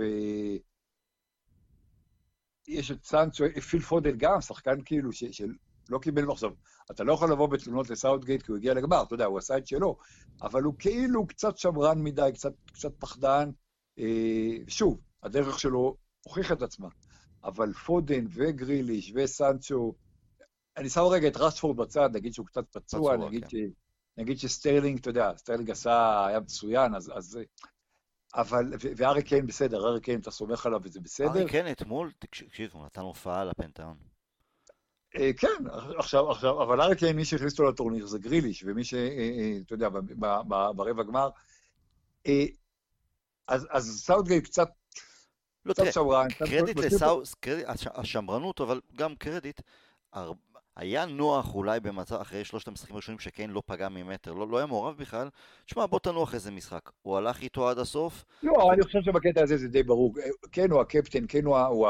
יש 2.68 2.92
את 2.92 3.04
סנצ'ו, 3.04 3.44
פיל 3.70 3.82
פודל 3.82 4.16
גם, 4.18 4.42
שחקן 4.42 4.82
כאילו 4.86 5.12
של 5.12 5.54
לא 5.90 6.00
קיבל 6.00 6.32
עכשיו. 6.32 6.52
אתה 6.92 7.04
לא 7.04 7.14
יכול 7.14 7.32
לבוא 7.32 7.48
בתלונות 7.48 7.90
לסאוטגייט 7.90 8.42
כי 8.44 8.52
הוא 8.52 8.58
הגיע 8.58 8.74
לגמר, 8.74 9.04
אתה 9.04 9.14
יודע, 9.14 9.26
הוא 9.26 9.38
עשה 9.38 9.58
את 9.58 9.68
שלו, 9.68 9.98
אבל 10.42 10.64
הוא 10.64 10.74
כאילו 10.80 11.28
קצת 11.28 11.58
שמרן 11.58 12.04
מדי, 12.04 12.30
קצת, 12.34 12.54
קצת 12.74 12.92
פחדן. 13.00 13.50
אה, 14.00 14.56
שוב, 14.68 15.00
הדרך 15.24 15.60
שלו 15.60 15.98
הוכיחה 16.24 16.54
את 16.54 16.62
עצמה. 16.62 16.88
אבל 17.44 17.74
פודן 17.74 18.26
וגריליש 18.30 19.14
וסנצ'ו, 19.16 19.94
אני 20.78 20.90
שם 20.90 21.02
רגע 21.02 21.28
את 21.28 21.38
רשפורד 21.38 21.78
בצד, 21.78 22.10
נגיד 22.14 22.34
שהוא 22.34 22.46
קצת 22.46 22.66
פצוע, 22.72 23.16
פצוע 23.16 23.28
נגיד, 23.28 23.44
כן. 23.44 23.50
ש, 23.50 23.56
נגיד 24.18 24.40
שסטרלינג, 24.40 25.00
אתה 25.00 25.10
יודע, 25.10 25.32
סטרלינג 25.38 25.72
עשה, 25.72 26.26
היה 26.28 26.40
מצוין, 26.40 26.96
אז... 26.96 27.12
אז 27.16 27.40
אבל, 28.36 28.74
וארי 28.98 29.24
קיין 29.24 29.48
בסדר, 29.48 29.88
ארי 29.88 30.02
קיין, 30.02 30.20
אתה 30.20 30.32
סומך 30.32 30.66
עליו 30.66 30.80
וזה 30.84 31.00
בסדר. 31.00 31.30
ארי 31.30 31.50
קיין 31.50 31.72
אתמול, 31.72 32.12
תקשיב, 32.20 32.70
הוא 32.74 32.86
נתן 32.86 33.02
הופעה 33.02 33.46
לפנתאון. 33.46 33.98
אה, 35.18 35.32
כן, 35.38 35.64
עכשיו, 35.98 36.32
עכשיו, 36.32 36.64
אבל 36.64 36.82
ארי 36.82 36.96
קיין, 36.96 37.16
מי 37.16 37.26
שהכניס 37.26 37.52
אותו 37.52 37.64
לטורניר 37.64 38.06
זה 38.06 38.20
גריליש, 38.20 38.64
ומי 38.68 38.84
ש... 38.84 38.94
אה, 38.94 39.00
אה, 39.00 39.58
אתה 39.66 39.74
יודע, 39.74 39.90
ברבע 40.76 41.04
גמר. 41.04 41.30
אז, 43.48 43.68
אז 43.70 44.02
סאוטגייט 44.06 44.44
קצת, 44.44 44.70
לא, 45.66 45.74
קצת 45.74 45.94
שמרן. 45.94 46.28
קרדיט 46.30 46.78
לסאוטגייט, 46.78 47.68
השמרנות, 47.96 48.62
אבל 48.62 48.82
גם 48.96 49.16
קרדיט, 49.16 49.62
היה 50.76 51.06
נוח 51.06 51.56
אולי 51.56 51.80
במצב, 51.80 52.16
אחרי 52.16 52.46
שלושת 52.46 52.68
המשחקים 52.68 52.96
הראשונים 52.96 53.20
שקיין 53.20 53.50
לא 53.50 53.62
פגע 53.66 53.90
ממטר, 53.90 54.34
לא, 54.34 54.48
לא 54.48 54.58
היה 54.58 54.66
מעורב 54.66 54.98
בכלל, 54.98 55.30
תשמע, 55.66 55.86
בוא 55.86 56.00
תנוח 56.00 56.34
איזה 56.34 56.52
משחק. 56.52 56.90
הוא 57.02 57.18
הלך 57.18 57.42
איתו 57.42 57.70
עד 57.70 57.80
הסוף. 57.80 58.26
לא, 58.44 58.74
אני 58.74 58.84
חושב 58.84 59.00
שבקטע 59.02 59.44
הזה 59.44 59.58
זה 59.58 59.68
די 59.68 59.84
ברור. 59.84 60.14
כן 60.52 60.72
הוא 60.72 60.82
הקפטן, 60.82 61.26
כן 61.28 61.46
הוא, 61.46 61.58
הוא 61.58 61.88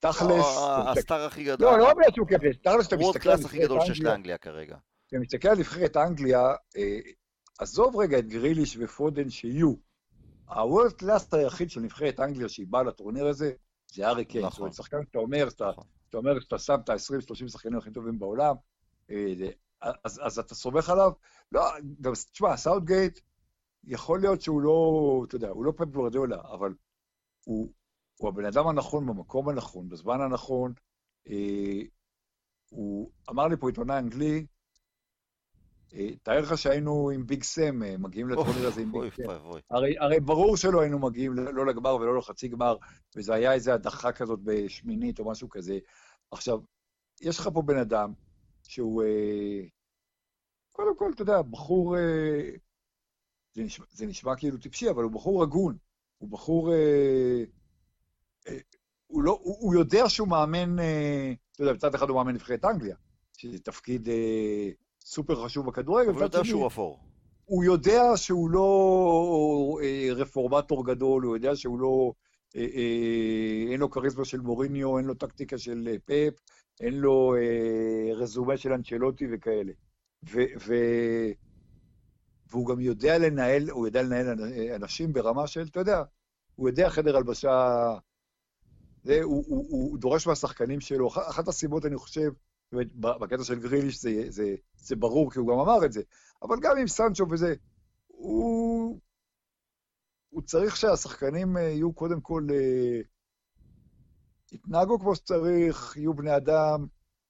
תכלס... 0.00 0.44
ה 0.86 0.94
star 0.94 1.24
הכי 1.24 1.44
גדול. 1.44 1.70
לא, 1.70 1.78
לא 1.78 1.94
בגלל 1.94 2.12
שהוא 2.14 2.26
קפטן, 2.26 2.52
תכלס 2.52 2.86
אתה 2.86 2.96
world 2.96 3.16
מסתכל 3.16 3.30
על 3.30 3.36
class 3.36 3.44
הכי 3.44 3.58
גדול 3.58 3.80
שיש 3.80 3.90
אנגליה, 3.90 4.12
לאנגליה 4.12 4.38
כרגע. 4.38 4.76
אתה 5.08 5.18
מסתכל 5.18 5.48
על 5.48 5.58
נבחרת 5.58 5.96
אנגליה, 5.96 6.40
אה, 6.76 6.98
עזוב 7.58 7.96
רגע 7.96 8.18
את 8.18 8.28
גריליש 8.28 8.76
ופודן 8.80 9.30
שיהיו. 9.30 9.74
ה 10.48 10.55
world 10.55 10.92
class 10.92 11.34
היחיד 11.34 11.70
של 11.70 11.80
נבחרת 11.80 12.20
אנגליה 12.20 12.48
שהיא 12.48 12.66
באה 12.70 12.82
לטורניר 12.82 13.26
הזה, 13.26 13.52
זה 13.92 14.08
ארי 14.08 14.24
קיין. 14.24 14.44
נכון. 14.44 14.52
זאת 14.52 14.60
אומרת, 14.60 14.74
שחקן 14.74 14.98
שאתה 15.06 15.18
אומר, 15.18 15.50
שאתה 15.50 15.68
נכון. 15.68 15.84
אומר 16.14 16.40
שאתה 16.40 16.58
שם 16.58 16.76
את 16.84 16.88
ה-20-30 16.88 17.48
שחקנים 17.48 17.78
הכי 17.78 17.90
טובים 17.90 18.18
בעולם, 18.18 18.54
אה, 19.10 19.34
אז, 20.04 20.20
אז 20.24 20.38
אתה 20.38 20.54
סומך 20.54 20.90
עליו. 20.90 21.12
לא, 21.52 21.62
גם, 22.00 22.12
תשמע, 22.32 22.56
סאוטגייט, 22.56 23.20
יכול 23.84 24.20
להיות 24.20 24.40
שהוא 24.40 24.60
לא, 24.60 25.24
אתה 25.28 25.36
יודע, 25.36 25.48
הוא 25.48 25.64
לא 25.64 25.72
פפ 25.76 25.96
אבל 26.52 26.74
הוא, 27.44 27.72
הוא 28.18 28.28
הבן 28.28 28.44
אדם 28.44 28.66
הנכון 28.66 29.06
במקום 29.06 29.48
הנכון, 29.48 29.88
בזמן 29.88 30.20
הנכון. 30.20 30.72
אה, 31.28 31.82
הוא 32.70 33.10
אמר 33.30 33.48
לי 33.48 33.56
פה 33.56 33.68
עיתונאי 33.68 33.98
אנגלי, 33.98 34.46
אה, 35.94 36.08
תאר 36.22 36.40
לך 36.40 36.58
שהיינו 36.58 37.10
עם 37.10 37.26
ביג 37.26 37.42
סם, 37.42 37.82
אה, 37.82 37.96
מגיעים 37.98 38.28
לטורניר 38.28 38.66
הזה 38.66 38.80
עם 38.80 38.94
אוי 38.94 39.10
ביג 39.10 39.26
סם. 39.26 39.32
הרי, 39.70 39.98
הרי 39.98 40.20
ברור 40.20 40.56
שלא 40.56 40.80
היינו 40.80 40.98
מגיעים 40.98 41.32
לא 41.32 41.66
לגמר 41.66 41.96
ולא 41.96 42.18
לחצי 42.18 42.48
גמר, 42.48 42.76
וזה 43.16 43.34
היה 43.34 43.52
איזו 43.52 43.72
הדחה 43.72 44.12
כזאת 44.12 44.40
בשמינית 44.42 45.18
או 45.18 45.30
משהו 45.30 45.48
כזה. 45.48 45.78
עכשיו, 46.30 46.58
יש 47.20 47.38
לך 47.38 47.48
פה 47.54 47.62
בן 47.62 47.78
אדם 47.78 48.12
שהוא, 48.62 49.02
אה, 49.02 49.60
קודם 50.72 50.96
כל, 50.96 51.10
אתה 51.14 51.22
יודע, 51.22 51.42
בחור, 51.42 51.96
זה 53.54 53.62
נשמע, 53.62 53.86
זה 53.90 54.06
נשמע 54.06 54.36
כאילו 54.36 54.58
טיפשי, 54.58 54.90
אבל 54.90 55.02
הוא 55.02 55.12
בחור 55.12 55.42
הגון. 55.42 55.76
הוא 56.18 56.30
בחור, 56.30 56.72
אה, 56.72 57.44
הוא, 59.68 59.74
לא, 59.74 59.80
יודע 59.80 60.08
שהוא 60.08 60.28
מאמן, 60.28 60.78
אה, 60.78 61.32
אתה 61.52 61.62
יודע, 61.62 61.72
מצד 61.72 61.94
אחד 61.94 62.08
הוא 62.08 62.16
מאמן 62.16 62.34
נבחרת 62.34 62.64
אנגליה, 62.64 62.96
שזה 63.36 63.58
תפקיד 63.58 64.08
אה, 64.08 64.70
סופר 65.04 65.44
חשוב 65.44 65.66
בכדורגל, 65.66 66.10
אבל 66.10 66.18
הוא 66.18 66.24
מצד 66.26 66.34
יודע 66.34 66.44
שני, 66.44 66.50
שהוא 66.50 66.66
אפור. 66.66 66.98
הוא 67.44 67.64
יודע 67.64 68.02
שהוא 68.16 68.50
לא 68.50 69.78
אה, 69.82 70.08
רפורמטור 70.14 70.86
גדול, 70.86 71.22
הוא 71.24 71.36
יודע 71.36 71.56
שהוא 71.56 71.80
לא... 71.80 72.12
אה, 72.56 72.60
אה, 72.74 73.72
אין 73.72 73.80
לו 73.80 73.90
כריזמה 73.90 74.24
של 74.24 74.40
מוריניו, 74.40 74.98
אין 74.98 75.06
לו 75.06 75.14
טקטיקה 75.14 75.58
של 75.58 75.88
אה, 75.90 75.96
פאפ, 76.04 76.34
אין 76.80 76.94
לו 76.94 77.34
אה, 77.36 78.14
רזומה 78.14 78.56
של 78.56 78.72
אנצ'לוטי 78.72 79.26
וכאלה. 79.32 79.72
ו, 80.30 80.40
ו, 80.66 80.74
והוא 82.50 82.66
גם 82.66 82.80
יודע 82.80 83.18
לנהל, 83.18 83.70
הוא 83.70 83.86
יודע 83.86 84.02
לנהל 84.02 84.26
אנ- 84.28 84.74
אנשים 84.74 85.12
ברמה 85.12 85.46
של, 85.46 85.62
אתה 85.70 85.80
יודע, 85.80 86.02
הוא 86.54 86.68
יודע 86.68 86.90
חדר 86.90 87.16
הלבשה, 87.16 87.76
זה, 89.08 89.22
הוא, 89.22 89.44
הוא, 89.48 89.66
הוא 89.70 89.98
דורש 89.98 90.26
מהשחקנים 90.26 90.80
שלו. 90.80 91.08
אח- 91.08 91.28
אחת 91.30 91.48
הסיבות, 91.48 91.86
אני 91.86 91.96
חושב, 91.96 92.30
באמת, 92.72 92.94
בקטע 92.94 93.44
של 93.44 93.58
גריליש 93.58 94.02
זה, 94.02 94.10
זה, 94.28 94.54
זה 94.76 94.96
ברור, 94.96 95.32
כי 95.32 95.38
הוא 95.38 95.48
גם 95.48 95.58
אמר 95.58 95.84
את 95.84 95.92
זה, 95.92 96.02
אבל 96.42 96.56
גם 96.62 96.76
עם 96.78 96.86
סנצ'ו 96.86 97.26
וזה, 97.30 97.54
הוא, 98.06 99.00
הוא 100.28 100.42
צריך 100.42 100.76
שהשחקנים 100.76 101.56
אה, 101.56 101.62
יהיו 101.62 101.92
קודם 101.92 102.20
כל, 102.20 102.46
אה, 102.50 103.00
יתנהגו 104.52 104.98
כמו 104.98 105.14
שצריך, 105.14 105.96
יהיו 105.96 106.14
בני 106.14 106.36
אדם. 106.36 106.86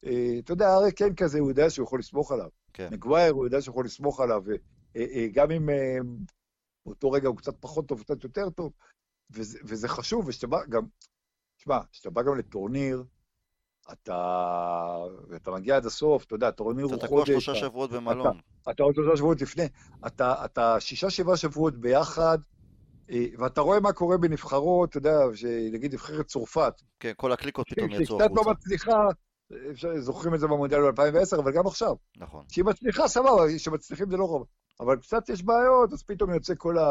אה, 0.07 0.39
אתה 0.39 0.53
יודע, 0.53 0.74
ארי 0.74 0.93
כן 0.93 1.14
כזה, 1.14 1.39
הוא 1.39 1.49
יודע 1.49 1.70
שהוא 1.70 1.85
יכול 1.85 1.99
לסמוך 1.99 2.33
עליו. 2.33 2.49
כן. 2.72 2.89
מגווייר, 2.93 3.33
הוא 3.33 3.45
יודע 3.45 3.61
שהוא 3.61 3.72
יכול 3.72 3.85
לסמוך 3.85 4.20
עליו, 4.20 4.43
וגם 4.95 5.51
אם 5.51 5.68
באותו 6.87 7.11
רגע 7.11 7.29
הוא 7.29 7.37
קצת 7.37 7.55
פחות 7.61 7.89
טוב, 7.89 8.03
קצת 8.03 8.24
יותר 8.24 8.51
טוב, 8.51 8.72
וזה, 9.31 9.59
וזה 9.64 9.89
חשוב, 9.89 10.29
ושאתה 10.29 10.47
בא 10.47 10.64
גם, 10.68 10.83
תשמע, 11.59 11.79
כשאתה 11.93 12.11
בא 12.11 12.23
גם 12.23 12.39
לטורניר, 12.39 13.05
אתה, 13.93 14.17
ואתה 15.29 15.51
מגיע 15.51 15.77
עד 15.77 15.87
הסוף, 15.87 16.25
אתה 16.25 16.35
יודע, 16.35 16.51
טורניר 16.51 16.87
אתה 16.87 16.95
הוא 16.95 17.03
תקוע 17.03 17.19
חודש, 17.19 17.29
שלושה 17.31 17.53
אתה- 17.53 17.61
שבועות 17.61 17.91
במלון. 17.91 18.39
אתה 18.71 18.83
עוד 18.83 18.95
שלושה 18.95 19.17
שבועות 19.17 19.41
לפני, 19.43 19.65
אתה, 20.07 20.45
אתה 20.45 20.81
שישה, 20.81 21.11
שבעה 21.11 21.37
שבועות 21.37 21.75
ביחד, 21.75 22.39
אה, 23.11 23.25
ואתה 23.39 23.61
רואה 23.61 23.81
מה 23.81 23.93
קורה 23.93 24.19
בנבחרות, 24.19 24.89
אתה 24.91 24.99
יודע, 24.99 25.17
שנגיד 25.35 25.93
נבחרת 25.95 26.27
צרפת, 26.27 26.73
כן, 27.01 27.13
כל 27.17 27.33
הקליקות 27.33 27.67
פתאום 27.71 27.91
שהיא 27.91 28.03
יצאו 28.03 28.19
קצת 28.19 28.29
לא 28.31 28.41
החוצה. 28.41 28.51
מצליחה, 28.51 28.93
אפשר- 29.71 30.01
זוכרים 30.01 30.35
את 30.35 30.41
זה 30.41 30.47
במונדיאל 30.47 30.91
ב-2010, 30.91 31.39
אבל 31.39 31.53
גם 31.53 31.67
עכשיו. 31.67 31.95
נכון. 32.17 32.45
כשהיא 32.49 32.65
מצליחה, 32.65 33.09
סבבה, 33.09 33.43
כשמצליחים 33.57 34.11
זה 34.11 34.17
לא 34.17 34.25
רוב. 34.25 34.47
אבל 34.81 34.97
קצת 34.97 35.29
יש 35.29 35.43
בעיות, 35.43 35.93
אז 35.93 36.03
פתאום 36.03 36.35
יוצא 36.35 36.55
כל 36.59 36.79
ה... 36.79 36.85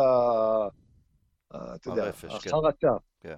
אתה 1.75 1.89
יודע, 1.89 2.11
כן. 2.11 2.27
החרטה. 2.27 2.87
כן. 3.19 3.35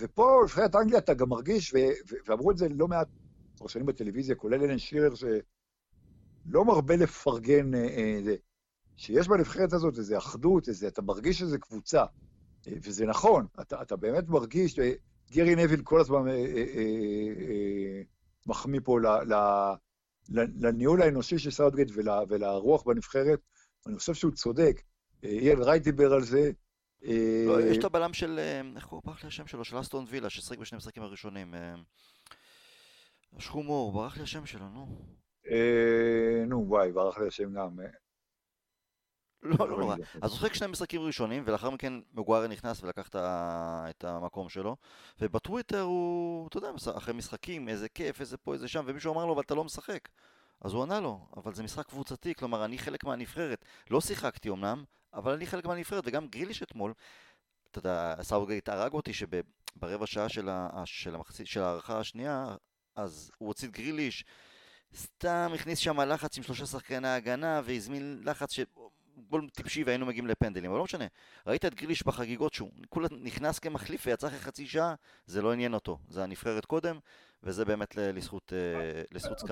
ופה, 0.00 0.40
נבחרת 0.44 0.74
אנגליה, 0.74 0.98
אתה 0.98 1.14
גם 1.14 1.28
מרגיש, 1.28 1.74
ואמרו 2.26 2.50
את 2.50 2.56
זה 2.56 2.68
לא 2.68 2.88
מעט 2.88 3.08
פרשנים 3.58 3.86
בטלוויזיה, 3.86 4.34
כולל 4.34 4.62
אלן 4.62 4.78
שירר, 4.78 5.14
שלא 5.14 6.64
מרבה 6.64 6.96
לפרגן, 6.96 7.74
אה, 7.74 7.80
אה, 7.80 8.34
שיש 8.96 9.28
בנבחרת 9.28 9.72
הזאת 9.72 9.98
איזו 9.98 10.18
אחדות, 10.18 10.68
איזה, 10.68 10.88
אתה 10.88 11.02
מרגיש 11.02 11.38
שזה 11.38 11.58
קבוצה. 11.58 12.04
אה, 12.68 12.72
וזה 12.82 13.06
נכון, 13.06 13.46
אתה, 13.60 13.82
אתה 13.82 13.96
באמת 13.96 14.28
מרגיש, 14.28 14.78
אה, 14.78 14.92
גרי 15.32 15.54
נביל 15.56 15.82
כל 15.82 16.00
הזמן 16.00 16.28
אה, 16.28 16.34
אה, 16.34 16.64
אה, 16.74 17.48
אה, 17.48 18.02
מחמיא 18.46 18.80
פה 18.84 19.00
ל, 19.00 19.06
ל, 19.06 19.34
ל, 20.28 20.66
לניהול 20.66 21.02
האנושי 21.02 21.38
של 21.38 21.50
סאוטגייט 21.50 21.88
ול, 21.94 22.08
ולרוח 22.28 22.82
בנבחרת, 22.82 23.40
אני 23.86 23.98
חושב 23.98 24.14
שהוא 24.14 24.32
צודק. 24.32 24.82
אה, 25.24 25.28
איאן 25.28 25.62
רייט 25.62 25.82
דיבר 25.82 26.12
על 26.12 26.22
זה. 26.24 26.50
אה, 27.04 27.44
לא, 27.46 27.60
יש 27.60 27.78
את 27.78 27.84
הבלם 27.84 28.12
של, 28.12 28.38
אה, 28.38 28.60
איך 28.76 28.86
הוא 28.86 29.02
ברח 29.04 29.22
לי 29.22 29.28
השם 29.28 29.46
שלו? 29.46 29.64
של 29.64 29.80
אסטון 29.80 30.04
וילה, 30.08 30.30
ששיחק 30.30 30.58
בשני 30.58 30.76
המשחקים 30.76 31.02
הראשונים. 31.02 31.54
אה, 31.54 31.74
שחומו, 33.38 33.92
ברח 33.92 34.16
לי 34.16 34.22
השם 34.22 34.46
שלו, 34.46 34.68
נו. 34.68 34.86
אה, 35.50 36.44
נו, 36.46 36.64
וואי, 36.68 36.92
ברח 36.92 37.18
לי 37.18 37.26
השם 37.26 37.54
גם. 37.54 37.80
אה, 37.80 37.86
לא, 39.42 39.56
לא 39.58 39.64
אבל 39.64 39.80
נורא. 39.80 39.96
אז 40.22 40.30
הוא 40.30 40.38
שיחק 40.38 40.54
שני 40.54 40.66
משחקים 40.66 41.00
ראשונים, 41.00 41.42
ולאחר 41.46 41.70
מכן 41.70 41.92
מגווייר 42.12 42.46
נכנס 42.46 42.82
ולקח 42.82 43.08
את 43.14 44.04
המקום 44.04 44.48
שלו, 44.48 44.76
ובטוויטר 45.20 45.80
הוא, 45.80 46.48
אתה 46.48 46.58
יודע, 46.58 46.70
אחרי 46.96 47.14
משחקים, 47.14 47.68
איזה 47.68 47.88
כיף, 47.88 48.20
איזה 48.20 48.36
פה, 48.36 48.52
איזה 48.52 48.68
שם, 48.68 48.84
ומישהו 48.86 49.12
אמר 49.12 49.26
לו, 49.26 49.32
אבל 49.32 49.42
אתה 49.42 49.54
לא 49.54 49.64
משחק. 49.64 50.08
אז 50.60 50.72
הוא 50.72 50.82
ענה 50.82 51.00
לו, 51.00 51.26
אבל 51.36 51.54
זה 51.54 51.62
משחק 51.62 51.86
קבוצתי, 51.86 52.34
כלומר, 52.34 52.64
אני 52.64 52.78
חלק 52.78 53.04
מהנבחרת. 53.04 53.64
לא 53.90 54.00
שיחקתי 54.00 54.50
אמנם, 54.50 54.84
אבל 55.14 55.32
אני 55.32 55.46
חלק 55.46 55.66
מהנבחרת, 55.66 56.04
וגם 56.06 56.28
גריליש 56.28 56.62
אתמול, 56.62 56.92
אתה 57.70 57.78
יודע, 57.78 58.14
סאוטגייט 58.22 58.68
הרג 58.68 58.92
אותי 58.92 59.12
שברבע 59.12 60.06
שעה 60.06 60.28
של, 60.28 60.48
ה, 60.48 60.82
של, 60.84 61.14
המחצית, 61.14 61.46
של 61.46 61.60
ההארכה 61.60 61.98
השנייה, 61.98 62.56
אז 62.96 63.30
הוא 63.38 63.46
הוציא 63.48 63.68
את 63.68 63.72
גריליש, 63.72 64.24
סתם 64.96 65.50
הכניס 65.54 65.78
שם 65.78 66.00
לחץ 66.00 66.36
עם 66.36 66.42
שלושה 66.42 66.66
שחקני 66.66 67.08
הגנה, 67.08 67.60
והזמין 67.64 68.20
לחץ 68.24 68.52
ש... 68.52 68.60
גול 69.28 69.48
טיפשי 69.50 69.84
והיינו 69.84 70.06
מגיעים 70.06 70.26
לפנדלים, 70.26 70.70
אבל 70.70 70.78
לא 70.78 70.84
משנה. 70.84 71.04
ראית 71.46 71.64
את 71.64 71.74
גריליש 71.74 72.06
בחגיגות 72.06 72.54
שהוא 72.54 72.70
כולה 72.88 73.08
נכנס 73.20 73.58
כמחליף 73.58 74.06
ויצא 74.06 74.26
אחרי 74.26 74.38
חצי 74.38 74.66
שעה, 74.66 74.94
זה 75.26 75.42
לא 75.42 75.52
עניין 75.52 75.74
אותו. 75.74 75.98
זה 76.08 76.22
הנבחרת 76.22 76.64
קודם, 76.64 76.98
וזה 77.42 77.64
באמת 77.64 77.96
לזכות, 77.96 78.52
אה, 78.52 79.02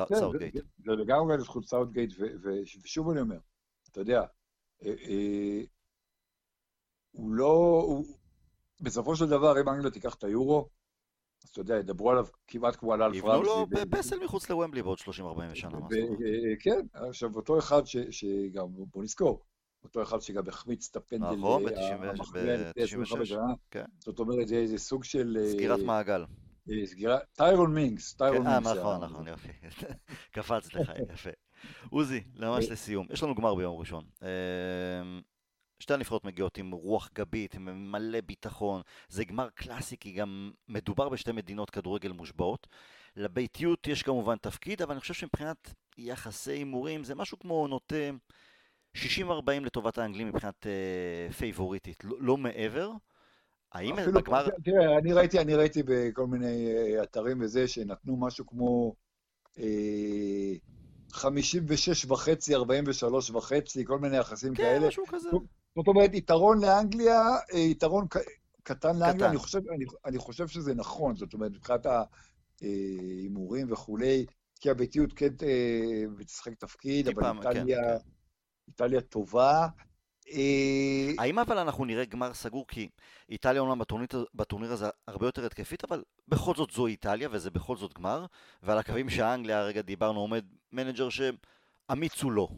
כן, 0.08 0.14
זה- 0.14 0.20
סאוטגייט. 0.20 0.54
זה- 0.54 0.92
לגמרי 0.92 1.36
לזכות 1.36 1.66
סאוטגייט, 1.66 2.10
ושוב 2.84 3.10
אני 3.10 3.20
אומר, 3.20 3.38
אתה 3.92 4.00
יודע, 4.00 4.20
אה, 4.20 4.22
אה, 4.22 4.26
הוא 7.12 7.35
לא... 7.35 7.83
הוא- 7.87 8.07
בסופו 8.80 9.16
של 9.16 9.26
דבר, 9.26 9.61
אם 9.61 9.68
אנגליה 9.68 9.91
תיקח 9.91 10.14
את 10.14 10.24
היורו, 10.24 10.68
אז 11.45 11.49
אתה 11.49 11.61
יודע, 11.61 11.76
ידברו 11.76 12.11
עליו 12.11 12.26
כמעט 12.47 12.76
כמו 12.76 12.93
על 12.93 13.03
אלף 13.03 13.14
יבנו 13.16 13.43
לו 13.43 13.62
רמזי. 13.62 13.87
פסל 13.91 14.24
מחוץ 14.24 14.51
לוומבלי 14.51 14.83
בעוד 14.83 14.99
30-40 14.99 15.03
שנה, 15.55 15.70
אה, 15.78 16.57
כן, 16.61 16.87
עכשיו 17.09 17.37
אותו 17.37 17.59
אחד 17.59 17.83
שגם, 18.11 18.66
בוא 18.70 19.03
נזכור, 19.03 19.45
אותו 19.85 20.03
אחד 20.03 20.20
שגם 20.20 20.49
החמיץ 20.49 20.89
את 20.91 20.97
הפנדל 20.97 21.37
נכון, 21.37 21.68
אה, 21.68 21.97
ב- 21.99 22.03
המכריע 22.05 22.57
לפני 22.57 22.83
25 22.83 23.20
ב- 23.20 23.35
שנה, 23.35 23.55
כן. 23.70 23.85
זאת 23.99 24.18
אומרת, 24.18 24.49
זה 24.49 24.57
איזה 24.57 24.78
סוג 24.78 25.05
של... 25.05 25.37
אה, 25.41 25.51
סגירת 25.51 25.80
מעגל. 25.80 26.24
אה, 26.70 26.87
סגירה, 26.87 27.18
טיירון 27.33 27.74
מינגס, 27.74 28.14
טיירון 28.14 28.43
כן, 28.45 28.47
אה, 28.47 28.61
מינגס. 28.61 28.76
נכון, 28.78 29.05
נכון, 29.05 29.28
יופי. 29.28 29.49
קפץ 30.35 30.74
לך, 30.74 30.93
יפה. 31.12 31.30
עוזי, 31.90 32.20
ממש 32.36 32.68
לסיום. 32.70 33.06
יש 33.10 33.22
לנו 33.22 33.34
גמר 33.34 33.54
ביום 33.54 33.78
ראשון. 33.78 34.04
אמ, 34.22 35.20
שתי 35.78 35.94
הנבחרות 35.94 36.24
מגיעות 36.24 36.58
עם 36.58 36.70
רוח 36.70 37.10
גבית, 37.14 37.54
עם 37.54 37.92
מלא 37.92 38.20
ביטחון. 38.20 38.82
זה 39.08 39.24
גמר 39.24 39.48
קלאסי, 39.54 39.96
כי 39.96 40.12
גם 40.12 40.50
מדובר 40.68 41.08
בשתי 41.08 41.32
מדינות 41.32 41.70
כדורגל 41.70 42.12
מושבעות. 42.12 42.66
לביתיות 43.16 43.86
יש 43.86 44.02
כמובן 44.02 44.36
תפקיד, 44.36 44.82
אבל 44.82 44.92
אני 44.92 45.00
חושב 45.00 45.14
שמבחינת 45.14 45.74
יחסי 45.98 46.52
הימורים 46.52 47.04
זה 47.04 47.14
משהו 47.14 47.38
כמו 47.38 47.66
נוטה 47.68 48.10
60-40 48.96 49.00
לטובת 49.62 49.98
האנגלים 49.98 50.28
מבחינת 50.28 50.66
אה, 50.66 51.32
פייבוריטית, 51.32 52.04
לא, 52.04 52.16
לא 52.20 52.36
מעבר. 52.36 52.90
האם 53.72 53.96
בגמר... 54.14 54.46
תראה, 54.64 54.98
אני 54.98 55.12
ראיתי, 55.12 55.38
אני 55.38 55.54
ראיתי 55.54 55.82
בכל 55.86 56.26
מיני 56.26 56.74
אה, 56.74 57.02
אתרים 57.02 57.40
וזה, 57.40 57.68
שנתנו 57.68 58.16
משהו 58.16 58.46
כמו 58.46 58.94
אה, 59.58 60.54
56 61.12 62.04
וחצי, 62.04 62.54
43 62.54 63.30
וחצי, 63.30 63.84
כל 63.84 63.98
מיני 63.98 64.16
יחסים 64.16 64.54
כן, 64.54 64.62
כאלה. 64.62 64.88
משהו 64.88 65.04
כזה. 65.08 65.30
זאת 65.76 65.88
אומרת, 65.88 66.14
יתרון 66.14 66.64
לאנגליה, 66.64 67.20
אה, 67.54 67.58
יתרון 67.58 68.06
כ- 68.10 68.16
קטן 68.62 68.96
לאנגליה, 68.98 69.30
אני 69.30 69.38
חושב, 69.38 69.58
אני, 69.74 69.84
אני 70.04 70.18
חושב 70.18 70.48
שזה 70.48 70.74
נכון, 70.74 71.16
זאת 71.16 71.34
אומרת, 71.34 71.50
מבחינת 71.52 71.86
ההימורים 72.62 73.72
וכולי, 73.72 74.26
כי 74.60 74.70
הביתיות 74.70 75.12
כן 75.12 75.28
תשחק 76.26 76.54
תפקיד, 76.54 77.08
אבל 77.08 77.22
כן, 77.22 77.36
איטליה, 77.38 77.78
כן, 77.82 77.98
כן. 77.98 78.10
איטליה 78.68 79.00
טובה. 79.00 79.66
אה, 80.29 81.12
האם 81.18 81.39
אבל 81.39 81.59
אנחנו 81.59 81.85
נראה 81.85 82.05
גמר 82.05 82.35
סגור? 82.35 82.66
כי 82.68 82.89
איטליה 83.29 83.61
אומנם 83.61 83.79
בטורניר, 83.79 84.09
בטורניר 84.35 84.73
הזה 84.73 84.87
הרבה 85.07 85.27
יותר 85.27 85.47
התקפית, 85.47 85.85
אבל 85.85 86.03
בכל 86.29 86.55
זאת 86.55 86.70
זו 86.70 86.87
איטליה 86.87 87.29
וזה 87.33 87.51
בכל 87.51 87.77
זאת 87.77 87.95
גמר, 87.95 88.27
ועל 88.62 88.79
הקווים 88.79 89.11
של 89.11 89.26
אנגליה, 89.26 89.61
הרגע 89.61 89.83
דיברנו, 89.83 90.20
עומד 90.20 90.45
manager 90.72 91.09
שאמיץ 91.09 92.23
הוא 92.23 92.33
לא. 92.33 92.49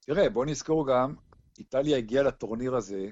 תראה, 0.00 0.30
בוא 0.30 0.46
נזכור 0.46 0.88
גם, 0.88 1.14
איטליה 1.58 1.96
הגיעה 1.96 2.24
לטורניר 2.24 2.76
הזה, 2.76 3.06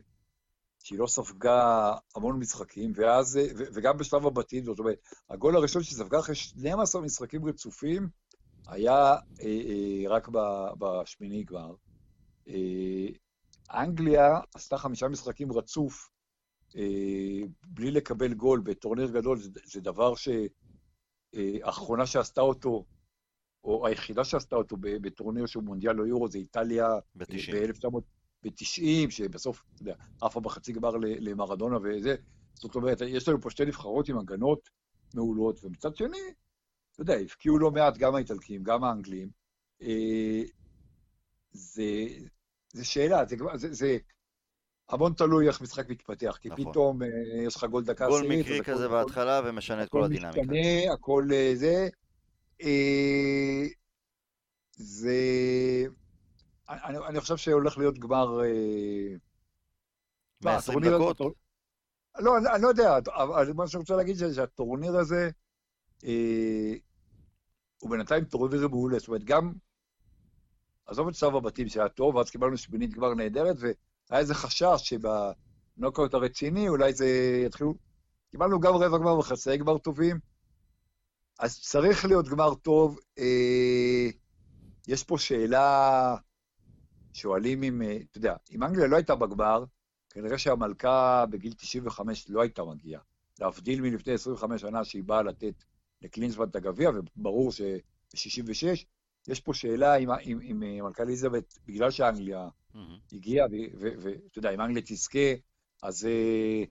שהיא 0.78 0.98
לא 0.98 1.06
ספגה 1.06 1.92
המון 2.16 2.38
משחקים, 2.38 2.92
ואז, 2.94 3.40
וגם 3.56 3.98
בשלב 3.98 4.26
הבתים, 4.26 4.64
זאת 4.64 4.78
אומרת, 4.78 4.98
הגול 5.30 5.56
הראשון 5.56 5.82
שהיא 5.82 5.98
ספגה 5.98 6.18
אחרי 6.18 6.34
12 6.34 7.02
משחקים 7.02 7.44
רצופים, 7.44 8.08
היה 8.66 8.94
אה, 8.94 9.16
אה, 9.42 10.08
רק 10.08 10.28
בשמיני 10.78 11.44
גמר. 11.44 11.74
אה, 12.48 13.06
אנגליה 13.70 14.38
עשתה 14.54 14.78
חמישה 14.78 15.08
משחקים 15.08 15.52
רצוף 15.52 16.10
אה, 16.76 17.46
בלי 17.66 17.90
לקבל 17.90 18.34
גול 18.34 18.60
בטורניר 18.60 19.10
גדול, 19.10 19.38
זה, 19.38 19.50
זה 19.64 19.80
דבר 19.80 20.14
שהאחרונה 21.34 22.02
אה, 22.02 22.06
שעשתה 22.06 22.40
אותו, 22.40 22.84
או 23.64 23.86
היחידה 23.86 24.24
שעשתה 24.24 24.56
אותו 24.56 24.76
בטורניר 24.80 25.46
שהוא 25.46 25.62
מונדיאל 25.62 26.00
או 26.00 26.06
יורו, 26.06 26.28
זה 26.28 26.38
איטליה 26.38 26.88
ב-1990, 27.14 29.10
שבסוף, 29.10 29.64
אתה 29.74 29.82
יודע, 29.82 29.94
עפה 30.22 30.40
בחצי 30.40 30.72
גמר 30.72 30.90
למרדונה 30.96 31.76
וזה. 31.82 32.14
זאת 32.54 32.74
אומרת, 32.74 33.00
יש 33.06 33.28
לנו 33.28 33.40
פה 33.40 33.50
שתי 33.50 33.64
נבחרות 33.64 34.08
עם 34.08 34.18
הגנות 34.18 34.70
מעולות, 35.14 35.64
ומצד 35.64 35.96
שני, 35.96 36.18
אתה 36.92 37.02
יודע, 37.02 37.14
הפקיעו 37.14 37.58
לא 37.58 37.70
מעט 37.70 37.98
גם 37.98 38.14
האיטלקים, 38.14 38.62
גם 38.62 38.84
האנגלים. 38.84 39.28
זה, 41.52 42.06
זה 42.72 42.84
שאלה, 42.84 43.24
זה, 43.26 43.36
זה, 43.56 43.72
זה 43.72 43.98
המון 44.88 45.12
תלוי 45.12 45.48
איך 45.48 45.60
משחק 45.60 45.88
מתפתח, 45.88 46.38
כי 46.40 46.48
נכון. 46.48 46.70
פתאום 46.70 47.02
אה, 47.02 47.08
יש 47.46 47.56
לך 47.56 47.64
גול 47.64 47.84
דקה 47.84 48.06
עשירית. 48.06 48.24
גול 48.24 48.38
מקרי 48.38 48.64
כזה 48.64 48.86
הכל, 48.86 48.94
בהתחלה 48.94 49.40
ומשנה 49.44 49.82
את 49.82 49.88
כל 49.88 50.04
הדינמיקה. 50.04 50.28
הכל 50.28 50.40
משתנה, 50.40 50.92
הכל 50.92 51.28
אה, 51.32 51.52
זה. 51.54 51.88
אה, 52.62 53.66
זה... 54.76 55.16
אני, 56.68 56.98
אני 56.98 57.20
חושב 57.20 57.36
שהולך 57.36 57.78
להיות 57.78 57.98
גמר... 57.98 58.44
אה, 58.44 59.16
120 60.44 60.80
דקות? 60.80 61.20
הזה, 61.20 61.30
לא, 62.18 62.38
אני, 62.38 62.48
אני 62.54 62.62
לא 62.62 62.68
יודע, 62.68 62.98
אבל 63.06 63.52
מה 63.52 63.66
שאני 63.66 63.80
רוצה 63.80 63.96
להגיד 63.96 64.16
זה 64.16 64.34
שהטורניר 64.34 64.96
הזה, 64.96 65.30
אה, 66.04 66.74
הוא 67.78 67.90
בינתיים 67.90 68.24
טורניר 68.24 68.68
מעולה, 68.68 68.98
זאת 68.98 69.08
אומרת, 69.08 69.24
גם 69.24 69.52
עזוב 70.86 71.08
את 71.08 71.14
שלב 71.14 71.36
הבתים 71.36 71.68
שהיה 71.68 71.88
טוב, 71.88 72.14
ואז 72.14 72.30
קיבלנו 72.30 72.56
שמינית 72.56 72.94
גמר 72.94 73.14
נהדרת, 73.14 73.56
והיה 73.58 74.20
איזה 74.20 74.34
חשש 74.34 74.94
שבנוקאוט 75.76 76.14
הרציני 76.14 76.68
אולי 76.68 76.92
זה 76.92 77.06
יתחילו... 77.46 77.74
קיבלנו 78.30 78.60
גם 78.60 78.74
רבע 78.74 78.98
גמר 78.98 79.18
וחצי 79.18 79.56
גמר 79.56 79.78
טובים, 79.78 80.18
אז 81.38 81.60
צריך 81.60 82.04
להיות 82.04 82.28
גמר 82.28 82.54
טוב. 82.54 82.98
אה, 83.18 84.08
יש 84.88 85.04
פה 85.04 85.18
שאלה, 85.18 86.16
שואלים 87.12 87.62
אם, 87.62 87.82
אה, 87.82 87.96
אתה 88.10 88.18
יודע, 88.18 88.36
אם 88.50 88.62
אנגליה 88.62 88.86
לא 88.86 88.96
הייתה 88.96 89.14
בגמר, 89.14 89.64
כנראה 90.10 90.38
שהמלכה 90.38 91.24
בגיל 91.30 91.52
95 91.52 92.26
לא 92.28 92.40
הייתה 92.40 92.64
מגיעה. 92.64 93.00
להבדיל 93.40 93.80
מלפני 93.80 94.12
25 94.12 94.60
שנה 94.60 94.84
שהיא 94.84 95.04
באה 95.04 95.22
לתת 95.22 95.54
לקלינסמן 96.02 96.48
את 96.48 96.56
הגביע, 96.56 96.90
וברור 96.90 97.52
שב-66 97.52 98.84
יש 99.28 99.40
פה 99.40 99.54
שאלה 99.54 99.96
אם, 99.96 100.10
אם, 100.10 100.40
אם 100.42 100.62
אה, 100.62 100.82
מלכה 100.82 101.02
אליזבת, 101.02 101.58
בגלל 101.66 101.90
שאנגליה 101.90 102.48
mm-hmm. 102.74 102.78
הגיעה, 103.12 103.46
ואתה 103.78 104.38
יודע, 104.38 104.50
אם 104.50 104.60
אנגליה 104.60 104.82
תזכה, 104.86 105.18
אז 105.82 106.06
אה, 106.06 106.64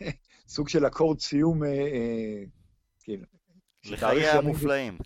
סוג 0.54 0.68
של 0.68 0.86
אקורד 0.86 1.20
סיום, 1.20 1.64
אה, 1.64 2.42
כן. 3.02 3.20
לחיי 3.84 4.28
המופלאים. 4.28 4.98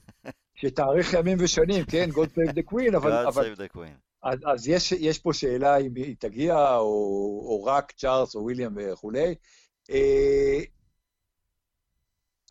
שתאריך 0.54 1.12
ימים 1.12 1.38
ושנים, 1.40 1.84
כן, 1.84 2.08
God 2.10 2.28
save 2.28 2.52
the 2.52 2.72
queen, 2.72 2.96
אבל... 2.96 3.26
God 3.26 3.32
save 3.32 3.58
the 3.58 3.76
queen. 3.76 3.96
אז, 4.22 4.38
אז 4.46 4.68
יש, 4.68 4.92
יש 4.92 5.18
פה 5.18 5.32
שאלה 5.32 5.76
אם 5.76 5.94
היא 5.94 6.16
תגיע, 6.18 6.76
או, 6.76 6.84
או 7.46 7.64
רק 7.64 7.92
צ'ארלס 7.92 8.34
או 8.34 8.42
וויליאם 8.42 8.72
וכולי. 8.76 9.34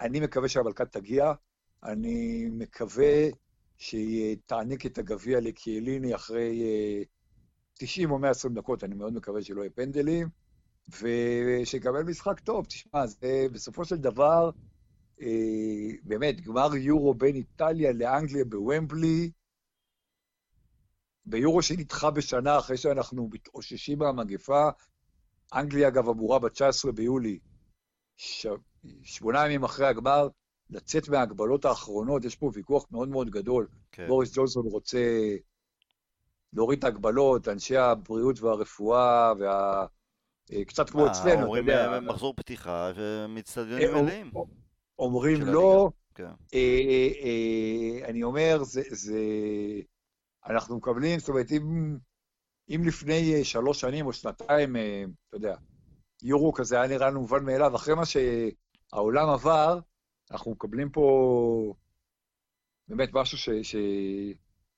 אני 0.02 0.20
מקווה 0.20 0.50
שהמלכה 0.50 0.86
תגיע, 0.86 1.34
אני 1.84 2.48
מקווה 2.52 3.28
שהיא 3.78 4.38
תעניק 4.46 4.86
את 4.86 4.98
הגביע 4.98 5.40
לקיאליני 5.40 6.16
אחרי 6.16 6.64
90 7.74 8.10
אה, 8.10 8.14
או 8.14 8.20
120 8.20 8.54
דקות, 8.54 8.84
אני 8.84 8.96
מאוד 8.96 9.14
מקווה 9.14 9.42
שלא 9.42 9.62
יהיה 9.62 9.70
פנדלים, 9.70 10.30
ושיקבל 11.02 12.04
משחק 12.04 12.40
טוב. 12.40 12.66
תשמע, 12.66 13.08
זה 13.08 13.46
בסופו 13.52 13.86
של 13.86 13.96
דבר, 13.98 14.50
אה, 15.22 15.92
באמת, 16.04 16.42
גמר 16.42 16.76
יורו 16.76 17.14
בין 17.14 17.36
איטליה 17.36 17.92
לאנגליה 17.92 18.46
בוומבלי, 18.46 19.32
ביורו 21.26 21.62
שנדחה 21.62 22.12
בשנה 22.12 22.60
אחרי 22.60 22.78
שאנחנו 22.78 23.30
מתאוששים 23.32 24.00
מהמגפה, 24.00 24.70
אנגליה, 25.54 25.88
אגב, 25.88 26.10
אמורה 26.10 26.40
ב-19 26.40 26.92
ביולי, 26.92 27.40
ש... 28.18 28.48
שמונה 29.04 29.46
ימים 29.46 29.64
אחרי 29.64 29.88
הגמר, 29.88 30.28
לצאת 30.70 31.10
מההגבלות 31.10 31.66
האחרונות, 31.66 32.26
יש 32.26 32.36
פה 32.36 32.52
ויכוח 32.54 32.86
מאוד 32.92 33.10
מאוד 33.10 33.30
גדול. 33.30 33.68
כן. 33.92 34.08
בוריס 34.08 34.32
ג'ונסון 34.36 34.66
רוצה 34.66 35.00
להוריד 36.54 36.80
את 36.80 36.84
ההגבלות, 36.84 37.48
אנשי 37.48 37.78
הבריאות 37.78 38.42
והרפואה, 38.42 39.34
וה... 39.40 39.86
אה, 40.54 40.66
קצת 40.66 40.90
כמו 40.90 41.08
אצלנו, 41.08 41.56
אתה 41.56 41.60
יודע. 41.60 41.86
אומרים 41.86 41.94
אה, 41.94 42.00
מחזור 42.00 42.34
פתיחה 42.36 42.92
ומצטדיונים 42.96 43.90
אה, 43.96 44.02
מלאים. 44.02 44.32
אומרים 45.00 45.42
לא. 45.42 45.90
כן. 46.16 46.30
אני 48.06 48.24
אומר, 48.24 48.64
זה... 48.64 49.22
אנחנו 50.48 50.78
מקבלים, 50.78 51.20
זאת 51.20 51.30
אומרת, 51.30 51.52
אם, 51.52 51.98
אם 52.70 52.82
לפני 52.86 53.44
שלוש 53.44 53.82
שנים 53.82 54.06
או 54.06 54.14
שנתיים, 54.14 54.76
אתה 55.30 55.38
יודע, 55.38 55.56
יורו 56.24 56.54
כזה 56.54 56.76
היה 56.76 56.88
נראה 56.88 57.10
לנו 57.10 57.20
מובן 57.20 57.46
מאליו, 57.46 57.76
אחרי 57.76 57.96
מה 57.96 58.04
שהעולם 58.06 59.30
עבר, 59.30 59.80
אנחנו 60.32 60.52
מקבלים 60.52 60.90
פה 60.90 61.74
באמת 62.88 63.10
משהו 63.14 63.38
ש, 63.38 63.50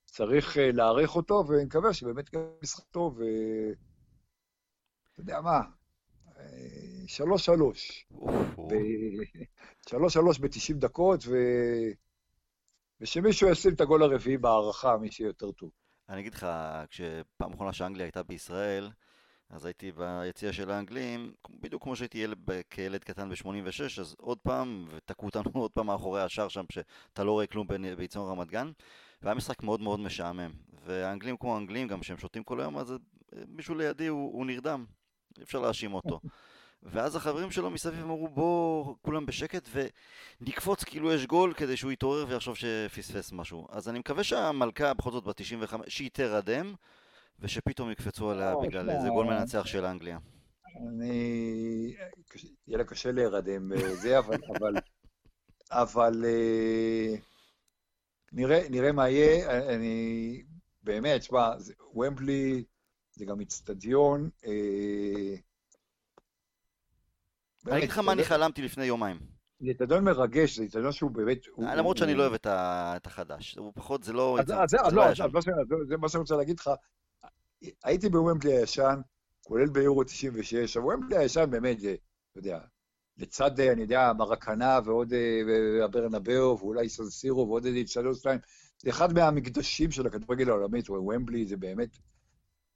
שצריך 0.05 0.57
אה, 0.57 0.71
להעריך 0.71 1.15
אותו, 1.15 1.43
ואני 1.47 1.65
מקווה 1.65 1.93
שבאמת 1.93 2.35
גם 2.35 2.41
משחק 2.63 2.83
טוב, 2.83 3.17
ואתה 3.17 5.19
יודע 5.19 5.41
מה, 5.41 5.59
אה, 6.39 7.07
שלוש 7.07 7.45
שלוש. 7.45 8.07
שלוש 9.89 10.13
שלוש 10.13 10.39
ב-90 10.39 10.77
דקות, 10.77 11.23
ו... 11.27 11.35
ושמישהו 13.01 13.49
ישים 13.49 13.73
את 13.73 13.81
הגול 13.81 14.03
הרביעי 14.03 14.37
בהערכה, 14.37 14.97
מי 14.97 15.11
שיותר 15.11 15.51
טוב. 15.51 15.71
אני 16.09 16.21
אגיד 16.21 16.33
לך, 16.33 16.47
כשפעם 16.89 17.53
אחרונה 17.53 17.73
שאנגליה 17.73 18.05
הייתה 18.05 18.23
בישראל, 18.23 18.89
אז 19.49 19.65
הייתי 19.65 19.91
ביציע 19.91 20.53
של 20.53 20.71
האנגלים, 20.71 21.33
בדיוק 21.49 21.83
כמו 21.83 21.95
שהייתי 21.95 22.17
ילד, 22.17 22.37
כילד 22.69 23.03
קטן 23.03 23.29
ב-86, 23.29 24.01
אז 24.01 24.15
עוד 24.17 24.37
פעם, 24.37 24.85
ותקעו 24.89 25.25
אותנו 25.25 25.51
עוד 25.61 25.71
פעם 25.71 25.85
מאחורי 25.87 26.21
השאר 26.21 26.47
שם, 26.47 26.65
שאתה 26.69 27.23
לא 27.23 27.31
רואה 27.31 27.47
כלום 27.47 27.67
ביציון 27.97 28.31
רמת 28.31 28.47
גן, 28.47 28.71
והיה 29.21 29.35
משחק 29.35 29.63
מאוד 29.63 29.81
מאוד 29.81 29.99
משעמם. 29.99 30.51
והאנגלים 30.85 31.37
כמו 31.37 31.55
האנגלים, 31.55 31.87
גם 31.87 31.99
כשהם 31.99 32.17
שותים 32.17 32.43
כל 32.43 32.59
היום, 32.59 32.77
אז 32.77 32.93
מישהו 33.47 33.75
לידי 33.75 34.07
הוא, 34.07 34.33
הוא 34.33 34.45
נרדם, 34.45 34.85
אי 35.37 35.43
אפשר 35.43 35.59
להאשים 35.59 35.93
אותו. 35.93 36.19
ואז 36.83 37.15
החברים 37.15 37.51
שלו 37.51 37.69
מסביב 37.69 38.03
אמרו 38.03 38.27
בוא 38.27 38.95
כולם 39.01 39.25
בשקט 39.25 39.69
ונקפוץ 40.41 40.83
כאילו 40.83 41.13
יש 41.13 41.25
גול 41.25 41.53
כדי 41.53 41.77
שהוא 41.77 41.91
יתעורר 41.91 42.25
ויחשוב 42.29 42.55
שפספס 42.55 43.31
משהו. 43.31 43.67
אז 43.69 43.89
אני 43.89 43.99
מקווה 43.99 44.23
שהמלכה 44.23 44.93
בכל 44.93 45.11
זאת 45.11 45.23
ב-95, 45.23 45.75
שהיא 45.87 46.09
תרדם 46.13 46.73
ושפתאום 47.39 47.91
יקפצו 47.91 48.31
עליה 48.31 48.51
לא, 48.51 48.61
בגלל 48.61 48.89
איזה 48.89 49.07
גול 49.09 49.25
מנצח 49.25 49.65
של 49.65 49.85
אנגליה. 49.85 50.17
אני... 50.77 51.95
יהיה 52.67 52.77
לה 52.77 52.83
קשה 52.83 53.11
להירדם 53.11 53.69
בזה, 53.69 54.19
אבל... 54.19 54.37
אבל, 54.55 54.73
אבל 55.71 56.25
אה, 56.25 57.15
נראה, 58.31 58.69
נראה 58.69 58.91
מה 58.91 59.09
יהיה. 59.09 59.59
אני... 59.75 60.43
באמת, 60.83 61.23
שמע, 61.23 61.49
ומבלי 61.95 62.63
זה 63.11 63.25
גם 63.25 63.39
איצטדיון. 63.39 64.29
אה, 64.45 65.35
אני 67.67 67.77
אגיד 67.77 67.89
לך 67.89 67.97
מה 67.97 68.11
אני 68.11 68.23
חלמתי 68.23 68.61
לפני 68.61 68.85
יומיים. 68.85 69.17
זה 69.59 69.69
איצטדיון 69.69 70.03
מרגש, 70.03 70.57
זה 70.57 70.63
איצטדיון 70.63 70.91
שהוא 70.91 71.11
באמת... 71.11 71.37
למרות 71.57 71.97
שאני 71.97 72.13
לא 72.13 72.23
אוהב 72.23 72.33
את 72.33 73.07
החדש. 73.07 73.57
הוא 73.57 73.71
פחות, 73.75 74.03
זה 74.03 74.13
לא... 74.13 74.37
אז 74.39 74.73
לא, 74.73 74.91
לא 74.91 75.13
זה 75.87 75.97
מה 75.97 76.09
שאני 76.09 76.19
רוצה 76.19 76.35
להגיד 76.35 76.59
לך. 76.59 76.69
הייתי 77.83 78.09
בוומבלי 78.09 78.57
הישן, 78.57 78.99
כולל 79.43 79.69
ביורו 79.69 80.03
96, 80.03 80.77
אבל 80.77 80.93
ומבלי 80.93 81.17
הישן 81.17 81.45
באמת, 81.49 81.77
אתה 81.79 81.99
יודע, 82.35 82.59
לצד, 83.17 83.59
אני 83.59 83.81
יודע, 83.81 84.11
מרקנה 84.17 84.79
ועוד 84.85 85.13
הברנבאו, 85.83 86.57
ואולי 86.59 86.89
סנסירו 86.89 87.47
ועוד 87.47 87.65
איזה 87.65 87.77
איצטדיון 87.77 88.15
שלהם, 88.15 88.39
זה 88.81 88.89
אחד 88.89 89.13
מהמקדשים 89.13 89.91
של 89.91 90.07
הכדורגל 90.07 90.49
העולמית, 90.49 90.89
ומבלי 90.89 91.45
זה 91.45 91.57
באמת... 91.57 91.97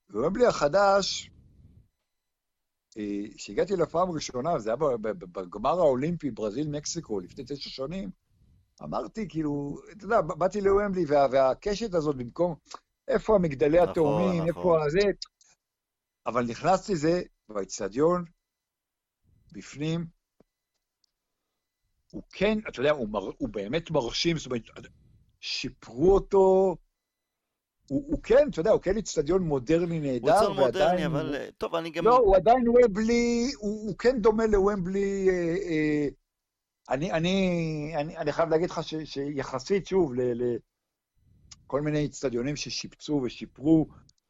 ומבלי 0.09 0.45
החדש, 0.45 1.32
כשהגעתי 3.36 3.75
לפעם 3.75 4.09
הראשונה, 4.09 4.59
זה 4.59 4.69
היה 4.69 4.77
בגמר 5.01 5.79
האולימפי, 5.79 6.32
ברזיל-מקסיקו, 6.32 7.19
לפני 7.19 7.43
תשע 7.47 7.69
שנים, 7.69 8.09
אמרתי, 8.84 9.27
כאילו, 9.29 9.77
אתה 9.91 10.05
יודע, 10.05 10.21
באתי 10.21 10.61
לוומבלי, 10.61 11.05
וה, 11.07 11.27
והקשת 11.32 11.93
הזאת 11.93 12.15
במקום, 12.15 12.55
איפה 13.12 13.36
המגדלי 13.36 13.78
נכון, 13.78 13.89
התאומים, 13.89 14.47
נכון. 14.47 14.47
איפה 14.47 14.86
הזה, 14.86 15.12
אבל 16.26 16.45
נכנסתי 16.45 16.95
זה, 16.95 17.22
באצטדיון, 17.49 18.26
בפנים, 19.51 20.05
הוא 22.12 22.24
כן, 22.32 22.59
אתה 22.70 22.80
יודע, 22.80 22.91
הוא, 22.91 23.09
מר, 23.09 23.32
הוא 23.38 23.49
באמת 23.49 23.91
מרשים, 23.91 24.38
זאת 24.38 24.45
אומרת, 24.45 24.62
שיפרו 25.39 26.14
אותו, 26.14 26.76
הוא, 27.88 28.03
הוא 28.07 28.24
כן, 28.24 28.47
אתה 28.49 28.59
יודע, 28.59 28.72
הוא 28.72 28.82
כן 28.82 28.97
איצטדיון 28.97 29.41
מודרני 29.41 29.99
נהדר, 29.99 30.39
הוא 30.39 30.62
ועדיין... 30.62 30.66
מודרני, 30.66 31.05
אבל 31.05 31.36
הוא... 31.36 31.51
טוב, 31.57 31.76
אני 31.76 31.89
גם... 31.89 32.05
לא, 32.05 32.18
הוא 32.18 32.36
עדיין 32.36 32.68
ומבלי, 32.70 33.51
הוא, 33.59 33.88
הוא 33.88 33.97
כן 33.97 34.22
דומה 34.22 34.45
לוומבלי... 34.45 35.30
אה, 35.30 35.55
אה, 35.70 36.07
אני, 36.89 37.12
אני, 37.12 37.93
אני, 37.95 38.18
אני 38.18 38.32
חייב 38.32 38.49
להגיד 38.49 38.70
לך 38.70 38.84
ש, 38.84 38.95
שיחסית, 39.03 39.88
שוב, 39.88 40.14
לכל 41.72 41.82
מיני 41.82 41.99
איצטדיונים 41.99 42.55
ששיפצו 42.55 43.22
ושיפרו, 43.24 43.88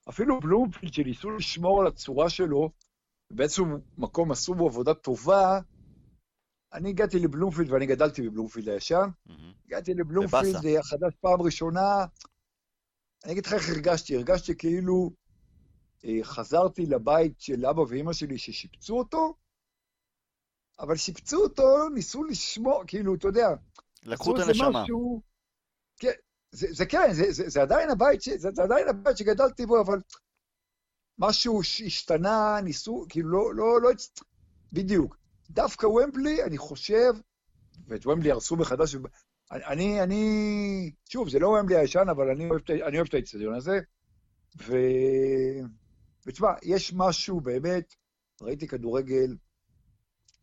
אפילו 0.09 0.39
בלומפילד 0.39 0.93
שניסו 0.93 1.31
לשמור 1.31 1.81
על 1.81 1.87
הצורה 1.87 2.29
שלו, 2.29 2.69
באיזשהו 3.31 3.65
מקום 3.97 4.31
עשו 4.31 4.55
בו 4.55 4.67
עבודה 4.67 4.93
טובה, 4.93 5.59
אני 6.73 6.89
הגעתי 6.89 7.19
לבלומפילד, 7.19 7.71
ואני 7.71 7.85
גדלתי 7.85 8.21
בבלומפילד 8.29 8.69
הישן, 8.69 9.09
mm-hmm. 9.27 9.31
הגעתי 9.65 9.93
לבלומפילד 9.93 10.55
החדש 10.79 11.15
פעם 11.21 11.41
ראשונה, 11.41 12.05
אני 13.23 13.31
אגיד 13.31 13.45
לך 13.45 13.53
איך 13.53 13.69
הרגשתי, 13.69 14.15
הרגשתי 14.15 14.57
כאילו 14.57 15.11
אה, 16.05 16.23
חזרתי 16.23 16.85
לבית 16.85 17.39
של 17.39 17.65
אבא 17.65 17.81
ואימא 17.81 18.13
שלי 18.13 18.37
ששיפצו 18.37 18.97
אותו, 18.97 19.33
אבל 20.79 20.95
שיפצו 20.95 21.37
אותו, 21.37 21.89
ניסו 21.89 22.23
לשמור, 22.23 22.83
כאילו, 22.87 23.15
אתה 23.15 23.27
יודע, 23.27 23.47
לקחו 24.03 24.35
את 24.35 24.41
הנשמה. 24.47 24.83
משהו, 24.83 25.21
כן, 25.99 26.11
זה, 26.51 26.67
זה 26.71 26.85
כן, 26.85 27.13
זה, 27.13 27.31
זה, 27.31 27.49
זה 27.49 27.61
עדיין 27.61 27.89
הבית, 27.89 28.21
זה, 28.21 28.51
זה 28.51 28.63
עדיין 28.63 28.87
הבית 28.87 29.17
שגדלתי 29.17 29.65
בו, 29.65 29.81
אבל 29.81 29.99
משהו 31.19 31.61
השתנה, 31.61 32.59
ניסו, 32.63 33.05
כאילו, 33.09 33.29
לא, 33.29 33.55
לא, 33.55 33.81
לא, 33.81 33.89
בדיוק. 34.73 35.17
דווקא 35.49 35.85
ומבלי, 35.85 36.43
אני 36.43 36.57
חושב, 36.57 37.13
ואת 37.87 38.05
ומבלי 38.05 38.31
הרסו 38.31 38.55
מחדש, 38.55 38.95
אני, 39.51 40.03
אני, 40.03 40.91
שוב, 41.09 41.29
זה 41.29 41.39
לא 41.39 41.47
ומבלי 41.47 41.77
הישן, 41.77 42.05
אבל 42.11 42.29
אני 42.29 42.49
אוהב, 42.49 42.61
אני 42.69 42.97
אוהב 42.97 43.07
את 43.07 43.13
האצטדיון 43.13 43.55
הזה, 43.55 43.79
ו... 44.57 44.75
ותשמע, 46.25 46.53
יש 46.63 46.93
משהו 46.93 47.41
באמת, 47.41 47.95
ראיתי 48.41 48.67
כדורגל 48.67 49.37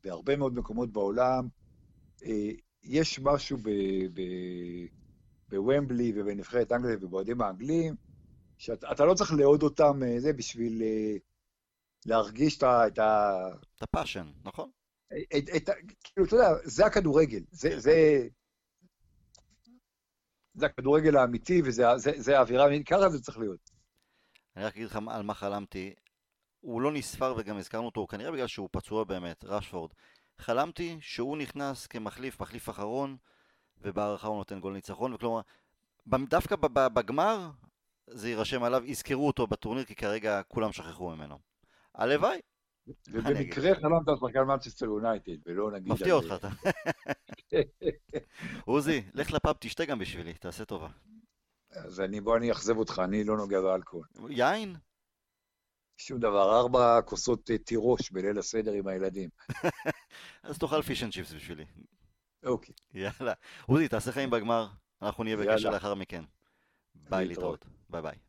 בהרבה 0.05 0.37
מאוד 0.37 0.55
מקומות 0.55 0.93
בעולם, 0.93 1.49
אה, 2.25 2.51
יש 2.83 3.21
משהו 3.21 3.57
ב... 3.57 3.71
ב... 4.15 4.21
בוומבלי 5.49 6.13
ובנבחרת 6.17 6.73
אנגליה 6.73 6.97
ובאוהדים 7.01 7.41
האנגלים, 7.41 7.95
שאתה 8.59 9.05
לא 9.05 9.15
צריך 9.15 9.33
לאהוד 9.33 9.63
אותם, 9.63 10.03
אה, 10.03 10.21
זה 10.21 10.33
בשביל 10.33 10.83
אה, 10.83 11.17
להרגיש 12.07 12.59
את 12.59 12.63
ה... 12.63 12.87
את 13.77 13.83
הפאשן, 13.83 14.27
נכון? 14.45 14.71
את, 15.13 15.49
את, 15.57 15.71
כאילו, 16.05 16.27
אתה 16.27 16.37
יודע, 16.37 16.49
זה 16.65 16.87
הכדורגל, 16.87 17.43
זה, 17.51 17.81
זה, 17.81 18.29
זה 20.55 20.67
הכדורגל 20.67 21.17
האמיתי, 21.17 21.63
וזה 21.65 21.85
זה, 21.97 22.13
זה 22.17 22.39
האווירה, 22.39 22.67
ככה 22.87 23.11
זה 23.11 23.21
צריך 23.23 23.39
להיות. 23.39 23.71
אני 24.57 24.65
רק 24.65 24.75
אגיד 24.75 24.87
לך 24.87 24.99
על 25.09 25.23
מה 25.23 25.35
חלמתי. 25.35 25.95
הוא 26.61 26.83
לא 26.83 26.93
נספר 26.93 27.35
וגם 27.39 27.57
הזכרנו 27.57 27.87
אותו, 27.87 28.07
כנראה 28.07 28.33
בגלל 28.33 28.47
שהוא 28.47 28.69
פצוע 28.73 29.05
באמת, 29.05 29.45
רשפורד. 29.45 29.91
חלמתי 30.39 30.99
שהוא 31.01 31.37
נכנס 31.37 31.87
כמחליף, 31.87 32.41
מחליף 32.41 32.71
אחרון, 32.71 33.17
ובהערכה 33.83 34.29
הוא 34.29 34.37
נותן 34.37 34.61
גול 34.61 34.73
ניצחון, 34.73 35.15
וכלומר, 35.15 35.41
דווקא 36.07 36.57
בגמר 36.75 37.51
זה 38.11 38.29
יירשם 38.29 38.63
עליו, 38.63 38.85
יזכרו 38.85 39.27
אותו 39.27 39.47
בטורניר, 39.47 39.85
כי 39.85 39.95
כרגע 39.95 40.41
כולם 40.49 40.73
שכחו 40.73 41.17
ממנו. 41.17 41.39
הלוואי, 41.95 42.41
ובמקרה 43.09 43.75
חלמת 43.75 44.09
על 44.09 44.15
שחקן 44.21 44.43
מנצ'סטר 44.43 44.87
יונייטד, 44.87 45.37
ולא 45.47 45.71
נגיד... 45.71 45.93
מפתיע 45.93 46.15
אותך 46.15 46.35
אתה. 46.37 46.49
עוזי, 48.65 49.03
לך 49.15 49.33
לפאב 49.33 49.57
תשתה 49.59 49.85
גם 49.85 49.99
בשבילי, 49.99 50.35
תעשה 50.35 50.65
טובה. 50.65 50.89
אז 51.71 52.01
אני, 52.01 52.21
בוא 52.21 52.37
אני 52.37 52.51
אאכזב 52.51 52.77
אותך, 52.77 53.03
אני 53.05 53.25
לא 53.25 53.37
נוגע 53.37 53.61
באלכוהול. 53.61 54.07
יין? 54.29 54.77
שום 55.97 56.21
דבר, 56.21 56.61
ארבע 56.61 57.03
כוסות 57.03 57.51
אה, 57.51 57.59
תירוש 57.59 58.11
בליל 58.11 58.39
הסדר 58.39 58.73
עם 58.73 58.89
הילדים. 58.89 59.29
אז 60.43 60.59
תאכל 60.59 60.83
fish 60.83 61.03
and 61.03 61.13
chips 61.13 61.33
בשבילי. 61.33 61.65
אוקיי. 62.45 62.75
יאללה. 62.95 63.33
עוזי, 63.67 63.89
תעשה 63.89 64.13
חיים 64.13 64.31
בגמר, 64.31 64.69
אנחנו 65.03 65.25
נהיה 65.25 65.37
בקשר 65.37 65.71
לאחר 65.71 65.95
מכן. 65.95 66.25
ביי 66.95 67.27
להתראות. 67.27 67.67
ביי 67.91 68.03
ביי. 68.03 68.28